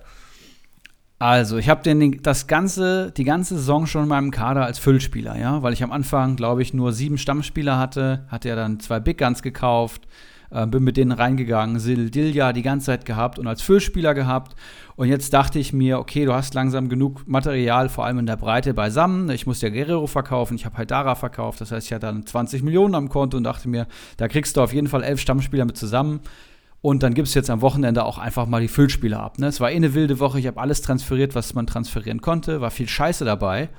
[1.22, 5.38] Also, ich habe den das ganze, die ganze Saison schon in meinem Kader als Füllspieler,
[5.38, 9.02] ja, weil ich am Anfang, glaube ich, nur sieben Stammspieler hatte, hatte ja dann zwei
[9.02, 10.08] Big Guns gekauft,
[10.50, 14.56] äh, bin mit denen reingegangen, Sildilja die ganze Zeit gehabt und als Füllspieler gehabt.
[14.96, 18.38] Und jetzt dachte ich mir, okay, du hast langsam genug Material, vor allem in der
[18.38, 19.30] Breite beisammen.
[19.30, 22.26] Ich muss ja Guerrero verkaufen, ich habe halt Dara verkauft, das heißt, ich hatte dann
[22.26, 25.66] 20 Millionen am Konto und dachte mir, da kriegst du auf jeden Fall elf Stammspieler
[25.66, 26.22] mit zusammen.
[26.82, 29.38] Und dann gibt es jetzt am Wochenende auch einfach mal die Füllspiele ab.
[29.38, 29.48] Ne?
[29.48, 30.40] Es war eh eine wilde Woche.
[30.40, 32.62] Ich habe alles transferiert, was man transferieren konnte.
[32.62, 33.70] War viel Scheiße dabei.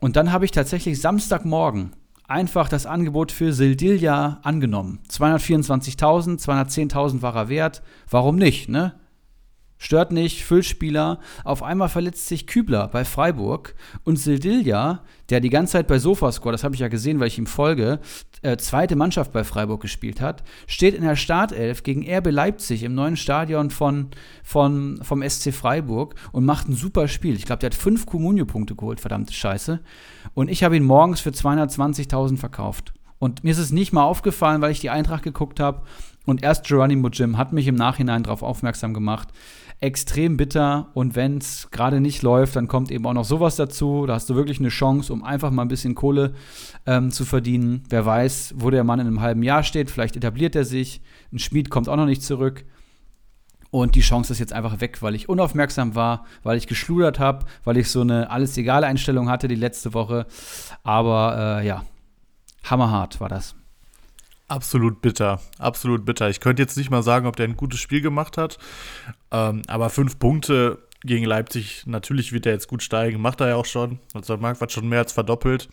[0.00, 1.92] Und dann habe ich tatsächlich Samstagmorgen
[2.28, 4.98] einfach das Angebot für Sildilja angenommen.
[5.08, 7.82] 224.000, 210.000 war er wert.
[8.10, 8.94] Warum nicht, ne?
[9.78, 11.20] Stört nicht, Füllspieler.
[11.44, 13.74] Auf einmal verletzt sich Kübler bei Freiburg
[14.04, 17.36] und Sildilja, der die ganze Zeit bei Sofascore, das habe ich ja gesehen, weil ich
[17.36, 18.00] ihm folge,
[18.42, 22.94] äh, zweite Mannschaft bei Freiburg gespielt hat, steht in der Startelf gegen RB Leipzig im
[22.94, 24.08] neuen Stadion von,
[24.42, 27.36] von, vom SC Freiburg und macht ein super Spiel.
[27.36, 29.80] Ich glaube, der hat fünf Comunio-Punkte geholt, verdammte Scheiße.
[30.32, 32.94] Und ich habe ihn morgens für 220.000 verkauft.
[33.18, 35.82] Und mir ist es nicht mal aufgefallen, weil ich die Eintracht geguckt habe.
[36.26, 39.28] Und erst Geronimo Jim hat mich im Nachhinein darauf aufmerksam gemacht
[39.80, 40.90] extrem bitter.
[40.94, 44.06] Und wenn es gerade nicht läuft, dann kommt eben auch noch sowas dazu.
[44.06, 46.34] Da hast du wirklich eine Chance, um einfach mal ein bisschen Kohle
[46.86, 47.82] ähm, zu verdienen.
[47.88, 49.90] Wer weiß, wo der Mann in einem halben Jahr steht.
[49.90, 51.02] Vielleicht etabliert er sich.
[51.32, 52.64] Ein Schmied kommt auch noch nicht zurück.
[53.70, 57.44] Und die Chance ist jetzt einfach weg, weil ich unaufmerksam war, weil ich geschludert habe,
[57.64, 60.26] weil ich so eine alles egal Einstellung hatte die letzte Woche.
[60.82, 61.84] Aber äh, ja,
[62.64, 63.54] hammerhart war das.
[64.48, 66.30] Absolut bitter, absolut bitter.
[66.30, 68.58] Ich könnte jetzt nicht mal sagen, ob der ein gutes Spiel gemacht hat,
[69.32, 73.56] ähm, aber fünf Punkte gegen Leipzig, natürlich wird er jetzt gut steigen, macht er ja
[73.56, 73.98] auch schon.
[74.14, 75.68] Also der Marktwert schon mehr als verdoppelt.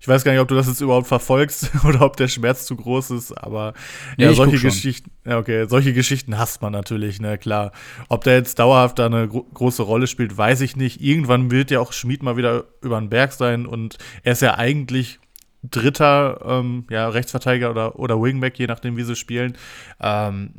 [0.00, 2.74] Ich weiß gar nicht, ob du das jetzt überhaupt verfolgst oder ob der Schmerz zu
[2.74, 3.74] groß ist, aber
[4.16, 7.72] nee, ja, solche Geschichten, ja, okay, solche Geschichten hasst man natürlich, ne, klar.
[8.08, 11.00] Ob der jetzt dauerhaft da eine gro große Rolle spielt, weiß ich nicht.
[11.00, 14.56] Irgendwann wird ja auch Schmied mal wieder über den Berg sein und er ist ja
[14.56, 15.20] eigentlich
[15.62, 19.56] dritter ähm, ja, Rechtsverteidiger oder, oder Wingback, je nachdem, wie sie spielen.
[20.00, 20.52] Ähm,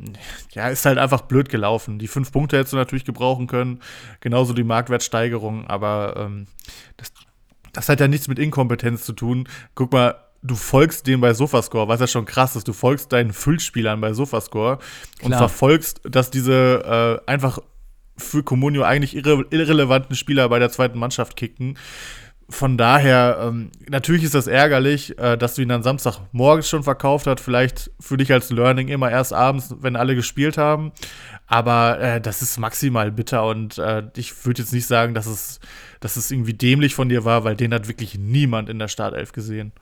[0.52, 1.98] ja, ist halt einfach blöd gelaufen.
[1.98, 3.80] Die fünf Punkte hättest du natürlich gebrauchen können,
[4.20, 6.46] genauso die Marktwertsteigerung, aber ähm,
[6.96, 7.12] das,
[7.72, 9.48] das hat ja nichts mit Inkompetenz zu tun.
[9.74, 12.68] Guck mal, du folgst dem bei Sofascore, was ja schon krass ist.
[12.68, 14.78] Du folgst deinen Füllspielern bei Sofascore
[15.22, 17.58] und verfolgst, dass diese äh, einfach
[18.16, 21.76] für Comunio eigentlich irre irrelevanten Spieler bei der zweiten Mannschaft kicken
[22.52, 27.26] von daher, ähm, natürlich ist das ärgerlich, äh, dass du ihn dann Samstagmorgens schon verkauft
[27.26, 27.40] hast.
[27.40, 30.92] Vielleicht für dich als Learning immer erst abends, wenn alle gespielt haben.
[31.46, 35.60] Aber äh, das ist maximal bitter und äh, ich würde jetzt nicht sagen, dass es,
[36.00, 39.32] dass es irgendwie dämlich von dir war, weil den hat wirklich niemand in der Startelf
[39.32, 39.72] gesehen.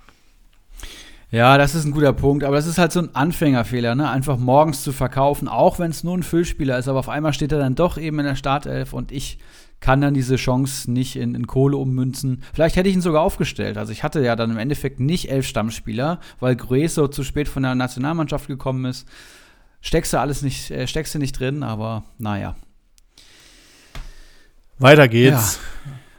[1.30, 4.10] Ja, das ist ein guter Punkt, aber das ist halt so ein Anfängerfehler, ne?
[4.10, 7.52] Einfach morgens zu verkaufen, auch wenn es nur ein Füllspieler ist, aber auf einmal steht
[7.52, 9.38] er dann doch eben in der Startelf und ich
[9.80, 12.42] kann dann diese Chance nicht in, in, Kohle ummünzen.
[12.52, 13.78] Vielleicht hätte ich ihn sogar aufgestellt.
[13.78, 17.62] Also ich hatte ja dann im Endeffekt nicht elf Stammspieler, weil Grueso zu spät von
[17.62, 19.08] der Nationalmannschaft gekommen ist.
[19.80, 22.56] Steckst du alles nicht, äh, steckst du nicht drin, aber naja.
[24.78, 25.58] Weiter geht's.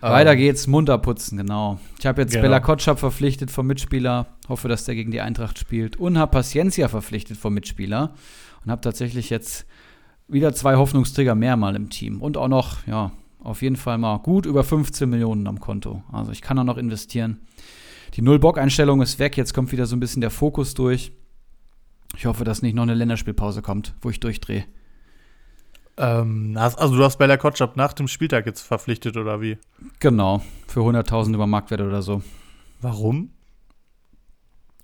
[0.01, 0.09] Ja.
[0.09, 1.79] Weiter geht's, munter putzen, genau.
[1.99, 2.41] Ich habe jetzt genau.
[2.41, 5.95] Bella Kotschap verpflichtet vom Mitspieler, hoffe, dass der gegen die Eintracht spielt.
[5.97, 8.15] Und habe Paciencia verpflichtet vom Mitspieler
[8.65, 9.67] und habe tatsächlich jetzt
[10.27, 12.19] wieder zwei Hoffnungsträger mehr mal im Team.
[12.19, 13.11] Und auch noch, ja,
[13.43, 16.03] auf jeden Fall mal gut über 15 Millionen am Konto.
[16.11, 17.41] Also ich kann da noch investieren.
[18.15, 21.11] Die Null-Bock-Einstellung ist weg, jetzt kommt wieder so ein bisschen der Fokus durch.
[22.17, 24.65] Ich hoffe, dass nicht noch eine Länderspielpause kommt, wo ich durchdrehe.
[25.97, 29.57] Ähm, also du hast Bella Kotschap nach dem Spieltag jetzt verpflichtet, oder wie?
[29.99, 32.21] Genau, für 100.000 über Marktwert oder so.
[32.81, 33.31] Warum?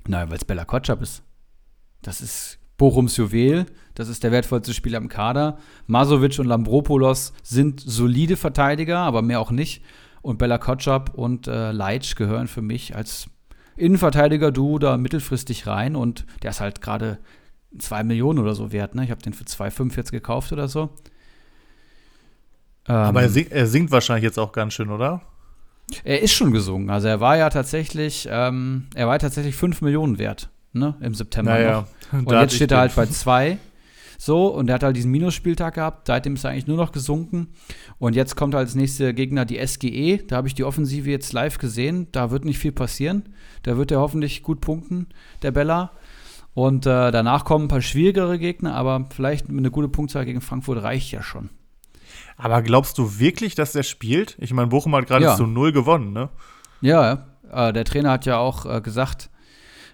[0.08, 1.24] Naja, weil es Bella Kotschap ist.
[2.02, 3.66] Das ist Bochums Juwel,
[3.98, 5.58] das ist der wertvollste Spieler im Kader.
[5.88, 9.84] Masovic und Lambropoulos sind solide Verteidiger, aber mehr auch nicht.
[10.22, 13.28] Und Bella Kotschap und äh, Leitsch gehören für mich als
[13.76, 15.96] Innenverteidiger-Duo da mittelfristig rein.
[15.96, 17.18] Und der ist halt gerade
[17.80, 18.94] 2 Millionen oder so wert.
[18.94, 19.04] Ne?
[19.04, 20.92] Ich habe den für 2,5 jetzt gekauft oder so.
[22.88, 25.24] Ähm, aber er, sing, er singt wahrscheinlich jetzt auch ganz schön, oder?
[26.04, 26.92] Er ist schon gesungen.
[26.92, 31.54] Also er war ja tatsächlich, ähm, er war tatsächlich 5 Millionen wert ne, im September
[31.54, 32.20] naja, noch.
[32.26, 33.58] Und jetzt steht er halt bei zwei.
[34.18, 36.08] So, und er hat halt diesen Minusspieltag gehabt.
[36.08, 37.50] Seitdem ist er eigentlich nur noch gesunken.
[38.00, 40.24] Und jetzt kommt als nächster Gegner die SGE.
[40.28, 42.08] Da habe ich die Offensive jetzt live gesehen.
[42.12, 43.36] Da wird nicht viel passieren.
[43.64, 45.08] Da wird er hoffentlich gut punkten,
[45.44, 45.92] der Bella.
[46.56, 50.82] Und äh, danach kommen ein paar schwierigere Gegner, aber vielleicht eine gute Punktzahl gegen Frankfurt
[50.82, 51.52] reicht ja schon.
[52.36, 54.36] Aber glaubst du wirklich, dass der spielt?
[54.40, 55.36] Ich meine, Bochum hat gerade ja.
[55.36, 56.30] zu null gewonnen, ne?
[56.82, 59.30] Ja, äh, der Trainer hat ja auch äh, gesagt,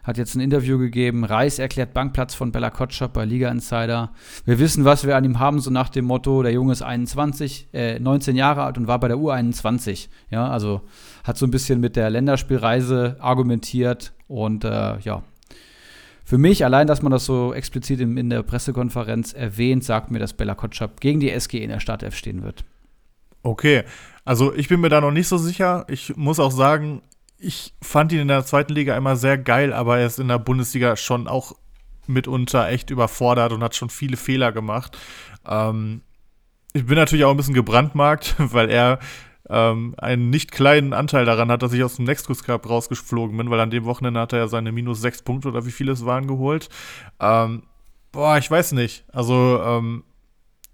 [0.03, 1.23] hat jetzt ein Interview gegeben.
[1.23, 4.11] Reis erklärt Bankplatz von Bella Kotschap bei Liga Insider.
[4.45, 7.69] Wir wissen, was wir an ihm haben, so nach dem Motto, der Junge ist 21,
[7.73, 10.09] äh, 19 Jahre alt und war bei der U21.
[10.29, 10.81] Ja, also
[11.23, 15.23] hat so ein bisschen mit der Länderspielreise argumentiert und äh, ja.
[16.25, 20.33] Für mich, allein, dass man das so explizit in, der Pressekonferenz erwähnt, sagt mir, dass
[20.33, 22.63] Bella Kotschap gegen die SG in der Startelf stehen wird.
[23.41, 23.83] Okay,
[24.23, 25.85] also ich bin mir da noch nicht so sicher.
[25.89, 27.01] Ich muss auch sagen,
[27.43, 30.39] ich fand ihn in der zweiten Liga immer sehr geil, aber er ist in der
[30.39, 31.53] Bundesliga schon auch
[32.07, 34.97] mitunter echt überfordert und hat schon viele Fehler gemacht.
[35.45, 36.01] Ähm,
[36.73, 38.99] ich bin natürlich auch ein bisschen gebrandmarkt, weil er
[39.49, 43.49] ähm, einen nicht kleinen Anteil daran hat, dass ich aus dem Nexus Cup rausgeflogen bin,
[43.49, 46.05] weil an dem Wochenende hat er ja seine minus sechs Punkte oder wie viele es
[46.05, 46.69] waren geholt.
[47.19, 47.63] Ähm,
[48.13, 49.03] boah, ich weiß nicht.
[49.11, 50.03] Also, ähm,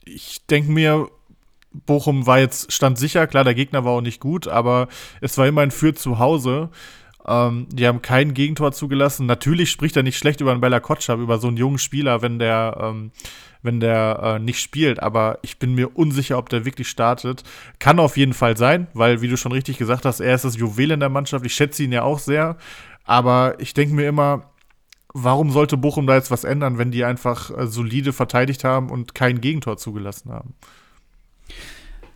[0.05, 1.09] ich denke mir,
[1.72, 4.88] Bochum war jetzt, stand sicher, klar, der Gegner war auch nicht gut, aber
[5.22, 6.70] es war immerhin für zu Hause.
[7.28, 9.26] Ähm, die haben kein Gegentor zugelassen.
[9.26, 12.39] Natürlich spricht er nicht schlecht über einen Bella Kotschab, über so einen jungen Spieler, wenn
[12.39, 13.11] der, ähm,
[13.61, 15.03] wenn der äh, nicht spielt.
[15.03, 17.43] Aber ich bin mir unsicher, ob der wirklich startet.
[17.78, 20.57] Kann auf jeden Fall sein, weil, wie du schon richtig gesagt hast, er ist das
[20.57, 21.45] Juwel in der Mannschaft.
[21.45, 22.57] Ich schätze ihn ja auch sehr.
[23.03, 24.49] Aber ich denke mir immer,
[25.13, 29.13] warum sollte Bochum da jetzt was ändern, wenn die einfach äh, solide verteidigt haben und
[29.13, 30.55] kein Gegentor zugelassen haben?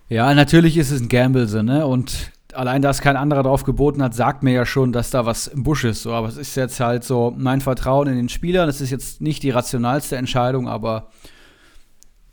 [0.09, 1.87] Ja, natürlich ist es ein Gamble, so, ne?
[1.87, 5.47] Und allein, dass kein anderer drauf geboten hat, sagt mir ja schon, dass da was
[5.47, 6.03] im Busch ist.
[6.03, 6.13] So.
[6.13, 8.65] Aber es ist jetzt halt so mein Vertrauen in den Spieler.
[8.65, 11.09] Das ist jetzt nicht die rationalste Entscheidung, aber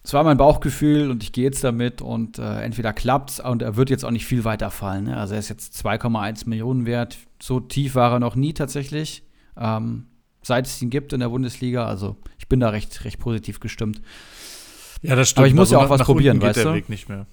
[0.03, 3.77] es war mein Bauchgefühl und ich gehe jetzt damit und äh, entweder klappt's und er
[3.77, 5.05] wird jetzt auch nicht viel weiter fallen.
[5.05, 5.17] Ne?
[5.17, 7.19] Also er ist jetzt 2,1 Millionen wert.
[7.41, 9.23] So tief war er noch nie tatsächlich,
[9.59, 10.07] ähm,
[10.43, 11.87] seit es ihn gibt in der Bundesliga.
[11.87, 14.01] Also ich bin da recht, recht positiv gestimmt.
[15.03, 15.39] Ja, das stimmt.
[15.39, 16.75] Aber ich muss also ja auch was probieren, weißt du?
[16.75, 17.27] Weg nicht mehr.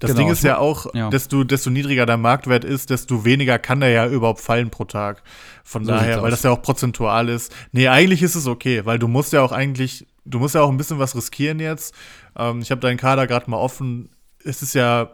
[0.00, 1.10] Das Genau, Ding ist ja auch, ja.
[1.10, 5.22] Desto, desto niedriger der Marktwert ist, desto weniger kann der ja überhaupt fallen pro Tag.
[5.64, 6.30] Von So daher, weil aus.
[6.30, 7.54] das ja auch prozentual ist.
[7.72, 10.70] Nee, eigentlich ist es okay, weil du musst ja auch eigentlich, du musst ja auch
[10.70, 11.94] ein bisschen was riskieren jetzt.
[12.36, 14.10] Ähm, ich habe deinen Kader gerade mal offen.
[14.44, 15.10] Es ist ja,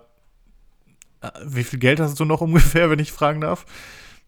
[1.21, 3.67] äh, wie viel Geld hast du noch ungefähr, wenn ich fragen darf?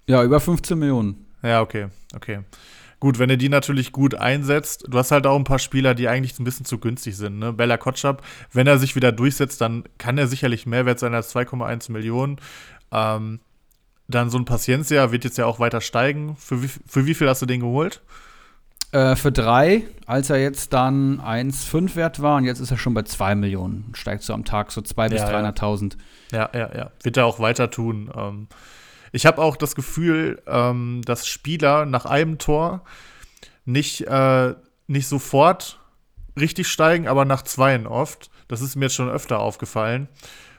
[0.07, 1.27] Ja, über 15 Millionen.
[1.43, 2.41] Ja, okay, okay.
[3.01, 6.07] Gut, wenn er die natürlich gut einsetzt, du hast halt auch ein paar Spieler, die
[6.09, 7.39] eigentlich ein bisschen zu günstig sind.
[7.39, 7.53] Ne?
[7.53, 8.23] Bella Kotschap,
[8.53, 12.37] wenn er sich wieder durchsetzt, dann kann er sicherlich mehr wert sein als 2,1 Millionen.
[12.93, 13.41] Ähm,
[14.07, 16.37] dann so ein Paciencia wird jetzt ja auch weiter steigen.
[16.37, 18.03] Für wie, für wie viel hast du den geholt?
[18.93, 22.93] Äh, für drei, als er jetzt dann 1,5 wert war und jetzt ist er schon
[22.93, 23.93] bei 2 Millionen.
[23.95, 25.51] Steigt so am Tag so 200.000 bis Ja, ja.
[25.51, 25.93] 300.000.
[26.33, 26.91] Ja, ja, ja.
[27.03, 28.11] Wird er auch weiter tun.
[28.15, 28.49] Ähm,
[29.13, 32.85] ich habe auch das Gefühl, ähm, dass Spieler nach einem Tor
[33.65, 34.55] nicht, äh,
[34.87, 35.81] nicht sofort
[36.39, 38.31] richtig steigen, aber nach zweien oft.
[38.49, 40.09] Das ist mir jetzt schon öfter aufgefallen.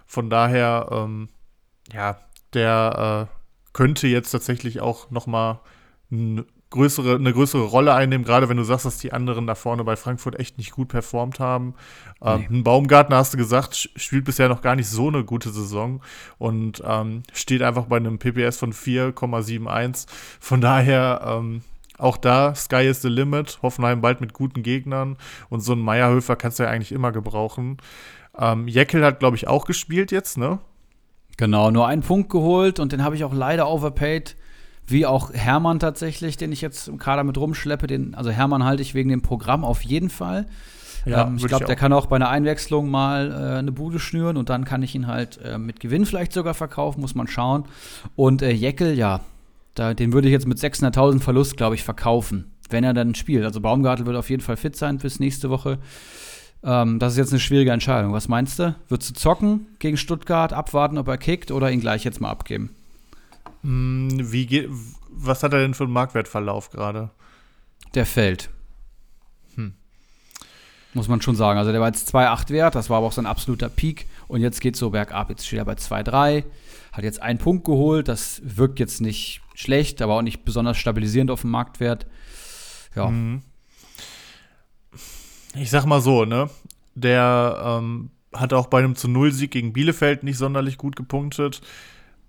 [0.05, 1.29] Von daher, ähm,
[1.91, 2.19] ja,
[2.53, 3.35] der äh,
[3.73, 5.61] könnte jetzt tatsächlich auch noch mal
[6.72, 9.95] größere, eine größere Rolle einnehmen, gerade wenn du sagst, dass die anderen da vorne bei
[9.95, 11.76] Frankfurt echt nicht gut performt haben.
[12.24, 16.01] Ähm, Ein Baumgartner, hast du gesagt, spielt bisher noch gar nicht so eine gute Saison
[16.39, 20.07] und ähm, steht einfach bei einem PPS von 4,71.
[20.39, 21.61] Von daher, ähm,
[21.97, 23.59] auch da, Sky is the limit.
[23.61, 25.17] Hoffenheim bald mit guten Gegnern
[25.49, 27.78] und so einen Meierhöfer kannst du ja eigentlich immer gebrauchen.
[28.38, 30.59] Ähm, Jekyll hat, glaube ich, auch gespielt jetzt, ne?
[31.38, 34.36] Genau, nur einen Punkt geholt und den habe ich auch leider overpaid.
[34.91, 37.87] Wie auch Hermann tatsächlich, den ich jetzt im Kader mit rumschleppe.
[37.87, 40.45] Den, also Hermann halte ich wegen dem Programm auf jeden Fall.
[41.27, 44.49] ähm, ich glaube, der kann auch bei einer Einwechslung mal äh, eine Bude schnüren und
[44.49, 47.65] dann kann ich ihn halt äh, mit Gewinn vielleicht sogar verkaufen, muss man schauen.
[48.15, 49.21] Und äh, Jeckel, ja,
[49.75, 53.45] da, den würde ich jetzt mit 600.000 Verlust, glaube ich, verkaufen, wenn er dann spielt.
[53.45, 55.79] Also Baumgartel wird auf jeden Fall fit sein bis nächste Woche.
[56.63, 58.13] Ähm, das ist jetzt eine schwierige Entscheidung.
[58.13, 58.75] Was meinst du?
[58.87, 62.75] Würdest du zocken gegen Stuttgart, abwarten, ob er kickt oder ihn gleich jetzt mal abgeben?
[63.64, 64.70] Hm, Wie geht,
[65.09, 67.09] was hat er denn für einen Marktwertverlauf gerade?
[67.93, 68.49] Der fällt.
[69.55, 69.74] Hm.
[70.93, 71.59] Muss man schon sagen.
[71.59, 74.07] Also der war jetzt 2,8 wert, das war aber auch sein absoluter Peak.
[74.28, 75.30] Und jetzt geht so bergab.
[75.30, 76.43] Jetzt steht er bei 2,3.
[76.93, 78.07] Hat jetzt einen Punkt geholt.
[78.07, 82.07] Das wirkt jetzt nicht schlecht, aber auch nicht besonders stabilisierend auf dem Marktwert.
[82.95, 83.41] Ja, Mhm.
[85.55, 86.49] Ich sag mal so, ne?
[86.95, 91.62] Der ähm, hat auch bei einem zu Null-Sieg gegen Bielefeld nicht sonderlich gut gepunktet.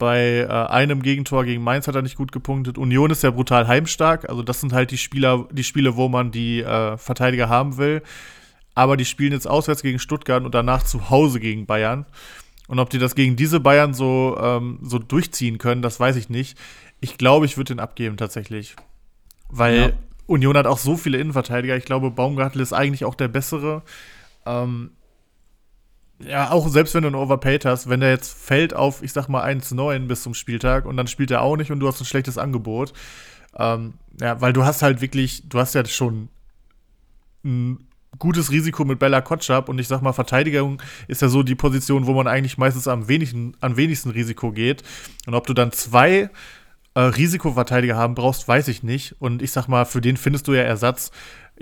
[0.02, 2.76] Bei äh, einem Gegentor gegen Mainz hat er nicht gut gepunktet.
[2.76, 4.28] Union ist ja brutal heimstark.
[4.28, 8.02] Also, das sind halt die Spieler, die Spiele, wo man die äh, Verteidiger haben will.
[8.74, 12.04] Aber die spielen jetzt auswärts gegen Stuttgart und danach zu Hause gegen Bayern.
[12.66, 16.28] Und ob die das gegen diese Bayern so, ähm, so durchziehen können, das weiß ich
[16.28, 16.58] nicht.
[17.00, 18.74] Ich glaube, ich würde den abgeben tatsächlich.
[19.50, 19.90] Weil Ja.
[20.26, 21.76] Union hat auch so viele Innenverteidiger.
[21.76, 23.82] Ich glaube, Baumgartel ist eigentlich auch der bessere.
[24.46, 24.90] Ähm,
[26.26, 29.28] ja, auch selbst wenn du einen Overpaid hast, wenn der jetzt fällt auf, ich sag
[29.28, 32.06] mal, 1,9 bis zum Spieltag und dann spielt er auch nicht und du hast ein
[32.06, 32.92] schlechtes Angebot.
[33.56, 36.28] Ähm, ja, weil du hast halt wirklich, du hast ja schon
[37.44, 37.86] ein
[38.18, 42.06] gutes Risiko mit Bella Kotschap und ich sag mal, Verteidigung ist ja so die Position,
[42.06, 44.82] wo man eigentlich meistens am wenigsten, am wenigsten Risiko geht.
[45.26, 46.30] Und ob du dann zwei
[46.94, 49.16] äh, Risikoverteidiger haben brauchst, weiß ich nicht.
[49.18, 51.10] Und ich sag mal, für den findest du ja Ersatz.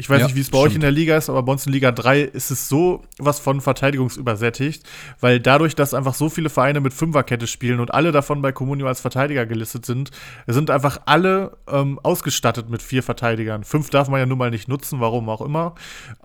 [0.00, 0.76] Ich weiß Ja, nicht, wie es bei euch stimmt.
[0.76, 3.60] in der Liga ist, aber bei uns in Liga 3 ist es so was von
[3.60, 4.82] verteidigungsübersättigt,
[5.20, 8.86] weil dadurch, dass einfach so viele Vereine mit Fünferkette spielen und alle davon bei Comunio
[8.86, 10.10] als Verteidiger gelistet sind,
[10.46, 13.62] sind einfach alle ähm, ausgestattet mit vier Verteidigern.
[13.62, 15.74] Fünf darf man ja nun mal nicht nutzen, warum auch immer.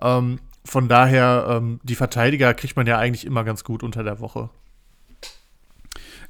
[0.00, 4.20] Ähm, von daher, ähm, die Verteidiger kriegt man ja eigentlich immer ganz gut unter der
[4.20, 4.48] Woche.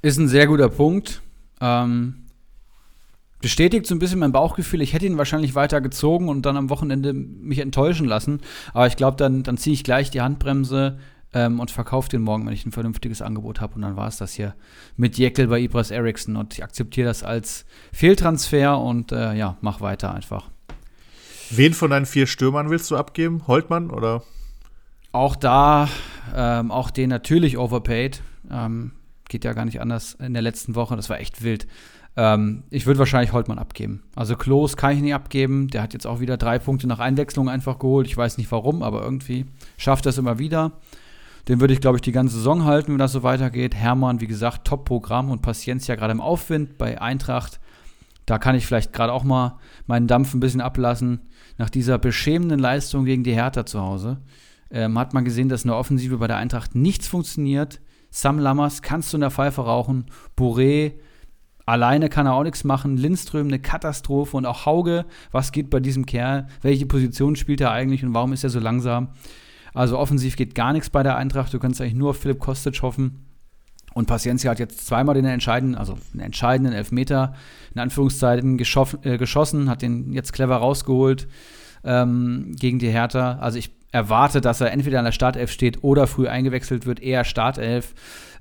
[0.03, 1.23] Ist ein sehr guter Punkt.
[1.61, 2.26] Ähm,
[3.41, 4.81] bestätigt so ein bisschen mein Bauchgefühl.
[4.83, 8.41] Ich hätte ihn wahrscheinlich weiter gezogen und dann am Wochenende mich enttäuschen lassen.
[8.73, 10.99] Aber ich glaube, dann, dann ziehe ich gleich die Handbremse
[11.35, 13.75] ähm, und verkaufe den morgen, wenn ich ein vernünftiges Angebot habe.
[13.75, 14.55] Und dann war es das hier
[14.97, 16.37] mit Jekyll bei Ibras Eriksson.
[16.37, 20.51] Und ich akzeptiere das als Fehltransfer und äh, ja, mach weiter einfach.
[21.51, 23.47] Wen von deinen vier Stürmern willst du abgeben?
[23.47, 24.23] Holtmann oder?
[25.13, 25.89] Auch da,
[26.35, 28.23] ähm, auch den natürlich overpaid.
[28.51, 28.93] Ähm,
[29.29, 30.97] geht ja gar nicht anders in der letzten Woche.
[30.97, 31.67] Das war echt wild.
[32.17, 34.03] Ähm, ich würde wahrscheinlich Holtmann abgeben.
[34.15, 35.69] Also Klos kann ich nicht abgeben.
[35.69, 38.07] Der hat jetzt auch wieder drei Punkte nach Einwechslung einfach geholt.
[38.07, 39.47] Ich weiß nicht warum, aber irgendwie
[39.77, 40.73] schafft er es immer wieder.
[41.49, 43.75] Den würde ich, glaube ich, die ganze Saison halten, wenn das so weitergeht.
[43.75, 47.61] Hermann, wie gesagt, Top-Programm und Paciencia gerade im Aufwind bei Eintracht.
[48.25, 51.21] Da kann ich vielleicht gerade auch mal meinen Dampf ein bisschen ablassen.
[51.59, 54.19] Nach dieser beschämenden Leistung gegen die Hertha zu Hause
[54.71, 57.81] ähm, hat man gesehen, dass in der Offensive bei der Eintracht nichts funktioniert.
[58.11, 60.07] Sam Lammers kannst du in der Pfeife rauchen.
[60.37, 60.95] Bourré
[61.67, 62.97] alleine kann er auch nichts machen.
[62.97, 65.05] Lindström eine Katastrophe und auch Hauge.
[65.33, 66.47] Was geht bei diesem Kerl?
[66.63, 69.09] Welche Position spielt er eigentlich und warum ist er so langsam?
[69.75, 71.53] Also offensiv geht gar nichts bei der Eintracht.
[71.53, 73.27] Du kannst eigentlich nur auf Philipp Kostic hoffen.
[73.93, 77.35] Und Paciencia hat jetzt zweimal den entscheidenden, also den entscheidenden Elfmeter
[77.75, 81.29] in Anführungszeichen äh, geschossen, hat den jetzt clever rausgeholt
[81.83, 83.39] ähm, gegen die Hertha.
[83.39, 87.25] Also ich erwarte, dass er entweder an der Startelf steht oder früh eingewechselt wird, eher
[87.25, 87.95] Startelf.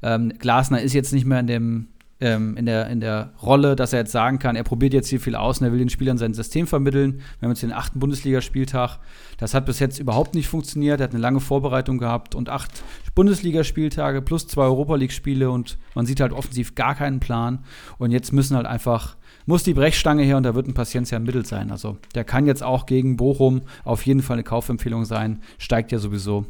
[0.04, 1.88] Ähm, Glasner ist jetzt nicht mehr in dem
[2.22, 5.20] ähm, in, der, in der Rolle, dass er jetzt sagen kann, er probiert jetzt hier
[5.20, 7.22] viel aus und er will den Spielern sein System vermitteln.
[7.40, 9.00] Wir haben jetzt den achten Bundesligaspieltag.
[9.38, 11.02] Das hat bis jetzt überhaupt nicht funktioniert.
[11.02, 12.72] Er hat eine lange Vorbereitung gehabt und acht
[13.16, 17.60] Bundesligaspieltage plus zwei Europa League-Spiele und man sieht halt offensiv gar keinen Plan.
[17.98, 21.46] Und jetzt müssen halt einfach, muss die Brechstange her und da wird ein Paciencia Mittel
[21.46, 21.70] sein.
[21.70, 25.42] Also der kann jetzt auch gegen Bochum auf jeden Fall eine Kaufempfehlung sein.
[25.58, 26.46] Steigt ja sowieso.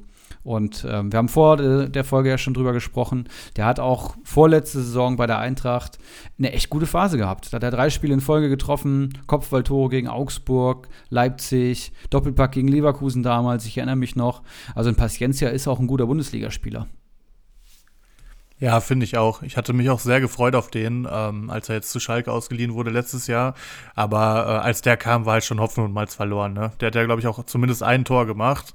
[0.46, 3.28] Und ähm, wir haben vor der Folge ja schon drüber gesprochen.
[3.58, 5.98] Der hat auch vorletzte Saison bei der Eintracht
[6.38, 7.52] eine echt gute Phase gehabt.
[7.52, 13.24] Da hat er drei Spiele in Folge getroffen: Kopfballtore gegen Augsburg, Leipzig, Doppelpack gegen Leverkusen
[13.24, 13.66] damals.
[13.66, 14.44] Ich erinnere mich noch.
[14.76, 16.86] Also ein Paciencia ist auch ein guter Bundesligaspieler.
[18.66, 19.44] Ja, finde ich auch.
[19.44, 22.74] Ich hatte mich auch sehr gefreut auf den, ähm, als er jetzt zu Schalke ausgeliehen
[22.74, 23.54] wurde letztes Jahr.
[23.94, 26.54] Aber äh, als der kam, war halt schon Hoffnung und Malz verloren.
[26.54, 26.72] Ne?
[26.80, 28.74] Der hat ja, glaube ich, auch zumindest ein Tor gemacht,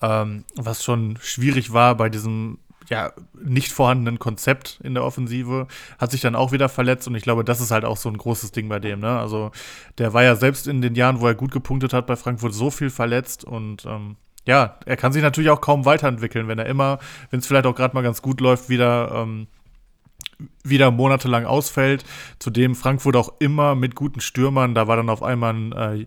[0.00, 5.66] ähm, was schon schwierig war bei diesem ja, nicht vorhandenen Konzept in der Offensive,
[5.98, 8.16] hat sich dann auch wieder verletzt und ich glaube, das ist halt auch so ein
[8.16, 9.18] großes Ding bei dem, ne?
[9.18, 9.50] Also
[9.98, 12.70] der war ja selbst in den Jahren, wo er gut gepunktet hat bei Frankfurt, so
[12.70, 14.16] viel verletzt und ähm,
[14.46, 16.98] ja, er kann sich natürlich auch kaum weiterentwickeln, wenn er immer,
[17.30, 19.48] wenn es vielleicht auch gerade mal ganz gut läuft, wieder, ähm,
[20.62, 22.04] wieder monatelang ausfällt.
[22.38, 26.06] Zudem Frankfurt auch immer mit guten Stürmern, da war dann auf einmal ein, äh,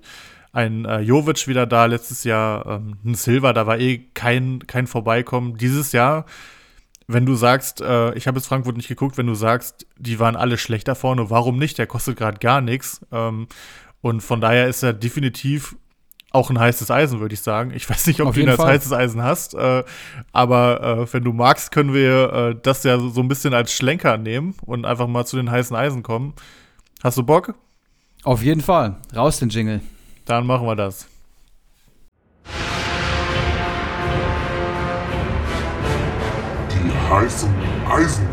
[0.54, 4.88] ein äh, Jovic wieder da, letztes Jahr ähm, ein Silva, da war eh kein, kein
[4.88, 5.58] Vorbeikommen.
[5.58, 6.26] Dieses Jahr,
[7.08, 10.38] wenn du sagst, äh, ich habe jetzt Frankfurt nicht geguckt, wenn du sagst, die waren
[10.38, 11.78] alle schlechter vorne, warum nicht?
[11.78, 13.06] Der kostet gerade gar nichts.
[13.12, 13.48] Ähm,
[14.02, 15.76] und von daher ist er definitiv
[16.32, 17.72] auch ein heißes Eisen, würde ich sagen.
[17.74, 18.74] Ich weiß nicht, ob Auf du ihn als Fall.
[18.74, 19.84] heißes Eisen hast, äh,
[20.32, 24.18] aber äh, wenn du magst, können wir äh, das ja so ein bisschen als Schlenker
[24.18, 26.34] nehmen und einfach mal zu den heißen Eisen kommen.
[27.04, 27.56] Hast du Bock?
[28.24, 28.98] Auf jeden Fall.
[29.16, 29.82] Raus den Jingle.
[30.26, 31.08] Dann machen wir das.
[36.72, 37.50] Die heißen
[37.90, 38.29] Eisen.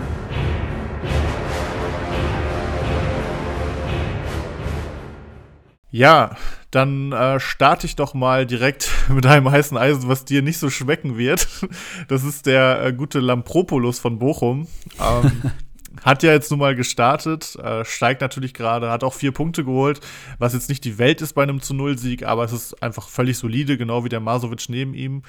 [5.96, 6.36] Ja,
[6.70, 10.68] dann äh, starte ich doch mal direkt mit einem heißen Eisen, was dir nicht so
[10.68, 11.48] schmecken wird.
[12.08, 14.68] Das ist der äh, gute Lampropoulos von Bochum.
[15.00, 15.42] Ähm,
[16.04, 20.00] hat ja jetzt nun mal gestartet, äh, steigt natürlich gerade, hat auch vier Punkte geholt,
[20.38, 23.38] was jetzt nicht die Welt ist bei einem zu Null-Sieg, aber es ist einfach völlig
[23.38, 25.22] solide, genau wie der Masovic neben ihm.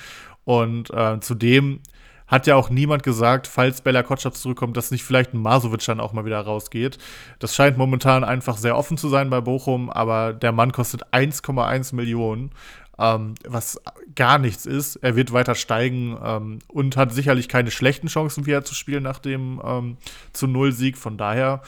[0.43, 1.79] Und äh, zudem
[2.27, 5.99] hat ja auch niemand gesagt, falls Bella Kotschap zurückkommt, dass nicht vielleicht ein Masovic dann
[5.99, 6.97] auch mal wieder rausgeht.
[7.39, 11.95] Das scheint momentan einfach sehr offen zu sein bei Bochum, aber der Mann kostet 1,1
[11.95, 12.51] Millionen,
[12.99, 13.81] ähm, was
[14.15, 14.97] gar nichts ist.
[14.97, 19.19] Er wird weiter steigen ähm, und hat sicherlich keine schlechten Chancen wieder zu spielen nach
[19.19, 19.97] dem ähm,
[20.33, 20.97] zu Null-Sieg.
[20.97, 21.61] Von daher,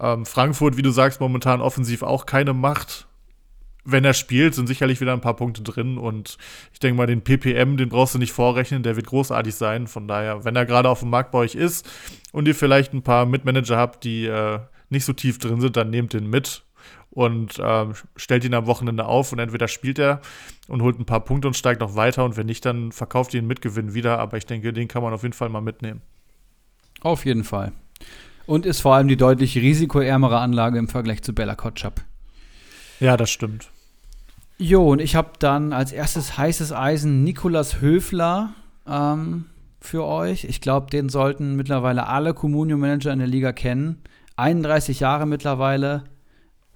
[0.00, 3.06] ähm, Frankfurt, wie du sagst, momentan offensiv auch keine Macht
[3.84, 6.38] wenn er spielt, sind sicherlich wieder ein paar Punkte drin und
[6.72, 9.86] ich denke mal, den PPM, den brauchst du nicht vorrechnen, der wird großartig sein.
[9.86, 11.88] Von daher, wenn er gerade auf dem Markt bei euch ist
[12.32, 15.90] und ihr vielleicht ein paar Mitmanager habt, die äh, nicht so tief drin sind, dann
[15.90, 16.64] nehmt den mit
[17.10, 20.20] und ähm, stellt ihn am Wochenende auf und entweder spielt er
[20.68, 23.46] und holt ein paar Punkte und steigt noch weiter und wenn nicht, dann verkauft ihn
[23.46, 24.18] mit Gewinn wieder.
[24.18, 26.02] Aber ich denke, den kann man auf jeden Fall mal mitnehmen.
[27.00, 27.72] Auf jeden Fall.
[28.46, 32.00] Und ist vor allem die deutlich risikoärmere Anlage im Vergleich zu Bella Kotschap.
[33.00, 33.71] Ja, das stimmt.
[34.62, 38.50] Jo, und ich habe dann als erstes heißes Eisen Nikolas Höfler
[38.86, 39.46] ähm,
[39.80, 40.44] für euch.
[40.44, 44.02] Ich glaube, den sollten mittlerweile alle Communio-Manager in der Liga kennen.
[44.36, 46.04] 31 Jahre mittlerweile.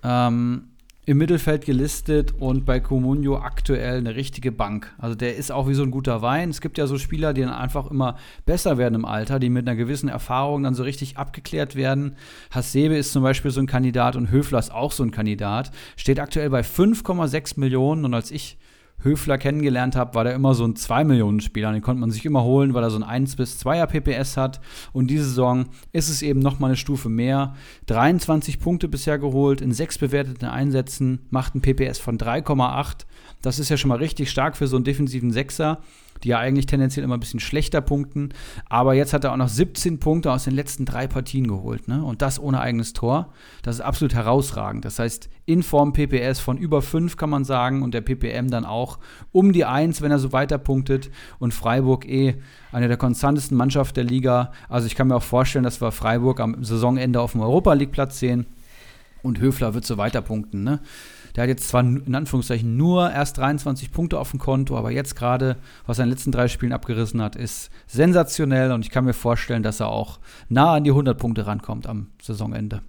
[0.03, 0.71] Ähm,
[1.07, 4.93] im Mittelfeld gelistet und bei Comunio aktuell eine richtige Bank.
[4.99, 6.51] Also der ist auch wie so ein guter Wein.
[6.51, 9.69] Es gibt ja so Spieler, die dann einfach immer besser werden im Alter, die mit
[9.69, 12.17] einer gewissen Erfahrung dann so richtig abgeklärt werden.
[12.51, 15.71] Hasebe ist zum Beispiel so ein Kandidat und Höfler ist auch so ein Kandidat.
[15.95, 18.59] Steht aktuell bei 5,6 Millionen und als ich
[19.07, 21.73] Höfler kennengelernt habe, war der immer so ein 2-Millionen-Spieler.
[21.73, 24.61] Den konnte man sich immer holen, weil er so ein 1 bis 2er PPS hat.
[24.93, 27.55] Und diese Saison ist es eben noch mal eine Stufe mehr.
[27.87, 33.07] 23 Punkte bisher geholt, in sechs bewerteten Einsätzen, macht ein PPS von 3,8.
[33.41, 35.81] Das ist ja schon mal richtig stark für so einen defensiven Sechser
[36.23, 38.31] die ja eigentlich tendenziell immer ein bisschen schlechter punkten.
[38.69, 41.89] Aber jetzt hat er auch noch 17 Punkte aus den letzten drei Partien geholt.
[41.89, 42.03] Ne?
[42.03, 43.33] Und das ohne eigenes Tor.
[43.63, 44.85] Das ist absolut herausragend.
[44.85, 48.65] Das heißt, in Form PPS von über 5 kann man sagen und der PPM dann
[48.65, 48.99] auch
[49.33, 51.11] um die 1, wenn er so weiter punktet.
[51.39, 52.37] Und Freiburg eh
[52.73, 54.53] eine der konstantesten Mannschaften der Liga.
[54.69, 57.93] Also ich kann mir auch vorstellen, dass wir Freiburg am Saisonende auf dem Europa League
[57.93, 58.47] Platz sehen.
[59.23, 60.63] Und Höfler wird so weiter punkten.
[60.63, 60.81] Ne?
[61.37, 65.15] Der hat jetzt zwar in Anführungszeichen nur erst 23 Punkte auf dem Konto, aber jetzt
[65.15, 65.57] gerade,
[65.87, 69.13] was er in den letzten drei Spielen abgerissen hat, ist sensationell und ich kann mir
[69.13, 70.19] vorstellen, dass er auch
[70.49, 72.81] nah an die 100 Punkte rankommt am Saisonende.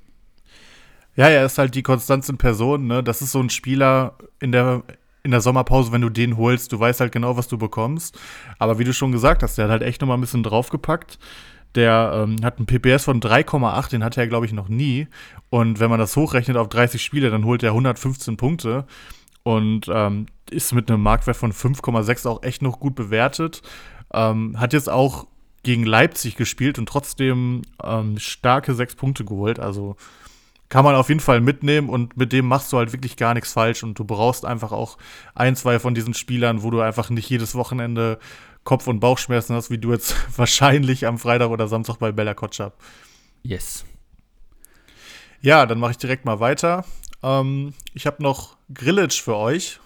[1.18, 2.88] Ja, er ist halt die Konstanz in Person.
[2.88, 3.04] Ne?
[3.04, 4.84] Das ist so ein Spieler in der
[5.24, 8.18] in der Sommerpause, wenn du den holst, du weißt halt genau, was du bekommst.
[8.60, 11.20] Aber wie du schon gesagt hast, der hat halt echt noch mal ein bisschen draufgepackt.
[11.76, 15.08] Der ähm, hat einen PPS von 3,8, den hatte er, glaube ich, noch nie.
[15.50, 18.86] Und wenn man das hochrechnet auf 30 Spiele, dann holt er 115 Punkte.
[19.44, 23.62] Und ähm, ist mit einem Marktwert von 5,6 auch echt noch gut bewertet.
[24.14, 25.28] Ähm, hat jetzt auch
[25.64, 29.60] gegen Leipzig gespielt und trotzdem ähm, starke sechs Punkte geholt.
[29.60, 29.96] Also
[30.70, 33.54] kann man auf jeden Fall mitnehmen und mit dem machst du halt wirklich gar nichts
[33.54, 34.98] falsch und du brauchst einfach auch
[35.34, 38.20] ein, zwei von diesen Spielern, wo du einfach nicht jedes Wochenende
[38.68, 42.74] Kopf- und Bauchschmerzen hast, wie du jetzt wahrscheinlich am Freitag oder Samstag bei Bella Kotschap.
[43.42, 43.86] Yes.
[45.40, 46.84] Ja, dann mache ich direkt mal weiter.
[47.24, 49.80] Ähm, ich habe noch Grillage für euch.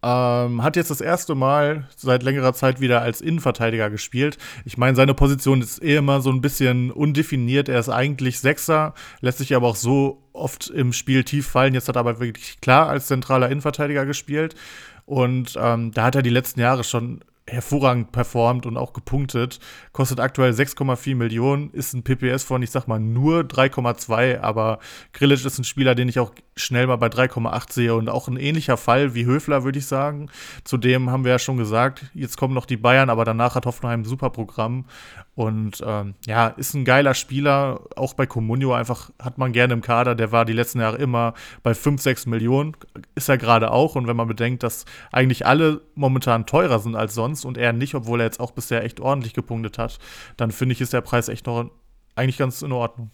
[0.00, 4.38] Ähm, hat jetzt das erste Mal seit längerer Zeit wieder als Innenverteidiger gespielt.
[4.64, 7.68] Ich meine, seine Position ist eh immer so ein bisschen undefiniert.
[7.68, 11.74] Er ist eigentlich Sechser, lässt sich aber auch so oft im Spiel tief fallen.
[11.74, 14.54] Jetzt hat er aber wirklich klar als zentraler Innenverteidiger gespielt.
[15.04, 19.58] Und ähm, da hat er die letzten Jahre schon hervorragend performt und auch gepunktet.
[19.92, 24.78] Kostet aktuell 6,4 Millionen, ist ein PPS von, ich sag mal, nur 3,2, aber
[25.12, 28.36] Grillic ist ein Spieler, den ich auch schnell mal bei 3,8 sehe und auch ein
[28.36, 30.30] ähnlicher Fall wie Höfler, würde ich sagen.
[30.64, 34.00] Zudem haben wir ja schon gesagt, jetzt kommen noch die Bayern, aber danach hat Hoffenheim
[34.00, 34.84] ein super Programm
[35.38, 39.82] und ähm, ja, ist ein geiler Spieler, auch bei Comunio einfach hat man gerne im
[39.82, 42.76] Kader, der war die letzten Jahre immer bei 5, 6 Millionen,
[43.14, 47.14] ist er gerade auch und wenn man bedenkt, dass eigentlich alle momentan teurer sind als
[47.14, 49.98] sonst, sonst und er nicht, obwohl er jetzt auch bisher echt ordentlich gepunktet hat,
[50.36, 51.70] dann finde ich, ist der Preis echt noch
[52.14, 53.10] eigentlich ganz in Ordnung.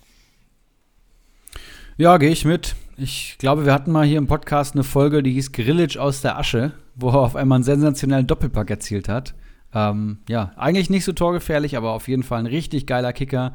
[1.97, 2.75] Ja, gehe ich mit.
[2.97, 6.39] Ich glaube, wir hatten mal hier im Podcast eine Folge, die hieß Grillage aus der
[6.39, 9.35] Asche, wo er auf einmal einen sensationellen Doppelpack erzielt hat.
[9.72, 13.55] Ähm, ja, eigentlich nicht so torgefährlich, aber auf jeden Fall ein richtig geiler Kicker.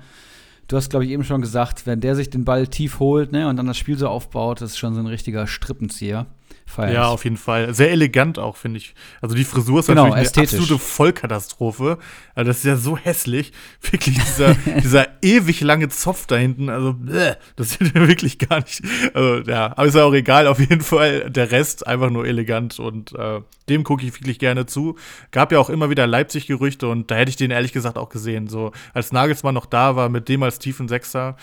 [0.68, 3.48] Du hast, glaube ich, eben schon gesagt, wenn der sich den Ball tief holt ne,
[3.48, 6.28] und dann das Spiel so aufbaut, das ist schon so ein richtiger Strippenzieher.
[6.70, 7.74] Feier ja, auf jeden Fall.
[7.74, 8.94] Sehr elegant auch, finde ich.
[9.22, 10.54] Also die Frisur ist genau, natürlich ästhetisch.
[10.54, 11.98] eine absolute Vollkatastrophe.
[12.36, 13.52] Also das ist ja so hässlich.
[13.82, 14.54] Wirklich dieser,
[14.84, 16.70] dieser ewig lange Zopf da hinten.
[16.70, 18.82] Also, bleh, das sieht mir wirklich gar nicht.
[19.14, 20.48] Also, ja, aber ist ja auch egal.
[20.48, 24.66] Auf jeden Fall der Rest einfach nur elegant und äh, dem gucke ich wirklich gerne
[24.66, 24.96] zu.
[25.32, 28.48] Gab ja auch immer wieder Leipzig-Gerüchte und da hätte ich den ehrlich gesagt auch gesehen.
[28.48, 31.36] So, als Nagelsmann noch da war, mit dem als tiefen Sechser,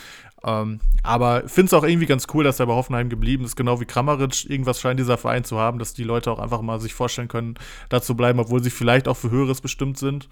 [0.45, 3.81] ähm, aber finde es auch irgendwie ganz cool, dass er bei Hoffenheim geblieben ist, genau
[3.81, 4.49] wie Kramaric.
[4.49, 7.55] Irgendwas scheint dieser Verein zu haben, dass die Leute auch einfach mal sich vorstellen können,
[7.89, 10.29] da zu bleiben, obwohl sie vielleicht auch für Höheres bestimmt sind.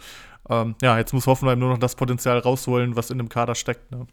[0.48, 3.90] Ähm, ja, jetzt muss Hoffenheim nur noch das Potenzial rausholen, was in dem Kader steckt.
[3.90, 4.06] Ne?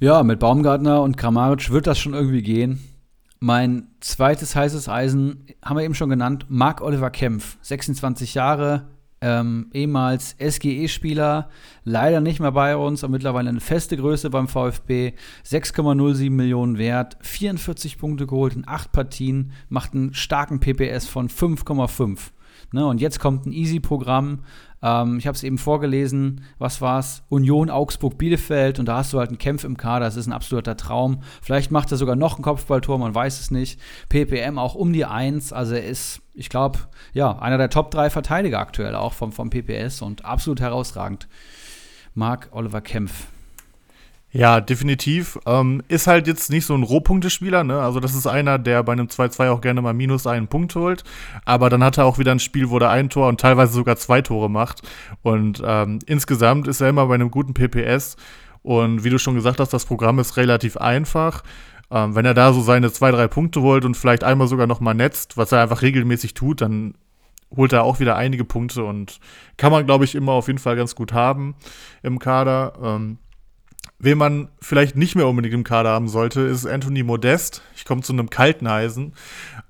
[0.00, 2.80] Ja, mit Baumgartner und Kramaric wird das schon irgendwie gehen.
[3.40, 8.88] Mein zweites heißes Eisen haben wir eben schon genannt, Marc Oliver Kempf, 26 Jahre,
[9.20, 11.48] ähm, ehemals SGE-Spieler,
[11.84, 15.14] leider nicht mehr bei uns, aber mittlerweile eine feste Größe beim VfB,
[15.44, 22.30] 6,07 Millionen wert, 44 Punkte geholt in acht Partien, macht einen starken PPS von 5,5.
[22.72, 22.86] Ne?
[22.86, 24.40] Und jetzt kommt ein Easy-Programm.
[24.82, 26.42] Ähm, ich habe es eben vorgelesen.
[26.58, 27.22] Was war's?
[27.28, 28.78] Union Augsburg Bielefeld.
[28.78, 30.04] Und da hast du halt einen Kämpf im Kader.
[30.06, 31.20] Das ist ein absoluter Traum.
[31.42, 33.80] Vielleicht macht er sogar noch ein Kopfballtor, man weiß es nicht.
[34.08, 35.52] PPM auch um die 1.
[35.52, 36.78] Also er ist, ich glaube,
[37.12, 41.28] ja, einer der Top 3 Verteidiger aktuell auch vom, vom PPS und absolut herausragend.
[42.14, 43.26] Marc Oliver Kempf.
[44.30, 45.38] Ja, definitiv.
[45.46, 47.80] Ähm, ist halt jetzt nicht so ein Rohpunktespieler, ne?
[47.80, 51.02] Also, das ist einer, der bei einem 2-2 auch gerne mal minus einen Punkt holt.
[51.46, 53.96] Aber dann hat er auch wieder ein Spiel, wo er ein Tor und teilweise sogar
[53.96, 54.82] zwei Tore macht.
[55.22, 58.16] Und ähm, insgesamt ist er immer bei einem guten PPS.
[58.62, 61.42] Und wie du schon gesagt hast, das Programm ist relativ einfach.
[61.90, 64.80] Ähm, wenn er da so seine zwei, drei Punkte holt und vielleicht einmal sogar noch
[64.80, 66.94] mal netzt, was er einfach regelmäßig tut, dann
[67.56, 69.20] holt er auch wieder einige Punkte und
[69.56, 71.54] kann man, glaube ich, immer auf jeden Fall ganz gut haben
[72.02, 72.74] im Kader.
[72.82, 73.18] Ähm,
[74.00, 77.62] Wen man vielleicht nicht mehr unbedingt im Kader haben sollte, ist Anthony Modest.
[77.74, 79.12] Ich komme zu einem kalten Eisen.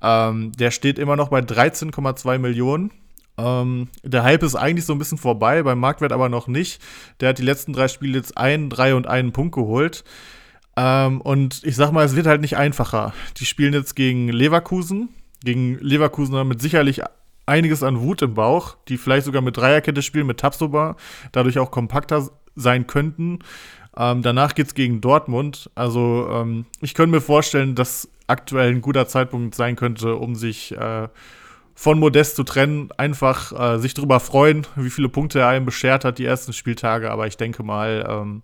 [0.03, 2.91] Ähm, der steht immer noch bei 13,2 Millionen.
[3.39, 6.83] Ähm, der Hype ist eigentlich so ein bisschen vorbei, beim Marktwert aber noch nicht.
[7.21, 10.05] Der hat die letzten drei Spiele jetzt einen, drei und einen Punkt geholt.
[10.77, 13.15] Ähm, und ich sag mal, es wird halt nicht einfacher.
[13.39, 15.09] Die spielen jetzt gegen Leverkusen.
[15.43, 17.01] Gegen Leverkusen mit sicherlich
[17.47, 20.97] einiges an Wut im Bauch, die vielleicht sogar mit Dreierkette spielen, mit Tabsoba,
[21.33, 23.39] dadurch auch kompakter sein könnten.
[23.99, 25.71] Ähm, danach geht es gegen Dortmund.
[25.75, 30.77] Also ähm, ich könnte mir vorstellen, dass aktuell ein guter Zeitpunkt sein könnte, um sich
[30.77, 31.09] äh,
[31.75, 32.91] von Modest zu trennen.
[32.97, 37.11] Einfach äh, sich darüber freuen, wie viele Punkte er einem beschert hat die ersten Spieltage.
[37.11, 38.43] Aber ich denke mal, ähm,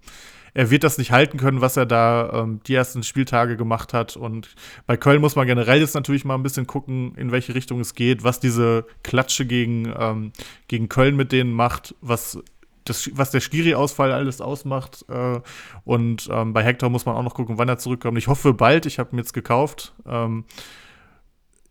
[0.54, 4.16] er wird das nicht halten können, was er da ähm, die ersten Spieltage gemacht hat.
[4.16, 4.54] Und
[4.86, 7.94] bei Köln muss man generell jetzt natürlich mal ein bisschen gucken, in welche Richtung es
[7.94, 10.32] geht, was diese Klatsche gegen, ähm,
[10.68, 12.38] gegen Köln mit denen macht, was
[12.84, 15.04] das, was der Skiri-Ausfall alles ausmacht.
[15.08, 15.40] Äh,
[15.84, 18.18] und ähm, bei Hector muss man auch noch gucken, wann er zurückkommt.
[18.18, 18.86] Ich hoffe bald.
[18.86, 19.94] Ich habe ihn jetzt gekauft.
[20.06, 20.44] Ähm,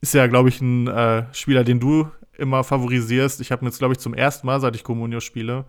[0.02, 3.42] ist ja, glaube ich, ein äh, Spieler, den du immer favorisierst.
[3.42, 5.66] Ich habe ihn jetzt, glaube ich, zum ersten Mal, seit ich Comunio spiele.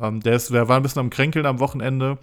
[0.00, 2.18] Ähm, der, ist, der war ein bisschen am Kränkeln am Wochenende.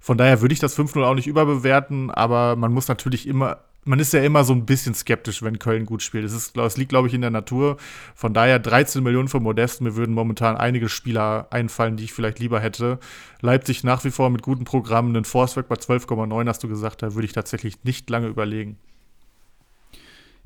[0.00, 3.98] Von daher würde ich das 5-0 auch nicht überbewerten, aber man muss natürlich immer man
[3.98, 6.24] ist ja immer so ein bisschen skeptisch, wenn Köln gut spielt.
[6.24, 7.78] Es, ist, es liegt, glaube ich, in der Natur.
[8.14, 9.80] Von daher 13 Millionen für Modest.
[9.80, 12.98] Mir würden momentan einige Spieler einfallen, die ich vielleicht lieber hätte.
[13.40, 15.14] Leipzig nach wie vor mit guten Programmen.
[15.14, 17.02] Den Forceback bei 12,9 hast du gesagt.
[17.02, 18.78] Da würde ich tatsächlich nicht lange überlegen.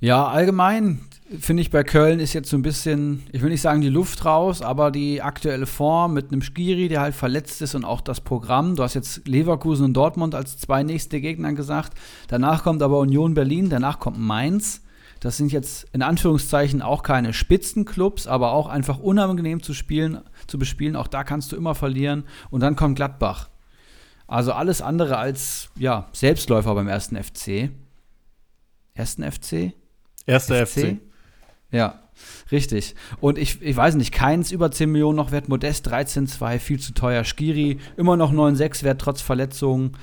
[0.00, 1.00] Ja, allgemein
[1.40, 4.24] finde ich bei Köln ist jetzt so ein bisschen, ich will nicht sagen die Luft
[4.24, 8.20] raus, aber die aktuelle Form mit einem Skiri, der halt verletzt ist und auch das
[8.20, 8.76] Programm.
[8.76, 11.98] Du hast jetzt Leverkusen und Dortmund als zwei nächste Gegner gesagt.
[12.28, 14.82] Danach kommt aber Union Berlin, danach kommt Mainz.
[15.18, 20.58] Das sind jetzt in Anführungszeichen auch keine Spitzenclubs, aber auch einfach unangenehm zu spielen, zu
[20.58, 20.94] bespielen.
[20.94, 22.24] Auch da kannst du immer verlieren.
[22.50, 23.48] Und dann kommt Gladbach.
[24.28, 27.70] Also alles andere als ja, Selbstläufer beim ersten FC.
[28.94, 29.72] Ersten FC?
[30.26, 30.78] Erster FC.
[30.78, 30.96] FC.
[31.70, 32.00] Ja,
[32.50, 32.94] richtig.
[33.20, 36.94] Und ich, ich weiß nicht, keins über 10 Millionen noch wert, Modest 13,2, viel zu
[36.94, 37.24] teuer.
[37.24, 39.96] Skiri immer noch 9,6 wert, trotz Verletzungen.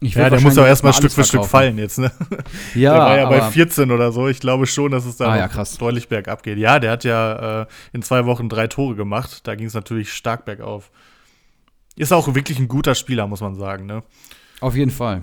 [0.00, 2.12] ja, der muss auch erstmal Stück für Stück fallen jetzt, ne?
[2.74, 4.28] Ja, der war ja bei 14 oder so.
[4.28, 6.58] Ich glaube schon, dass es da ah, ja, deutlich bergab geht.
[6.58, 9.46] Ja, der hat ja äh, in zwei Wochen drei Tore gemacht.
[9.46, 10.90] Da ging es natürlich stark bergauf.
[11.96, 14.04] Ist auch wirklich ein guter Spieler, muss man sagen, ne?
[14.60, 15.22] Auf jeden Fall.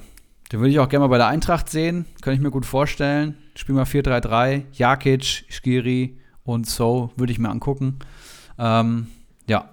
[0.52, 2.06] Den würde ich auch gerne mal bei der Eintracht sehen.
[2.22, 3.36] Könnte ich mir gut vorstellen.
[3.56, 4.64] Spiel mal 4-3-3.
[4.74, 8.00] Jakic, Skiri und So würde ich mir angucken.
[8.58, 9.08] Ähm,
[9.48, 9.70] ja.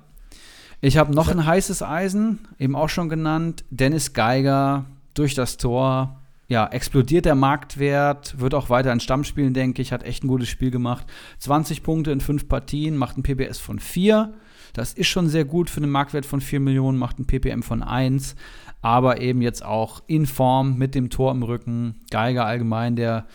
[0.80, 3.64] Ich habe noch ein heißes Eisen, eben auch schon genannt.
[3.70, 6.18] Dennis Geiger durch das Tor.
[6.48, 9.92] Ja, explodiert der Marktwert, wird auch weiter in Stamm spielen, denke ich.
[9.92, 11.06] Hat echt ein gutes Spiel gemacht.
[11.38, 14.34] 20 Punkte in fünf Partien, macht ein PBS von 4.
[14.72, 17.82] Das ist schon sehr gut für einen Marktwert von 4 Millionen, macht ein PPM von
[17.82, 18.34] 1
[18.82, 22.00] aber eben jetzt auch in Form mit dem Tor im Rücken.
[22.10, 23.26] Geiger allgemein, der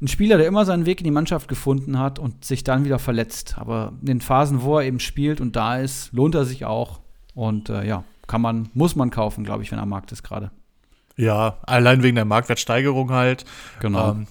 [0.00, 2.98] ein Spieler, der immer seinen Weg in die Mannschaft gefunden hat und sich dann wieder
[2.98, 3.56] verletzt.
[3.58, 7.00] Aber in den Phasen, wo er eben spielt und da ist, lohnt er sich auch.
[7.34, 10.22] Und äh, ja, kann man, muss man kaufen, glaube ich, wenn er am Markt ist
[10.22, 10.50] gerade.
[11.16, 13.44] Ja, allein wegen der Marktwertsteigerung halt.
[13.80, 14.12] Genau.
[14.12, 14.26] Ähm,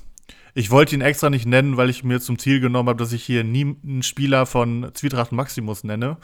[0.53, 3.23] ich wollte ihn extra nicht nennen, weil ich mir zum Ziel genommen habe, dass ich
[3.23, 6.17] hier nie einen Spieler von Zwietracht Maximus nenne.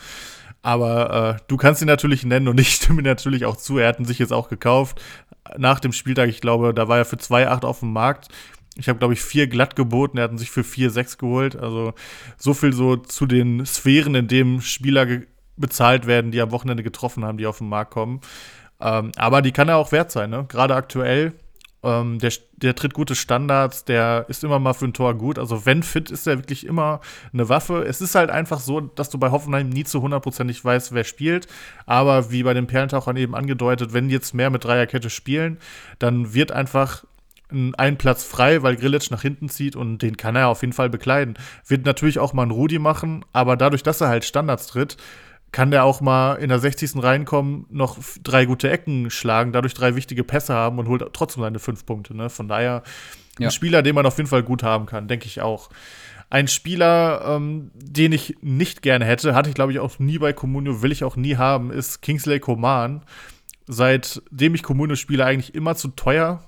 [0.62, 3.78] Aber äh, du kannst ihn natürlich nennen und ich stimme natürlich auch zu.
[3.78, 5.02] Er hat ihn sich jetzt auch gekauft.
[5.58, 8.28] Nach dem Spieltag, ich glaube, da war er für 2,8 auf dem Markt.
[8.78, 10.18] Ich habe, glaube ich, vier glatt geboten.
[10.18, 11.56] Er hat ihn sich für 4,6 geholt.
[11.56, 11.94] Also
[12.38, 15.08] so viel so zu den Sphären, in denen Spieler
[15.58, 18.22] bezahlt werden, die am Wochenende getroffen haben, die auf den Markt kommen.
[18.80, 20.46] Ähm, aber die kann er auch wert sein, ne?
[20.48, 21.34] Gerade aktuell
[21.84, 25.40] ähm, der, der tritt gute Standards, der ist immer mal für ein Tor gut.
[25.40, 27.02] Also wenn fit, ist er wirklich immer
[27.34, 27.84] eine Waffe.
[27.84, 31.48] Es ist halt einfach so, dass du bei Hoffenheim nie zu hundertprozentig weißt, wer spielt.
[31.86, 35.58] Aber wie bei den Perlentauchern eben angedeutet, wenn jetzt mehr mit Dreierkette spielen,
[36.00, 37.04] dann wird einfach
[37.52, 40.90] einen Platz frei, weil Grillitsch nach hinten zieht und den kann er auf jeden Fall
[40.90, 41.38] bekleiden.
[41.68, 44.96] Wird natürlich auch mal ein Rudi machen, aber dadurch, dass er halt Standards tritt,
[45.52, 47.04] kann der auch mal in der 60.
[47.04, 51.60] reinkommen, noch drei gute Ecken schlagen, dadurch drei wichtige Pässe haben und holt trotzdem seine
[51.60, 52.16] fünf Punkte.
[52.16, 52.30] Ne?
[52.30, 52.84] Von daher
[53.38, 53.48] ja.
[53.48, 55.70] ein Spieler, den man auf jeden Fall gut haben kann, denke ich auch.
[56.30, 60.32] Ein Spieler, ähm, den ich nicht gerne hätte, hatte ich glaube ich auch nie bei
[60.32, 63.02] Comunio, will ich auch nie haben, ist Kingsley Coman.
[63.68, 66.42] Seitdem ich Comunio spiele, eigentlich immer zu teuer,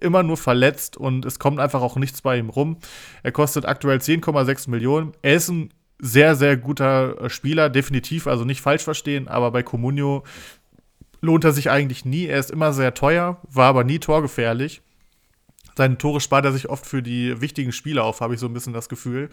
[0.00, 2.78] immer nur verletzt und es kommt einfach auch nichts bei ihm rum.
[3.22, 5.12] Er kostet aktuell 10,6 Millionen.
[5.22, 9.62] Er ist ein sehr, sehr guter äh, Spieler, definitiv, also nicht falsch verstehen, aber bei
[9.62, 10.24] Comunio
[11.20, 12.26] lohnt er sich eigentlich nie.
[12.26, 14.82] Er ist immer sehr teuer, war aber nie torgefährlich.
[15.76, 18.52] Seine Tore spart er sich oft für die wichtigen Spiele auf, habe ich so ein
[18.52, 19.30] bisschen das Gefühl.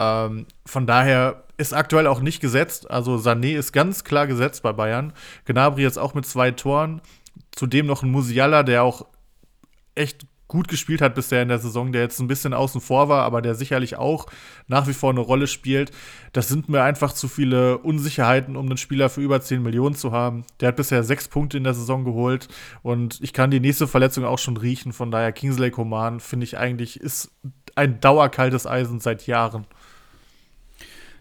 [0.00, 2.90] Ähm, von daher ist aktuell auch nicht gesetzt.
[2.90, 5.12] Also Sané ist ganz klar gesetzt bei Bayern.
[5.44, 7.00] Gnabry jetzt auch mit zwei Toren.
[7.52, 9.06] Zudem noch ein Musiala, der auch
[9.94, 13.22] echt gut gespielt hat bisher in der Saison, der jetzt ein bisschen außen vor war,
[13.22, 14.26] aber der sicherlich auch
[14.66, 15.90] nach wie vor eine Rolle spielt.
[16.32, 20.12] Das sind mir einfach zu viele Unsicherheiten, um einen Spieler für über 10 Millionen zu
[20.12, 20.44] haben.
[20.60, 22.48] Der hat bisher sechs Punkte in der Saison geholt
[22.82, 24.92] und ich kann die nächste Verletzung auch schon riechen.
[24.92, 27.30] Von daher Kingsley Coman finde ich eigentlich ist
[27.74, 29.66] ein dauerkaltes Eisen seit Jahren.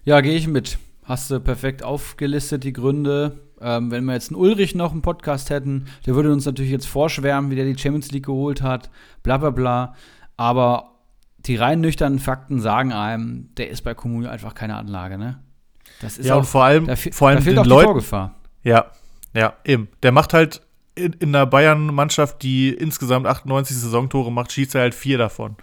[0.03, 0.77] Ja, gehe ich mit.
[1.05, 3.39] Hast du perfekt aufgelistet die Gründe.
[3.63, 6.87] Ähm, wenn wir jetzt einen Ulrich noch einen Podcast hätten, der würde uns natürlich jetzt
[6.87, 8.89] vorschwärmen, wie der die Champions League geholt hat,
[9.23, 9.95] bla bla bla.
[10.37, 10.91] Aber
[11.39, 15.39] die rein nüchternen Fakten sagen einem, der ist bei Comunio einfach keine Anlage, ne?
[16.01, 17.81] Das ist ja, auch, und vor allem, da, vor allem da fehlt den auch Leuten,
[17.81, 18.35] die Torgefahr.
[18.63, 18.85] Ja,
[19.33, 19.89] ja, eben.
[20.03, 20.61] Der macht halt
[20.95, 25.55] in, in einer Bayern-Mannschaft, die insgesamt 98 Saisontore macht, schießt er halt vier davon.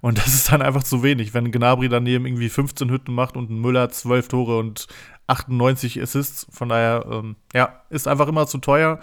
[0.00, 1.34] Und das ist dann einfach zu wenig.
[1.34, 4.86] Wenn Gnabry daneben irgendwie 15 Hütten macht und ein Müller 12 Tore und
[5.28, 6.46] 98 Assists.
[6.50, 8.98] Von daher, ähm, ja, ist einfach immer zu teuer.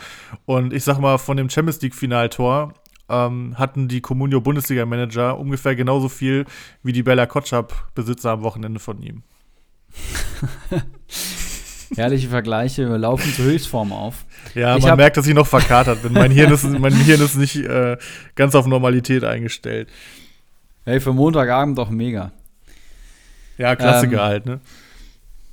[0.46, 2.74] Und ich sag mal, von dem Champions League-Finaltor
[3.08, 6.46] ähm, hatten die Comunio Bundesliga-Manager ungefähr genauso viel
[6.84, 9.24] wie die Bella Kotschap-Besitzer am Wochenende von ihm.
[11.96, 14.26] Herrliche Vergleiche, wir laufen zur Höchstform auf.
[14.56, 16.14] Ja, ich man merkt, dass ich noch verkatert bin.
[16.14, 17.98] Mein Hirn ist, mein Hirn ist nicht äh,
[18.34, 19.90] ganz auf Normalität eingestellt.
[20.84, 22.32] Hey, für Montagabend doch mega.
[23.58, 24.60] Ja, Klassiker ähm, halt, ne?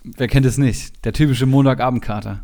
[0.05, 1.05] Wer kennt es nicht?
[1.05, 2.43] Der typische Montagabendkater.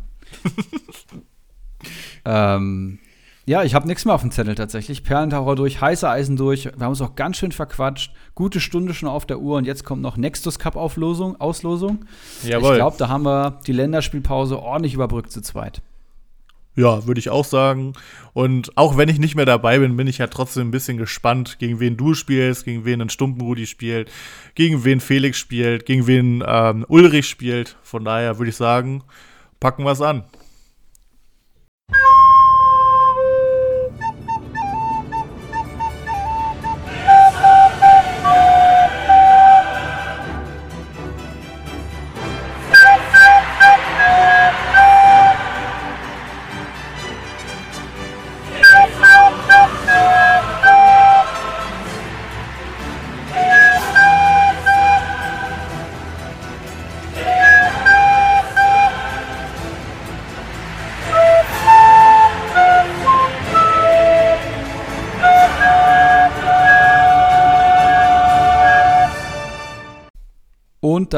[2.25, 2.99] ähm,
[3.45, 5.03] ja, ich habe nichts mehr auf dem Zettel tatsächlich.
[5.03, 6.65] Perlentaucher durch, heiße Eisen durch.
[6.65, 8.13] Wir haben uns auch ganz schön verquatscht.
[8.35, 12.05] Gute Stunde schon auf der Uhr und jetzt kommt noch Nextus Cup Auflosung, Auslosung.
[12.43, 12.73] Jawohl.
[12.73, 15.81] Ich glaube, da haben wir die Länderspielpause ordentlich überbrückt zu zweit.
[16.75, 17.93] Ja, würde ich auch sagen.
[18.33, 21.57] Und auch wenn ich nicht mehr dabei bin, bin ich ja trotzdem ein bisschen gespannt,
[21.59, 24.09] gegen wen du spielst, gegen wen ein Stumpenrudi spielt,
[24.55, 27.75] gegen wen Felix spielt, gegen wen ähm, Ulrich spielt.
[27.83, 29.03] Von daher würde ich sagen,
[29.59, 30.23] packen wir es an.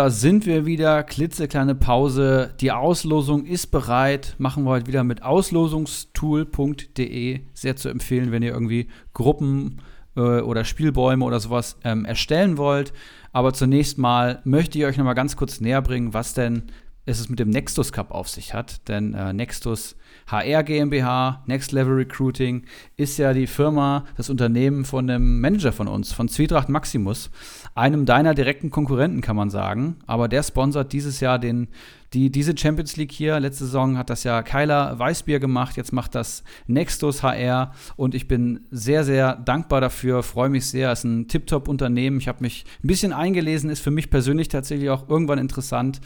[0.01, 1.03] Da sind wir wieder.
[1.03, 2.55] Klitzekleine Pause.
[2.59, 4.33] Die Auslosung ist bereit.
[4.39, 7.41] Machen wir heute wieder mit auslosungstool.de.
[7.53, 9.79] Sehr zu empfehlen, wenn ihr irgendwie Gruppen
[10.15, 12.93] äh, oder Spielbäume oder sowas ähm, erstellen wollt.
[13.31, 16.63] Aber zunächst mal möchte ich euch noch mal ganz kurz näher bringen, was denn
[17.05, 18.87] es mit dem Nextus Cup auf sich hat.
[18.87, 19.95] Denn äh, Nextus
[20.27, 22.63] HR GmbH, Next Level Recruiting,
[22.95, 27.31] ist ja die Firma, das Unternehmen von einem Manager von uns, von Zwietracht Maximus,
[27.75, 29.97] einem deiner direkten Konkurrenten, kann man sagen.
[30.05, 31.69] Aber der sponsert dieses Jahr den,
[32.13, 33.39] die, diese Champions League hier.
[33.39, 38.27] Letzte Saison hat das ja Kyler Weißbier gemacht, jetzt macht das Nextus HR und ich
[38.27, 40.91] bin sehr, sehr dankbar dafür, freue mich sehr.
[40.91, 42.17] Es ist ein Tip-Top-Unternehmen.
[42.17, 46.01] Ich habe mich ein bisschen eingelesen, ist für mich persönlich tatsächlich auch irgendwann interessant.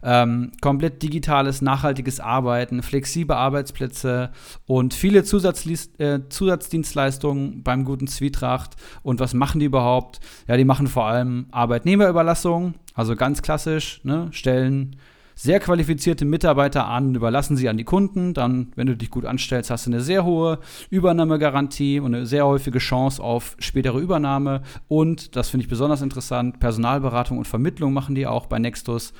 [0.00, 4.30] Ähm, komplett digitales, nachhaltiges Arbeiten, flexible Arbeitsplätze
[4.64, 8.76] und viele Zusatzlies äh, Zusatzdienstleistungen beim guten Zwietracht.
[9.02, 10.20] Und was machen die überhaupt?
[10.46, 14.94] Ja, die machen vor allem Arbeitnehmerüberlassung, also ganz klassisch, ne, stellen
[15.40, 18.34] sehr qualifizierte Mitarbeiter an, überlassen sie an die Kunden.
[18.34, 20.58] Dann, wenn du dich gut anstellst, hast du eine sehr hohe
[20.90, 24.62] Übernahmegarantie und eine sehr häufige Chance auf spätere Übernahme.
[24.88, 29.12] Und, das finde ich besonders interessant, Personalberatung und Vermittlung machen die auch bei Nextus.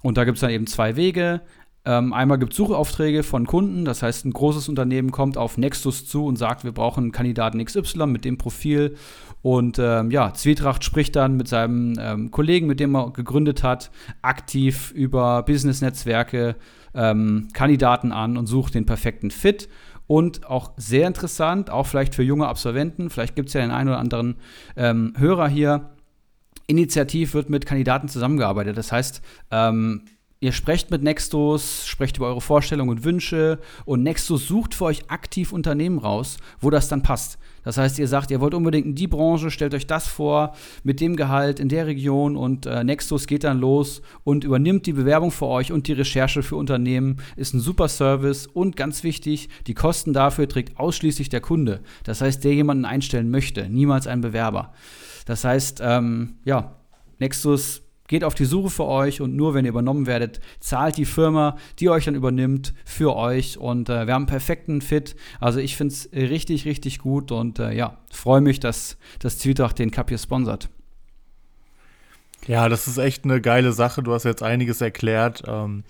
[0.00, 1.42] Und da gibt es dann eben zwei Wege.
[1.84, 6.06] Ähm, einmal gibt es Suchaufträge von Kunden, das heißt, ein großes Unternehmen kommt auf Nextus
[6.06, 8.96] zu und sagt, wir brauchen einen Kandidaten XY mit dem Profil.
[9.42, 13.90] Und ähm, ja, Zwietracht spricht dann mit seinem ähm, Kollegen, mit dem er gegründet hat,
[14.22, 16.56] aktiv über Business-Netzwerke
[16.94, 19.68] ähm, Kandidaten an und sucht den perfekten Fit.
[20.06, 23.90] Und auch sehr interessant, auch vielleicht für junge Absolventen, vielleicht gibt es ja den einen
[23.90, 24.36] oder anderen
[24.76, 25.90] ähm, Hörer hier.
[26.66, 28.76] Initiativ wird mit Kandidaten zusammengearbeitet.
[28.76, 30.02] Das heißt, ähm,
[30.42, 35.10] Ihr sprecht mit Nextus, sprecht über eure Vorstellungen und Wünsche und Nextus sucht für euch
[35.10, 37.38] aktiv Unternehmen raus, wo das dann passt.
[37.62, 41.02] Das heißt, ihr sagt, ihr wollt unbedingt in die Branche, stellt euch das vor, mit
[41.02, 45.30] dem Gehalt in der Region und äh, Nextus geht dann los und übernimmt die Bewerbung
[45.30, 47.18] für euch und die Recherche für Unternehmen.
[47.36, 51.82] Ist ein super Service und ganz wichtig, die Kosten dafür trägt ausschließlich der Kunde.
[52.04, 54.72] Das heißt, der jemanden einstellen möchte, niemals ein Bewerber.
[55.26, 56.76] Das heißt, ähm, ja,
[57.18, 61.04] Nextus geht auf die Suche für euch und nur wenn ihr übernommen werdet, zahlt die
[61.04, 63.56] Firma, die euch dann übernimmt, für euch.
[63.56, 65.14] Und äh, wir haben einen perfekten Fit.
[65.38, 69.78] Also ich finde es richtig, richtig gut und äh, ja, freue mich, dass das Zwietracht
[69.78, 70.68] den Cup hier sponsert.
[72.48, 74.02] Ja, das ist echt eine geile Sache.
[74.02, 75.44] Du hast jetzt einiges erklärt.
[75.46, 75.84] Ähm,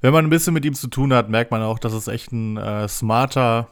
[0.00, 2.32] wenn man ein bisschen mit ihm zu tun hat, merkt man auch, dass es echt
[2.32, 3.68] ein äh, smarter,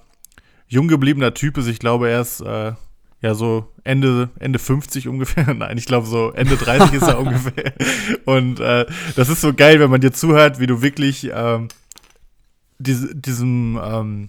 [0.68, 1.66] jung gebliebener Typ ist.
[1.66, 2.73] Ich glaube, er ist äh,
[3.20, 5.55] ja so Ende, Ende 50 ungefähr.
[5.55, 7.72] Nein, ich glaube so Ende 30 ist er ungefähr.
[8.24, 11.68] Und äh, das ist so geil, wenn man dir zuhört, wie du wirklich ähm,
[12.78, 14.28] diese, diesem ähm,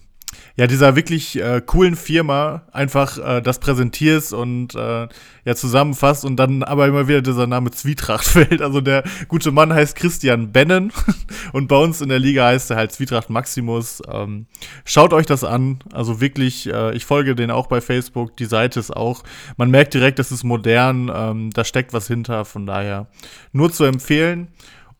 [0.58, 5.06] ja, dieser wirklich äh, coolen Firma einfach äh, das präsentierst und äh,
[5.44, 8.60] ja zusammenfasst und dann aber immer wieder dieser Name Zwietracht fällt.
[8.60, 10.92] Also der gute Mann heißt Christian Bennen
[11.52, 14.02] und bei uns in der Liga heißt er halt Zwietracht Maximus.
[14.12, 14.46] Ähm,
[14.84, 15.78] schaut euch das an.
[15.92, 18.36] Also wirklich, äh, ich folge den auch bei Facebook.
[18.36, 19.22] Die Seite ist auch,
[19.56, 22.44] man merkt direkt, das ist modern, ähm, da steckt was hinter.
[22.44, 23.06] Von daher
[23.52, 24.48] nur zu empfehlen.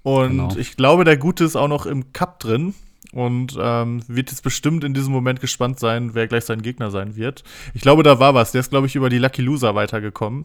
[0.02, 0.56] Und genau.
[0.56, 2.74] ich glaube, der Gute ist auch noch im Cup drin
[3.12, 7.16] und ähm, wird jetzt bestimmt in diesem Moment gespannt sein, wer gleich sein Gegner sein
[7.16, 7.42] wird.
[7.72, 8.52] Ich glaube, da war was.
[8.52, 10.44] Der ist, glaube ich, über die Lucky Loser weitergekommen.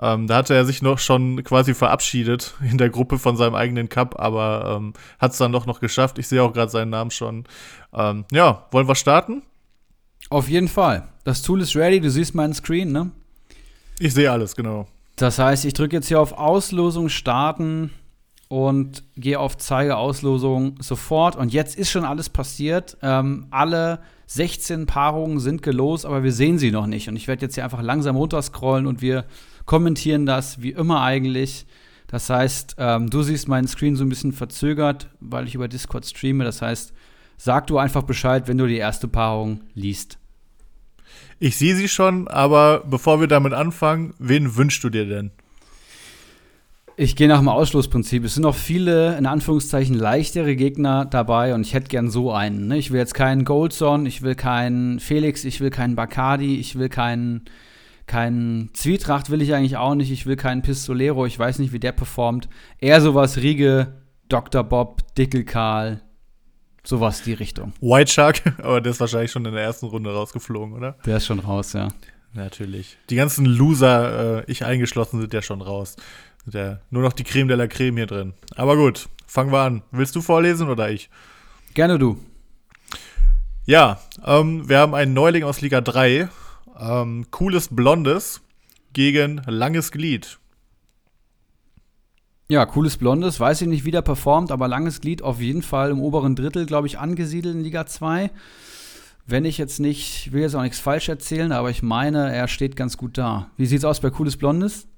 [0.00, 3.88] Ähm, da hatte er sich noch schon quasi verabschiedet in der Gruppe von seinem eigenen
[3.88, 6.18] Cup, aber ähm, hat es dann doch noch geschafft.
[6.18, 7.44] Ich sehe auch gerade seinen Namen schon.
[7.94, 9.42] Ähm, ja, wollen wir starten?
[10.28, 11.08] Auf jeden Fall.
[11.24, 12.00] Das Tool ist ready.
[12.00, 13.10] Du siehst meinen Screen, ne?
[13.98, 14.86] Ich sehe alles, genau.
[15.16, 17.90] Das heißt, ich drücke jetzt hier auf Auslosung starten
[18.52, 21.36] und gehe auf Zeige Auslosung sofort.
[21.36, 22.98] Und jetzt ist schon alles passiert.
[23.00, 27.08] Ähm, alle 16 Paarungen sind gelost, aber wir sehen sie noch nicht.
[27.08, 29.24] Und ich werde jetzt hier einfach langsam runterscrollen und wir
[29.64, 31.64] kommentieren das wie immer eigentlich.
[32.08, 36.04] Das heißt, ähm, du siehst meinen Screen so ein bisschen verzögert, weil ich über Discord
[36.04, 36.44] streame.
[36.44, 36.92] Das heißt,
[37.38, 40.18] sag du einfach Bescheid, wenn du die erste Paarung liest.
[41.38, 45.30] Ich sehe sie schon, aber bevor wir damit anfangen, wen wünschst du dir denn?
[46.96, 48.24] Ich gehe nach dem Ausschlussprinzip.
[48.24, 52.68] Es sind noch viele, in Anführungszeichen, leichtere Gegner dabei und ich hätte gern so einen.
[52.68, 52.76] Ne?
[52.76, 56.90] Ich will jetzt keinen Goldson, ich will keinen Felix, ich will keinen Bacardi, ich will
[56.90, 57.46] keinen,
[58.06, 61.80] keinen Zwietracht will ich eigentlich auch nicht, ich will keinen Pistolero, ich weiß nicht, wie
[61.80, 62.48] der performt.
[62.78, 64.62] Eher sowas Riege, Dr.
[64.62, 66.02] Bob, Dickel Karl,
[66.84, 67.72] sowas die Richtung.
[67.80, 70.98] White Shark, aber der ist wahrscheinlich schon in der ersten Runde rausgeflogen, oder?
[71.06, 71.88] Der ist schon raus, ja.
[72.34, 72.96] Natürlich.
[73.10, 75.96] Die ganzen Loser, äh, ich eingeschlossen, sind ja schon raus.
[76.46, 78.34] Der, nur noch die Creme de la Creme hier drin.
[78.56, 79.82] Aber gut, fangen wir an.
[79.90, 81.10] Willst du vorlesen oder ich?
[81.74, 82.18] Gerne du.
[83.64, 86.28] Ja, ähm, wir haben einen Neuling aus Liga 3.
[86.80, 88.40] Ähm, cooles Blondes
[88.92, 90.38] gegen langes Glied.
[92.48, 93.38] Ja, cooles Blondes.
[93.38, 96.66] Weiß ich nicht, wie der performt, aber langes Glied auf jeden Fall im oberen Drittel,
[96.66, 98.30] glaube ich, angesiedelt in Liga 2.
[99.26, 102.48] Wenn ich jetzt nicht, ich will jetzt auch nichts falsch erzählen, aber ich meine, er
[102.48, 103.50] steht ganz gut da.
[103.56, 104.88] Wie sieht's aus bei Cooles Blondes?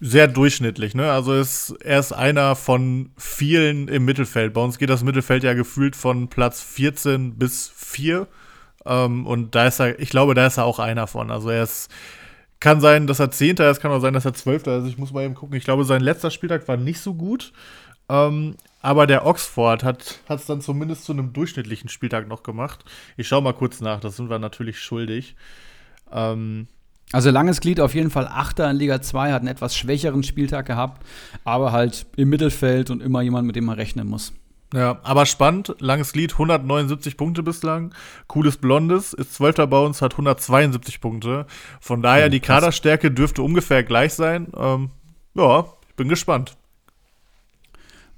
[0.00, 1.10] sehr durchschnittlich, ne?
[1.10, 4.54] Also ist, er ist einer von vielen im Mittelfeld.
[4.54, 8.28] Bei uns geht das Mittelfeld ja gefühlt von Platz 14 bis 4.
[8.86, 11.30] Ähm, und da ist er, ich glaube, da ist er auch einer von.
[11.30, 11.90] Also er ist,
[12.60, 14.78] kann sein, dass er Zehnter ist, kann auch sein, dass er Zwölfter ist.
[14.78, 15.56] Also ich muss mal eben gucken.
[15.56, 17.52] Ich glaube, sein letzter Spieltag war nicht so gut.
[18.08, 22.84] Ähm, aber der Oxford hat es dann zumindest zu einem durchschnittlichen Spieltag noch gemacht.
[23.16, 25.36] Ich schaue mal kurz nach, das sind wir natürlich schuldig.
[26.12, 26.68] Ähm,
[27.12, 30.66] also langes Glied auf jeden Fall Achter in Liga 2, hat einen etwas schwächeren Spieltag
[30.66, 31.04] gehabt,
[31.44, 34.34] aber halt im Mittelfeld und immer jemand, mit dem man rechnen muss.
[34.74, 35.74] Ja, aber spannend.
[35.78, 37.94] Langes Glied, 179 Punkte bislang.
[38.26, 41.46] Cooles Blondes ist Zwölfter bei uns, hat 172 Punkte.
[41.80, 44.48] Von daher, ja, die Kaderstärke dürfte ungefähr gleich sein.
[44.54, 44.90] Ähm,
[45.34, 46.57] ja, ich bin gespannt.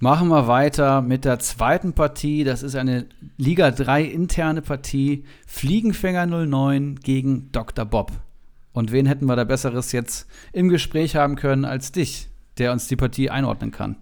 [0.03, 2.43] Machen wir weiter mit der zweiten Partie.
[2.43, 3.05] Das ist eine
[3.37, 5.25] Liga 3 interne Partie.
[5.47, 7.85] Fliegenfänger 09 gegen Dr.
[7.85, 8.11] Bob.
[8.73, 12.89] Und wen hätten wir da Besseres jetzt im Gespräch haben können als dich, der uns
[12.89, 13.97] die Partie einordnen kann?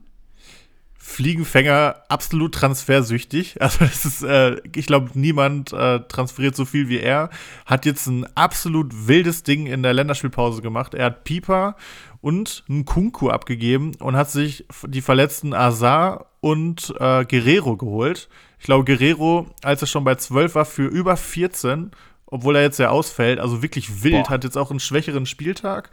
[1.09, 3.57] Fliegenfänger absolut transfersüchtig.
[3.69, 7.31] Also das ist, äh, ich glaube, niemand äh, transferiert so viel wie er.
[7.67, 10.95] Hat jetzt ein absolut wildes Ding in der Länderspielpause gemacht.
[10.95, 11.77] Er hat Pieper
[12.21, 18.29] und einen Kunku abgegeben und hat sich die verletzten Azar und äh, Guerrero geholt.
[18.59, 21.91] Ich glaube, Guerrero, als er schon bei 12 war, für über 14,
[22.27, 24.31] obwohl er jetzt ja ausfällt, also wirklich wild, Boah.
[24.31, 25.91] hat jetzt auch einen schwächeren Spieltag.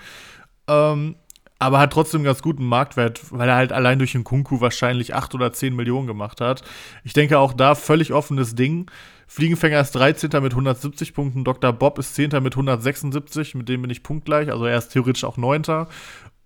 [0.68, 1.16] Ähm,
[1.60, 5.36] aber hat trotzdem ganz guten Marktwert, weil er halt allein durch den Kunku wahrscheinlich 8
[5.36, 6.64] oder 10 Millionen gemacht hat.
[7.04, 8.90] Ich denke auch da völlig offenes Ding.
[9.28, 10.30] Fliegenfänger ist 13.
[10.42, 11.74] mit 170 Punkten, Dr.
[11.74, 12.30] Bob ist 10.
[12.44, 15.64] mit 176, mit dem bin ich punktgleich, also er ist theoretisch auch 9.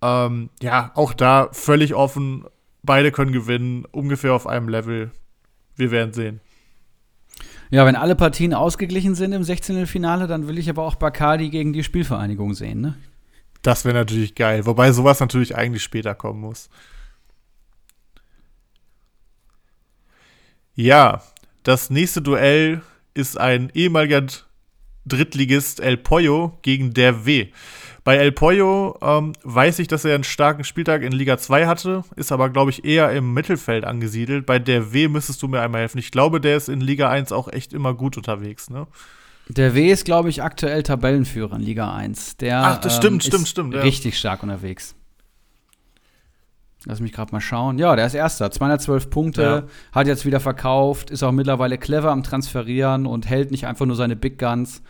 [0.02, 2.44] Ähm, ja, auch da völlig offen.
[2.82, 5.10] Beide können gewinnen, ungefähr auf einem Level.
[5.76, 6.40] Wir werden sehen.
[7.70, 9.86] Ja, wenn alle Partien ausgeglichen sind im 16.
[9.86, 12.96] Finale, dann will ich aber auch Bacardi gegen die Spielvereinigung sehen, ne?
[13.62, 14.66] Das wäre natürlich geil.
[14.66, 16.70] Wobei sowas natürlich eigentlich später kommen muss.
[20.74, 21.22] Ja,
[21.62, 22.80] das nächste Duell
[23.12, 24.26] ist ein ehemaliger
[25.04, 27.48] Drittligist El Pollo gegen der W.
[28.02, 32.04] Bei El Pollo ähm, weiß ich, dass er einen starken Spieltag in Liga 2 hatte,
[32.16, 34.46] ist aber, glaube ich, eher im Mittelfeld angesiedelt.
[34.46, 35.98] Bei der W müsstest du mir einmal helfen.
[35.98, 38.86] Ich glaube, der ist in Liga 1 auch echt immer gut unterwegs, ne?
[39.56, 42.36] Der W ist, glaube ich, aktuell Tabellenführer in Liga 1.
[42.36, 43.80] Der, Ach, das stimmt, ist stimmt, stimmt, ja.
[43.80, 44.94] Richtig stark unterwegs.
[46.86, 47.78] Lass mich gerade mal schauen.
[47.78, 48.50] Ja, der ist Erster.
[48.50, 49.62] 212 Punkte, Ja.
[49.92, 53.96] hat jetzt wieder verkauft, ist auch mittlerweile clever am Transferieren und hält nicht einfach nur
[53.96, 54.82] seine Big Guns.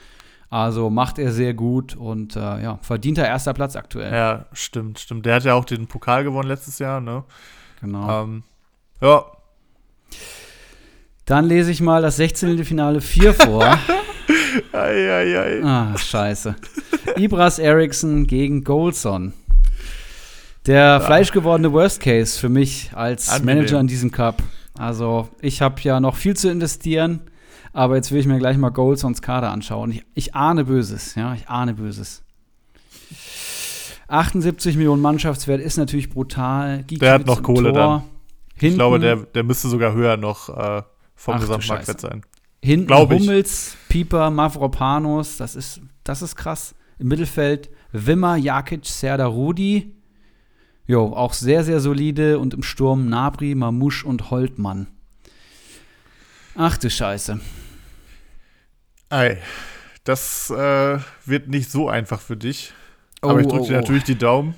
[0.50, 4.12] Also macht er sehr gut und äh, ja, verdienter erster Platz aktuell.
[4.12, 5.24] Ja, stimmt, stimmt.
[5.26, 7.24] Der hat ja auch den Pokal gewonnen letztes Jahr, ne?
[7.80, 8.22] Genau.
[8.24, 8.42] Ähm,
[9.00, 9.24] ja,
[11.24, 12.64] Dann lese ich mal das 16.
[12.64, 13.78] Finale 4 vor.
[14.72, 15.62] ei, ei, ei.
[15.62, 16.54] Ah, scheiße.
[17.16, 19.32] Ibras Eriksson gegen Goldson.
[20.66, 23.56] Der fleischgewordene Worst Case für mich als Angenehm.
[23.56, 24.42] Manager in diesem Cup.
[24.78, 27.20] Also, ich habe ja noch viel zu investieren,
[27.72, 29.90] aber jetzt will ich mir gleich mal Goldsons Kader anschauen.
[29.92, 32.22] Ich, ich ahne Böses, ja, ich ahne Böses.
[34.08, 36.84] 78 Millionen Mannschaftswert ist natürlich brutal.
[36.84, 38.02] Der hat noch Kohle.
[38.54, 40.82] Hinten, Ich glaube, der, der müsste sogar höher noch äh,
[41.14, 42.22] vom Ach Gesamtmarktwert sein.
[42.62, 43.10] Hinten Glaub.
[43.10, 46.76] Hummels, Pieper, Mavropanos, das ist, das ist krass.
[46.98, 49.96] Im Mittelfeld Wimmer, Jakic, Serdar Rudi.
[50.86, 52.38] Jo, auch sehr, sehr solide.
[52.38, 54.86] Und im Sturm Nabri, Mamouche und Holtmann.
[56.54, 57.40] Ach du Scheiße.
[59.08, 59.38] Ei,
[60.04, 62.72] das äh, wird nicht so einfach für dich.
[63.22, 63.80] Oh, Aber ich drücke oh, dir oh.
[63.80, 64.54] natürlich die Daumen.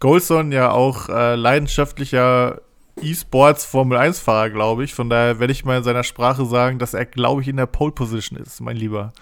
[0.00, 2.60] Goldson ja auch äh, leidenschaftlicher
[3.00, 4.94] E-Sports Formel 1-Fahrer, glaube ich.
[4.94, 7.66] Von daher werde ich mal in seiner Sprache sagen, dass er, glaube ich, in der
[7.66, 9.12] Pole Position ist, mein Lieber.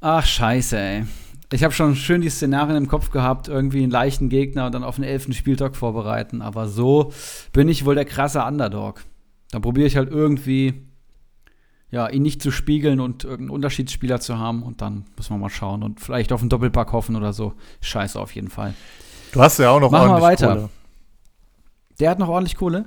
[0.00, 1.04] Ach, scheiße, ey.
[1.52, 4.84] Ich habe schon schön die Szenarien im Kopf gehabt, irgendwie einen leichten Gegner und dann
[4.84, 6.42] auf den elften Spieltag vorbereiten.
[6.42, 7.12] Aber so
[7.52, 9.04] bin ich wohl der krasse Underdog.
[9.50, 10.86] Dann probiere ich halt irgendwie,
[11.90, 14.62] ja, ihn nicht zu spiegeln und irgendeinen Unterschiedsspieler zu haben.
[14.62, 17.52] Und dann müssen wir mal schauen und vielleicht auf einen Doppelpack hoffen oder so.
[17.82, 18.74] Scheiße auf jeden Fall.
[19.32, 20.48] Du hast ja auch noch Machen wir weiter.
[20.48, 20.68] Kohle.
[22.02, 22.86] Der hat noch ordentlich Kohle.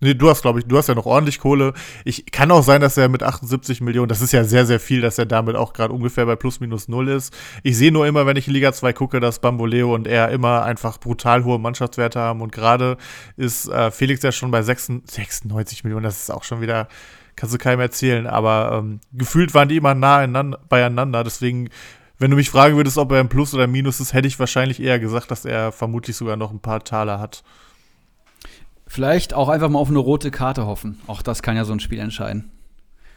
[0.00, 1.72] Nee, du hast, glaube ich, du hast ja noch ordentlich Kohle.
[2.04, 5.00] Ich kann auch sein, dass er mit 78 Millionen, das ist ja sehr, sehr viel,
[5.00, 7.32] dass er damit auch gerade ungefähr bei plus minus null ist.
[7.62, 10.64] Ich sehe nur immer, wenn ich in Liga 2 gucke, dass Bamboleo und er immer
[10.64, 12.40] einfach brutal hohe Mannschaftswerte haben.
[12.40, 12.96] Und gerade
[13.36, 16.88] ist äh, Felix ja schon bei 96 96 Millionen, das ist auch schon wieder,
[17.36, 18.26] kannst du keinem erzählen.
[18.26, 21.22] Aber ähm, gefühlt waren die immer nah einander, beieinander.
[21.22, 21.68] Deswegen,
[22.18, 24.40] wenn du mich fragen würdest, ob er ein Plus oder ein Minus ist, hätte ich
[24.40, 27.44] wahrscheinlich eher gesagt, dass er vermutlich sogar noch ein paar Taler hat.
[28.92, 30.98] Vielleicht auch einfach mal auf eine rote Karte hoffen.
[31.06, 32.50] Auch das kann ja so ein Spiel entscheiden.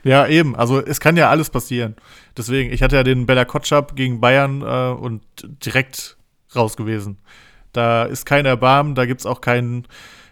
[0.03, 0.55] Ja, eben.
[0.55, 1.95] Also es kann ja alles passieren.
[2.37, 5.23] Deswegen, ich hatte ja den Bella Kotschap gegen Bayern äh, und
[5.65, 6.15] direkt
[6.55, 7.17] raus gewesen.
[7.71, 9.87] Da ist kein Erbarmen, da gibt es auch kein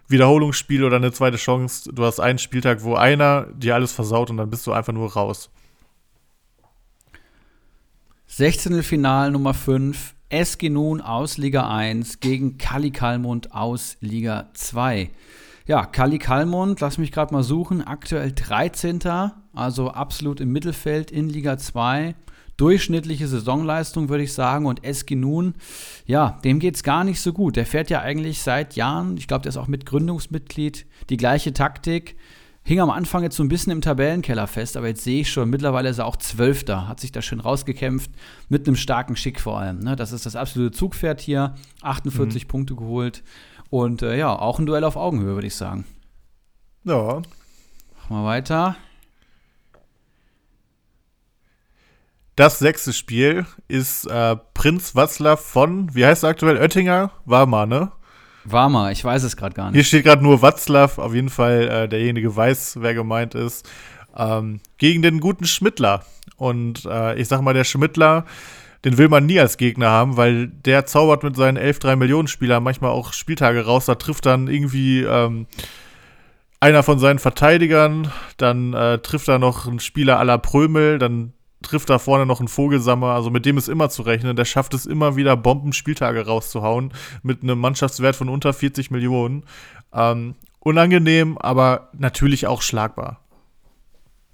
[0.07, 1.91] Wiederholungsspiel oder eine zweite Chance.
[1.91, 5.11] Du hast einen Spieltag, wo einer dir alles versaut und dann bist du einfach nur
[5.11, 5.49] raus.
[8.27, 8.83] 16.
[8.83, 10.13] Final Nummer 5.
[10.31, 15.09] SG Nun aus Liga 1 gegen Kali Kalmund aus Liga 2.
[15.67, 19.01] Ja, Kali Kalmund, lass mich gerade mal suchen, aktuell 13.
[19.53, 22.15] Also absolut im Mittelfeld in Liga 2.
[22.55, 24.67] Durchschnittliche Saisonleistung, würde ich sagen.
[24.67, 25.53] Und SG Nun,
[26.05, 27.57] ja, dem geht es gar nicht so gut.
[27.57, 31.51] Der fährt ja eigentlich seit Jahren, ich glaube, der ist auch mit Gründungsmitglied, die gleiche
[31.51, 32.15] Taktik.
[32.63, 35.49] Hing am Anfang jetzt so ein bisschen im Tabellenkeller fest, aber jetzt sehe ich schon,
[35.49, 38.11] mittlerweile ist er auch Zwölfter, hat sich da schön rausgekämpft,
[38.49, 39.79] mit einem starken Schick vor allem.
[39.79, 39.95] Ne?
[39.95, 43.23] Das ist das absolute Zugpferd hier, 48 Punkte geholt
[43.71, 45.85] und äh, ja, auch ein Duell auf Augenhöhe, würde ich sagen.
[46.83, 47.21] Ja.
[48.09, 48.75] Machen wir weiter.
[52.35, 57.11] Das sechste Spiel ist äh, Prinz Watzlaw von, wie heißt er aktuell, Oettinger?
[57.25, 57.91] War mal, ne?
[58.43, 59.87] War mal, ich weiß es gerade gar Hier nicht.
[59.87, 63.69] steht gerade nur Watzlaw, auf jeden Fall äh, derjenige weiß, wer gemeint ist.
[64.15, 66.03] Ähm, gegen den guten Schmidtler.
[66.37, 68.25] Und äh, ich sag mal, der Schmidtler,
[68.83, 72.27] den will man nie als Gegner haben, weil der zaubert mit seinen 11 3 Millionen
[72.27, 73.85] Spielern manchmal auch Spieltage raus.
[73.85, 75.45] Da trifft dann irgendwie ähm,
[76.59, 81.89] einer von seinen Verteidigern, dann äh, trifft er noch einen Spieler aller Prömel, dann trifft
[81.89, 84.35] da vorne noch einen Vogelsammer, also mit dem ist immer zu rechnen.
[84.35, 86.93] Der schafft es immer wieder, Bombenspieltage rauszuhauen
[87.23, 89.43] mit einem Mannschaftswert von unter 40 Millionen.
[89.93, 93.21] Ähm, unangenehm, aber natürlich auch schlagbar.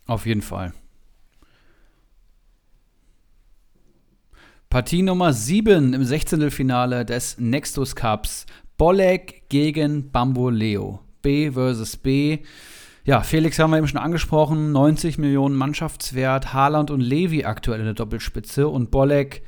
[0.05, 0.73] Auf jeden Fall.
[4.69, 6.51] Partie Nummer 7 im 16.
[6.51, 8.45] Finale des Nextus Cups.
[8.77, 10.99] Bolek gegen Bamboleo.
[11.21, 12.39] B versus B.
[13.07, 14.73] Ja, Felix haben wir eben schon angesprochen.
[14.73, 16.51] 90 Millionen Mannschaftswert.
[16.53, 18.67] Haaland und Levi aktuell in der Doppelspitze.
[18.67, 19.43] Und Bolek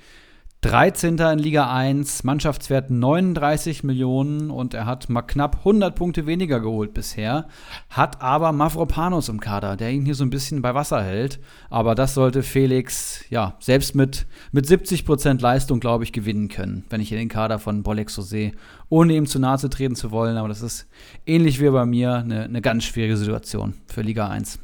[0.61, 1.17] 13.
[1.17, 6.93] in Liga 1, Mannschaftswert 39 Millionen und er hat mal knapp 100 Punkte weniger geholt
[6.93, 7.47] bisher.
[7.89, 11.39] Hat aber Mavropanos im Kader, der ihn hier so ein bisschen bei Wasser hält.
[11.69, 16.99] Aber das sollte Felix, ja, selbst mit, mit 70% Leistung, glaube ich, gewinnen können, wenn
[16.99, 18.51] ich hier den Kader von Bolek so sehe.
[18.89, 20.89] Ohne ihm zu nahe zu treten zu wollen, aber das ist
[21.25, 24.59] ähnlich wie bei mir eine, eine ganz schwierige Situation für Liga 1.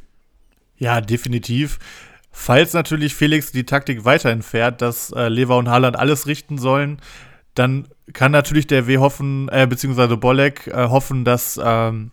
[0.77, 1.80] Ja, definitiv.
[2.38, 6.99] Falls natürlich Felix die Taktik weiterhin fährt, dass äh, Lever und Haaland alles richten sollen,
[7.56, 12.12] dann kann natürlich der W hoffen, äh, beziehungsweise Bolek äh, hoffen, dass ähm,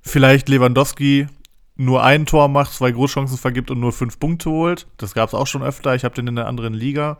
[0.00, 1.26] vielleicht Lewandowski
[1.74, 4.86] nur ein Tor macht, zwei Großchancen vergibt und nur fünf Punkte holt.
[4.96, 5.94] Das gab es auch schon öfter.
[5.96, 7.18] Ich habe den in einer anderen Liga.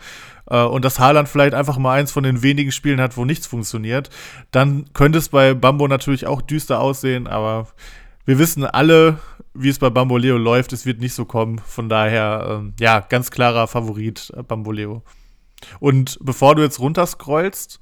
[0.49, 3.49] Äh, und dass Haaland vielleicht einfach mal eins von den wenigen Spielen hat, wo nichts
[3.49, 4.11] funktioniert.
[4.53, 7.67] Dann könnte es bei Bambo natürlich auch düster aussehen, aber
[8.31, 9.19] wir wissen alle,
[9.55, 10.73] wie es bei Bamboleo läuft.
[10.73, 11.59] Es wird nicht so kommen.
[11.59, 15.03] Von daher, ähm, ja, ganz klarer Favorit äh, Bamboleo.
[15.81, 17.81] Und bevor du jetzt runterscrollst,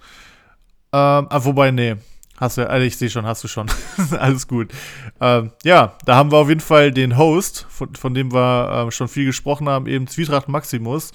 [0.94, 1.96] ähm, ah, wobei, nee,
[2.38, 3.70] hast du, also ich sehe schon, hast du schon.
[4.18, 4.72] Alles gut.
[5.20, 8.90] Ähm, ja, da haben wir auf jeden Fall den Host, von, von dem wir äh,
[8.90, 11.12] schon viel gesprochen haben, eben Zwietracht Maximus.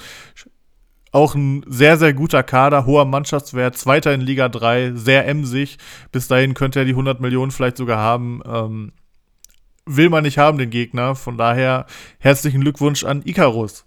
[1.11, 5.79] Auch ein sehr, sehr guter Kader, hoher Mannschaftswert, Zweiter in Liga 3, sehr emsig.
[6.11, 8.39] Bis dahin könnte er die 100 Millionen vielleicht sogar haben.
[8.45, 8.91] Ähm,
[9.85, 11.15] will man nicht haben, den Gegner.
[11.15, 11.85] Von daher
[12.19, 13.85] herzlichen Glückwunsch an Icarus.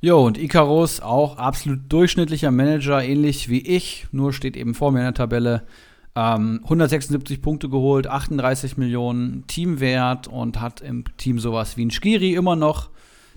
[0.00, 5.00] Jo, und Icarus auch absolut durchschnittlicher Manager, ähnlich wie ich, nur steht eben vor mir
[5.00, 5.66] in der Tabelle.
[6.14, 12.34] Ähm, 176 Punkte geholt, 38 Millionen Teamwert und hat im Team sowas wie ein Skiri
[12.34, 12.90] immer noch,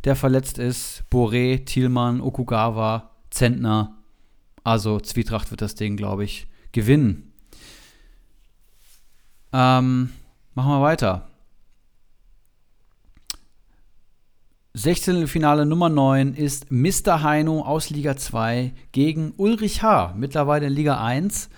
[0.04, 1.04] der verletzt ist.
[1.12, 3.98] Boré, Thielmann, Okugawa, Zentner.
[4.64, 7.34] Also Zwietracht wird das Ding, glaube ich, gewinnen.
[9.52, 10.12] Ähm,
[10.54, 11.28] machen wir weiter.
[14.74, 15.28] 16.
[15.28, 17.24] Finale Nummer 9 ist Mr.
[17.24, 21.50] Heino aus Liga 2 gegen Ulrich H., mittlerweile in Liga 1.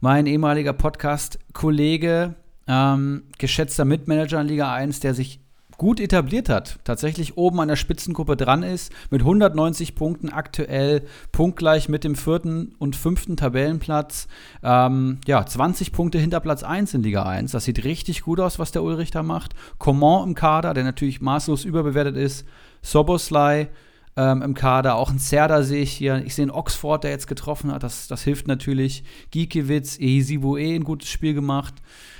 [0.00, 2.36] Mein ehemaliger Podcast-Kollege,
[2.68, 5.41] ähm, geschätzter Mitmanager in Liga 1, der sich
[5.82, 11.02] gut etabliert hat, tatsächlich oben an der Spitzengruppe dran ist, mit 190 Punkten aktuell
[11.32, 14.28] punktgleich mit dem vierten und fünften Tabellenplatz.
[14.62, 17.50] Ähm, ja, 20 Punkte hinter Platz 1 in Liga 1.
[17.50, 19.54] Das sieht richtig gut aus, was der Ulrich da macht.
[19.78, 22.46] Coman im Kader, der natürlich maßlos überbewertet ist.
[22.82, 23.68] Soboslai
[24.16, 26.22] ähm, im Kader, auch ein Serda sehe ich hier.
[26.24, 27.82] Ich sehe einen Oxford, der jetzt getroffen hat.
[27.82, 29.02] Das, das hilft natürlich.
[29.32, 31.74] Giekewitz, Ehisibu eh ein gutes Spiel gemacht.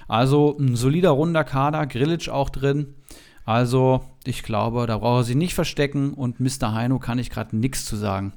[0.09, 1.87] Also ein solider, runder Kader.
[1.87, 2.95] Grillic auch drin.
[3.45, 6.73] Also, ich glaube, da braucht er sich nicht verstecken und Mr.
[6.73, 8.33] Heino kann ich gerade nichts zu sagen.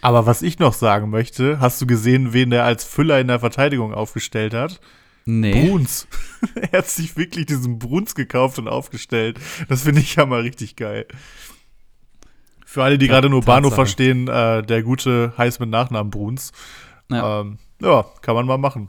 [0.00, 3.38] Aber was ich noch sagen möchte, hast du gesehen, wen der als Füller in der
[3.38, 4.80] Verteidigung aufgestellt hat?
[5.24, 5.68] Nee.
[5.68, 6.08] Bruns.
[6.72, 9.38] er hat sich wirklich diesen Bruns gekauft und aufgestellt.
[9.68, 11.06] Das finde ich ja mal richtig geil.
[12.66, 13.86] Für alle, die Ja, gerade nur Bahnhof Tatsache.
[13.86, 16.50] verstehen, äh, der gute heißt mit Nachnamen Bruns.
[17.08, 17.40] Ja.
[17.40, 18.88] Ähm, ja, kann man mal machen.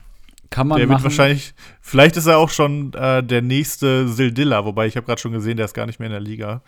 [0.54, 1.04] Kann man der machen.
[1.04, 5.20] wird wahrscheinlich, vielleicht ist er auch schon äh, der nächste Sildilla, wobei ich habe gerade
[5.20, 6.62] schon gesehen, der ist gar nicht mehr in der Liga.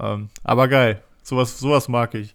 [0.00, 2.34] Ähm, aber geil, sowas, sowas mag ich.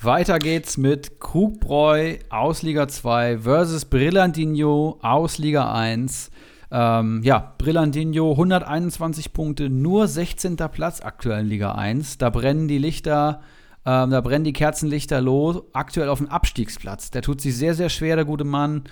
[0.00, 6.30] Weiter geht's mit Krugbräu aus Liga 2 versus Brillandinho aus Liga 1.
[6.70, 10.56] Ähm, ja, Brillandinho 121 Punkte, nur 16.
[10.72, 12.16] Platz aktuell in Liga 1.
[12.16, 13.42] Da brennen die Lichter,
[13.86, 17.10] ähm, da brennen die Kerzenlichter los, aktuell auf dem Abstiegsplatz.
[17.10, 18.84] Der tut sich sehr, sehr schwer, der gute Mann.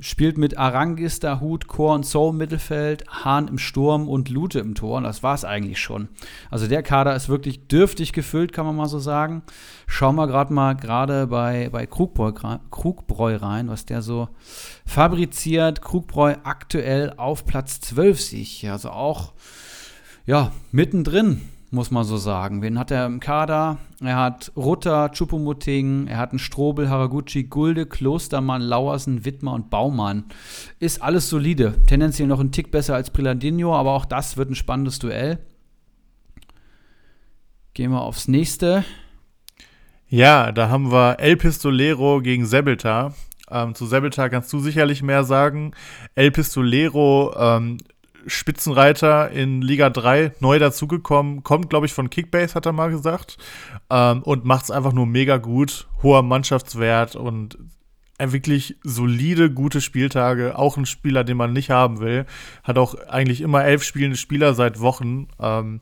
[0.00, 4.74] Spielt mit Arangis, Hut, Chor und Soul im Mittelfeld, Hahn im Sturm und Lute im
[4.74, 4.96] Tor.
[4.96, 6.08] Und das war's eigentlich schon.
[6.50, 9.44] Also der Kader ist wirklich dürftig gefüllt, kann man mal so sagen.
[9.86, 12.32] Schauen wir gerade mal gerade bei, bei Krugbräu,
[12.72, 14.28] Krugbräu rein, was der so
[14.84, 15.80] fabriziert.
[15.80, 18.72] Krugbräu aktuell auf Platz 12 sehe ich hier.
[18.72, 19.32] Also auch,
[20.26, 21.40] ja, mittendrin,
[21.74, 22.62] muss man so sagen.
[22.62, 23.78] Wen hat er im Kader?
[24.00, 30.24] Er hat Rutter, Chupomoting, er hat einen Strobel, Haraguchi, Gulde, Klostermann, Lauersen, Wittmer und Baumann.
[30.78, 31.74] Ist alles solide.
[31.86, 35.38] Tendenziell noch ein Tick besser als Prilandino, aber auch das wird ein spannendes Duell.
[37.74, 38.84] Gehen wir aufs nächste.
[40.08, 43.14] Ja, da haben wir El Pistolero gegen Sebeltar.
[43.50, 45.72] Ähm, zu Sebeltar kannst du sicherlich mehr sagen.
[46.14, 47.78] El Pistolero, ähm,
[48.26, 53.38] Spitzenreiter in Liga 3, neu dazugekommen, kommt, glaube ich, von Kickbase, hat er mal gesagt.
[53.90, 55.86] Ähm, und macht es einfach nur mega gut.
[56.02, 57.58] Hoher Mannschaftswert und
[58.18, 60.56] wirklich solide, gute Spieltage.
[60.56, 62.26] Auch ein Spieler, den man nicht haben will.
[62.62, 65.28] Hat auch eigentlich immer elf spielende Spieler seit Wochen.
[65.40, 65.80] Ähm,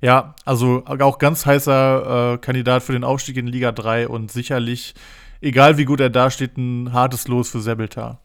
[0.00, 4.94] ja, also auch ganz heißer äh, Kandidat für den Aufstieg in Liga 3 und sicherlich,
[5.40, 8.20] egal wie gut er dasteht, ein hartes Los für Sebeltar.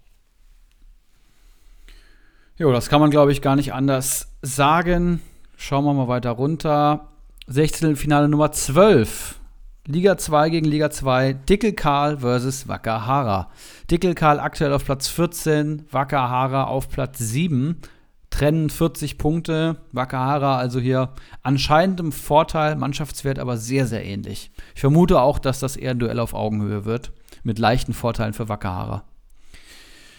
[2.58, 5.22] Jo, das kann man, glaube ich, gar nicht anders sagen.
[5.58, 7.10] Schauen wir mal weiter runter.
[7.48, 7.96] 16.
[7.96, 9.40] Finale Nummer 12.
[9.88, 11.34] Liga 2 gegen Liga 2.
[11.34, 13.50] Dickel Karl versus Wakahara.
[13.90, 17.82] Dickel Karl aktuell auf Platz 14, Wakahara auf Platz 7
[18.30, 19.78] trennen 40 Punkte.
[19.92, 21.10] Wakahara also hier
[21.42, 24.52] anscheinend im Vorteil, Mannschaftswert aber sehr, sehr ähnlich.
[24.76, 27.12] Ich vermute auch, dass das eher ein Duell auf Augenhöhe wird,
[27.44, 29.04] mit leichten Vorteilen für Wakahara.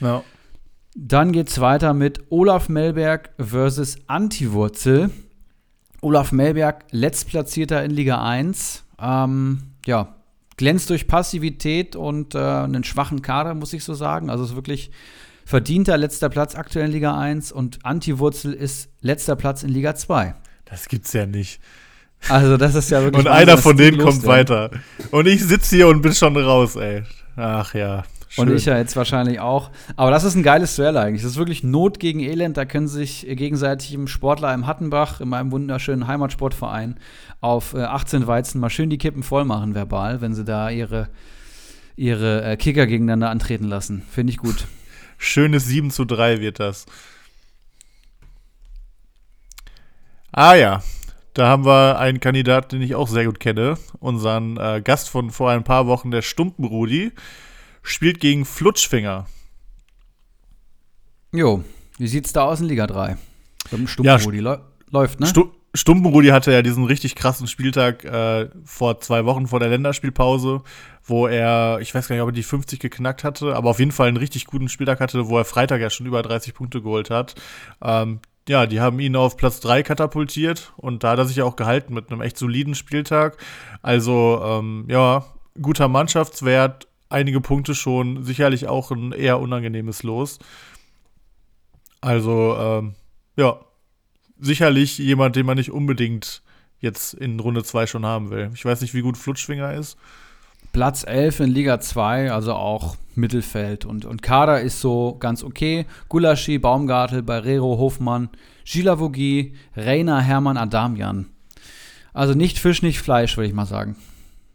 [0.00, 0.22] Ja.
[0.94, 5.10] Dann geht es weiter mit Olaf Melberg versus Antiwurzel.
[6.00, 8.84] Olaf Melberg, letztplatzierter in Liga 1.
[9.00, 10.14] Ähm, ja,
[10.56, 14.30] glänzt durch Passivität und äh, einen schwachen Kader, muss ich so sagen.
[14.30, 14.92] Also ist wirklich
[15.44, 20.34] verdienter letzter Platz aktuell in Liga 1 und Antiwurzel ist letzter Platz in Liga 2.
[20.64, 21.60] Das gibt's ja nicht.
[22.28, 23.26] Also, das ist ja wirklich.
[23.26, 24.70] und einer von denen kommt weiter.
[25.10, 27.02] Und ich sitze hier und bin schon raus, ey.
[27.36, 28.04] Ach ja.
[28.34, 28.48] Schön.
[28.48, 29.70] Und ich ja jetzt wahrscheinlich auch.
[29.94, 31.22] Aber das ist ein geiles Duell eigentlich.
[31.22, 32.56] Das ist wirklich Not gegen Elend.
[32.56, 36.98] Da können sich gegenseitig im Sportler im Hattenbach, in meinem wunderschönen Heimatsportverein,
[37.40, 41.10] auf 18 äh, Weizen mal schön die Kippen voll machen, verbal, wenn sie da ihre,
[41.94, 44.02] ihre äh, Kicker gegeneinander antreten lassen.
[44.10, 44.66] Finde ich gut.
[45.18, 46.86] Schönes 7 zu 3 wird das.
[50.32, 50.82] Ah ja,
[51.34, 53.78] da haben wir einen Kandidaten, den ich auch sehr gut kenne.
[54.00, 57.12] Unseren äh, Gast von vor ein paar Wochen, der Stumpenrudi,
[57.84, 59.26] spielt gegen Flutschfinger.
[61.32, 61.62] Jo,
[61.98, 63.16] wie sieht's da aus in Liga 3?
[63.86, 65.26] Stumpenrudi ja, läuft, ne?
[65.26, 70.62] Stu Stumpenrudi hatte ja diesen richtig krassen Spieltag äh, vor zwei Wochen vor der Länderspielpause,
[71.02, 73.90] wo er, ich weiß gar nicht, ob er die 50 geknackt hatte, aber auf jeden
[73.90, 77.10] Fall einen richtig guten Spieltag hatte, wo er Freitag ja schon über 30 Punkte geholt
[77.10, 77.34] hat.
[77.82, 81.44] Ähm, ja, die haben ihn auf Platz 3 katapultiert und da hat er sich ja
[81.44, 83.36] auch gehalten mit einem echt soliden Spieltag.
[83.82, 85.24] Also, ähm, ja,
[85.60, 90.38] guter Mannschaftswert, einige Punkte schon, sicherlich auch ein eher unangenehmes Los.
[92.00, 92.94] Also, ähm,
[93.36, 93.60] ja,
[94.38, 96.42] sicherlich jemand, den man nicht unbedingt
[96.80, 98.50] jetzt in Runde 2 schon haben will.
[98.54, 99.96] Ich weiß nicht, wie gut Flutschwinger ist.
[100.72, 103.84] Platz 11 in Liga 2, also auch Mittelfeld.
[103.84, 105.86] Und, und Kader ist so ganz okay.
[106.08, 108.28] Gulaschi, Baumgartel, Barrero, Hofmann,
[108.64, 111.26] Gilavogi, Reiner, Hermann, Adamian.
[112.12, 113.96] Also nicht Fisch, nicht Fleisch, würde ich mal sagen.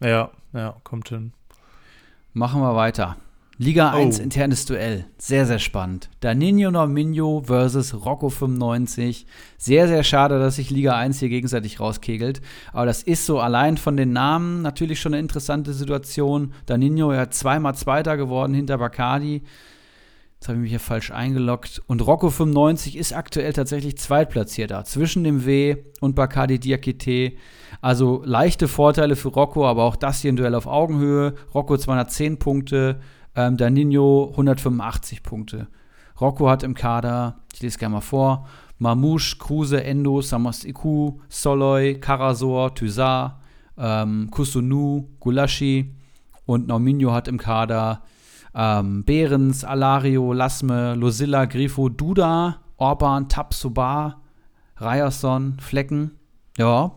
[0.00, 1.32] Ja, ja, kommt hin.
[2.32, 3.16] Machen wir weiter.
[3.58, 4.22] Liga 1 oh.
[4.22, 5.04] internes Duell.
[5.18, 6.08] Sehr, sehr spannend.
[6.20, 9.26] Danino Norminho versus Rocco 95.
[9.58, 12.40] Sehr, sehr schade, dass sich Liga 1 hier gegenseitig rauskegelt.
[12.72, 16.54] Aber das ist so allein von den Namen natürlich schon eine interessante Situation.
[16.66, 19.42] Danino ja zweimal Zweiter geworden hinter Bacardi.
[20.40, 21.82] Jetzt habe ich mich hier falsch eingeloggt.
[21.86, 27.32] Und Rocco 95 ist aktuell tatsächlich Zweitplatzierter zwischen dem W und Bacardi Diakite.
[27.82, 31.34] Also leichte Vorteile für Rocco, aber auch das hier ein Duell auf Augenhöhe.
[31.54, 33.00] Rocco 210 Punkte,
[33.36, 35.68] ähm, Danino 185 Punkte.
[36.18, 38.48] Rocco hat im Kader, ich lese gerne mal vor,
[38.78, 43.42] Mamouche, Kruse, Endo, Samasiku, Soloy, Karasor, Thysar,
[43.76, 45.94] ähm, Kusunu, Gulaschi
[46.46, 48.04] und Norminho hat im Kader
[48.54, 54.20] ähm, Behrens, Alario, Lasme, Losilla, Grifo, Duda, Orban, Tapsoba,
[54.80, 56.12] Ryerson, Flecken.
[56.58, 56.92] Ja,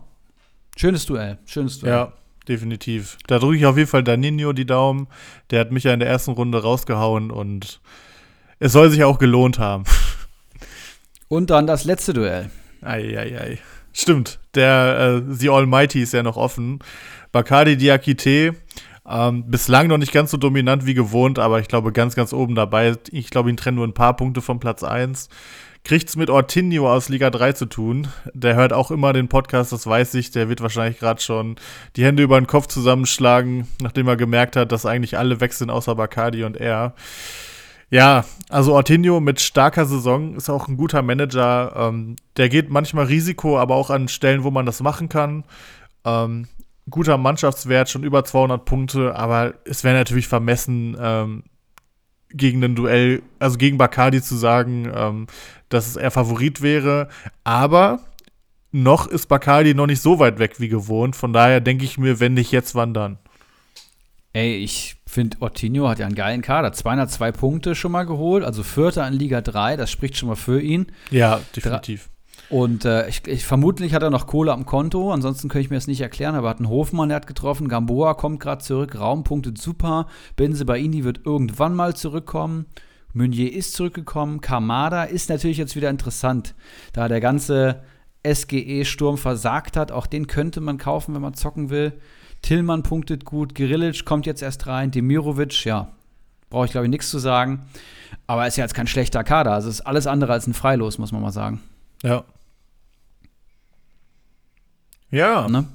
[0.76, 1.92] schönes Duell, schönes Duell.
[1.92, 2.12] Ja,
[2.48, 3.18] definitiv.
[3.26, 5.06] Da drücke ich auf jeden Fall Danino die Daumen.
[5.50, 7.80] Der hat mich ja in der ersten Runde rausgehauen und
[8.58, 9.84] es soll sich auch gelohnt haben.
[11.28, 12.50] Und dann das letzte Duell.
[12.82, 13.58] Eieiei.
[13.92, 16.80] Stimmt, der äh, The Almighty ist ja noch offen.
[17.32, 18.54] Bacardi Diakite,
[19.08, 22.54] ähm, bislang noch nicht ganz so dominant wie gewohnt, aber ich glaube ganz, ganz oben
[22.54, 22.96] dabei.
[23.10, 25.28] Ich glaube, ihn trennen nur ein paar Punkte vom Platz 1
[25.84, 28.08] kriegt's mit Ortinho aus Liga 3 zu tun.
[28.32, 30.30] Der hört auch immer den Podcast, das weiß ich.
[30.30, 31.56] Der wird wahrscheinlich gerade schon
[31.96, 35.70] die Hände über den Kopf zusammenschlagen, nachdem er gemerkt hat, dass eigentlich alle weg sind,
[35.70, 36.94] außer Bacardi und er.
[37.90, 41.74] Ja, also Ortinho mit starker Saison ist auch ein guter Manager.
[41.76, 45.44] Ähm, der geht manchmal Risiko, aber auch an Stellen, wo man das machen kann.
[46.04, 46.48] Ähm,
[46.90, 51.44] guter Mannschaftswert, schon über 200 Punkte, aber es wäre natürlich vermessen, ähm,
[52.30, 55.26] gegen ein Duell, also gegen Bacardi zu sagen, ähm,
[55.68, 57.08] dass er Favorit wäre.
[57.44, 58.00] Aber
[58.72, 61.14] noch ist Bacardi noch nicht so weit weg wie gewohnt.
[61.14, 63.18] Von daher denke ich mir, wenn nicht jetzt, wann dann?
[64.32, 66.72] Ey, ich finde, Ortinho hat ja einen geilen Kader.
[66.72, 70.60] 202 Punkte schon mal geholt, also Vierter in Liga 3, das spricht schon mal für
[70.60, 70.86] ihn.
[71.10, 72.10] Ja, definitiv.
[72.50, 75.76] Und äh, ich, ich, vermutlich hat er noch Kohle am Konto, ansonsten könnte ich mir
[75.76, 76.34] das nicht erklären.
[76.34, 80.06] Aber hat einen Hofmann, der hat getroffen, Gamboa kommt gerade zurück, Raum punktet super,
[80.36, 82.66] Benze Baini wird irgendwann mal zurückkommen.
[83.12, 86.54] Meunier ist zurückgekommen, Kamada ist natürlich jetzt wieder interessant,
[86.92, 87.82] da der ganze
[88.26, 89.92] SGE-Sturm versagt hat.
[89.92, 91.92] Auch den könnte man kaufen, wenn man zocken will.
[92.42, 95.92] Tillmann punktet gut, Girilic kommt jetzt erst rein, Demirovic, ja,
[96.50, 97.66] brauche ich glaube ich nichts zu sagen.
[98.26, 99.52] Aber ist ja jetzt kein schlechter Kader.
[99.52, 101.60] Also ist alles andere als ein Freilos, muss man mal sagen.
[102.04, 102.22] Ja.
[105.10, 105.48] Ja.
[105.48, 105.66] Ne?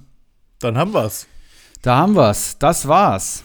[0.60, 1.26] Dann haben wir's.
[1.82, 2.58] Da haben wir's.
[2.60, 3.44] Das war's.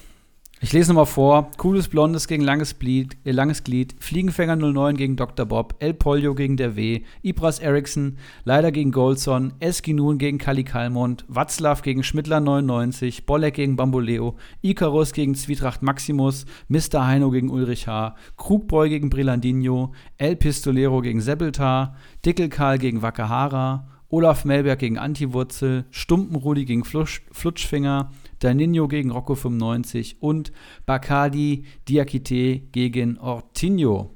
[0.65, 1.51] Ich lese nochmal vor.
[1.59, 5.45] Cooles Blondes gegen Langes Glied, äh, Langes Glied, Fliegenfänger 09 gegen Dr.
[5.45, 11.27] Bob, El Polio gegen der W, Ibras Eriksson, leider gegen Goldson, Eskinun gegen Kali Kalmund,
[11.29, 17.07] Watzlaw gegen Schmidtler 99, Bolek gegen Bamboleo, Icarus gegen Zwietracht Maximus, Mr.
[17.07, 24.45] Heino gegen Ulrich H., Krugboy gegen Brillandino, El Pistolero gegen Sebeltar, Dickelkarl gegen Wakahara, Olaf
[24.45, 30.53] Melberg gegen Antiwurzel, Stumpenrudi gegen Flutsch, Flutschfinger, Daninho gegen Rocco 95 und
[30.87, 34.15] Bacardi Diakite gegen Ortinho.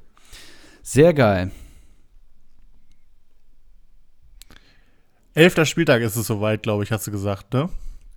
[0.83, 1.51] Sehr geil.
[5.35, 7.69] Elfter Spieltag ist es soweit, glaube ich, hast du gesagt, ne?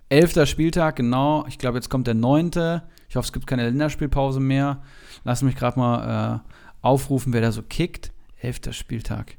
[0.08, 1.44] Elfter Spieltag, genau.
[1.48, 2.84] Ich glaube, jetzt kommt der neunte.
[3.08, 4.82] Ich hoffe, es gibt keine Länderspielpause mehr.
[5.24, 6.50] Lass mich gerade mal äh,
[6.80, 8.12] aufrufen, wer da so kickt.
[8.40, 9.36] Elfter Spieltag.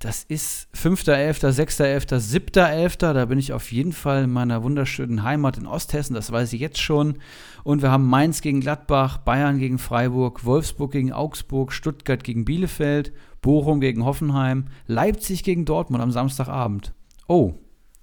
[0.00, 3.12] Das ist 5.11., 6.11., 7.11.
[3.12, 6.60] Da bin ich auf jeden Fall in meiner wunderschönen Heimat in Osthessen, das weiß ich
[6.60, 7.18] jetzt schon.
[7.64, 13.12] Und wir haben Mainz gegen Gladbach, Bayern gegen Freiburg, Wolfsburg gegen Augsburg, Stuttgart gegen Bielefeld,
[13.42, 16.94] Bochum gegen Hoffenheim, Leipzig gegen Dortmund am Samstagabend.
[17.28, 17.52] Oh,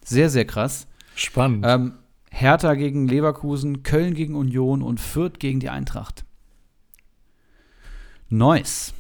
[0.06, 0.86] sehr, sehr krass.
[1.16, 1.66] Spannend.
[1.68, 1.94] Ähm,
[2.30, 6.26] Hertha gegen Leverkusen, Köln gegen Union und Fürth gegen die Eintracht.
[8.30, 8.94] Nice.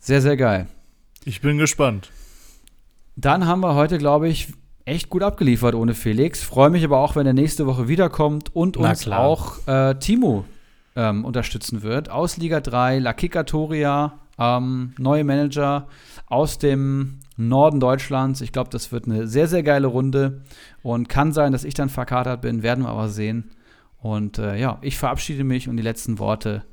[0.00, 0.66] Sehr, sehr geil.
[1.24, 2.10] Ich bin gespannt.
[3.16, 4.52] Dann haben wir heute, glaube ich,
[4.84, 6.42] echt gut abgeliefert ohne Felix.
[6.42, 10.44] Freue mich aber auch, wenn er nächste Woche wiederkommt und uns auch äh, Timo
[10.94, 12.10] ähm, unterstützen wird.
[12.10, 15.88] Aus Liga 3, La Kikatoria, ähm, neue Manager
[16.26, 18.42] aus dem Norden Deutschlands.
[18.42, 20.42] Ich glaube, das wird eine sehr, sehr geile Runde
[20.82, 23.50] und kann sein, dass ich dann verkatert bin, werden wir aber sehen.
[23.98, 26.64] Und äh, ja, ich verabschiede mich und die letzten Worte.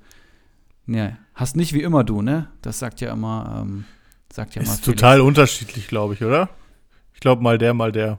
[0.85, 2.49] Ne, hast nicht wie immer du, ne?
[2.61, 3.61] Das sagt ja immer.
[3.61, 3.85] Ähm,
[4.33, 6.49] Sagt ja ist mal Ist total unterschiedlich, glaube ich, oder?
[7.13, 8.17] Ich glaube mal der, mal der.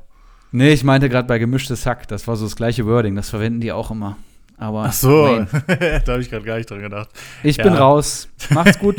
[0.52, 2.06] Nee, ich meinte gerade bei gemischtes Hack.
[2.06, 3.16] Das war so das gleiche Wording.
[3.16, 4.16] Das verwenden die auch immer.
[4.56, 5.26] Aber Ach so,
[5.66, 7.08] da habe ich gerade gar nicht dran gedacht.
[7.42, 7.64] Ich ja.
[7.64, 8.28] bin raus.
[8.50, 8.94] Macht's gut.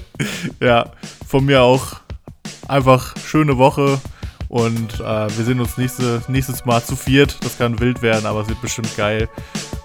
[0.60, 0.92] ja,
[1.26, 1.96] von mir auch
[2.66, 4.00] einfach schöne Woche
[4.48, 7.36] und äh, wir sehen uns nächste, nächstes Mal zu viert.
[7.44, 9.28] Das kann wild werden, aber es wird bestimmt geil.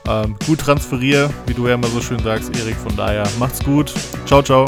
[0.08, 2.78] Ähm, gut transferier, wie du ja immer so schön sagst, Erik.
[2.78, 3.94] Von daher macht's gut.
[4.26, 4.66] Ciao, ciao.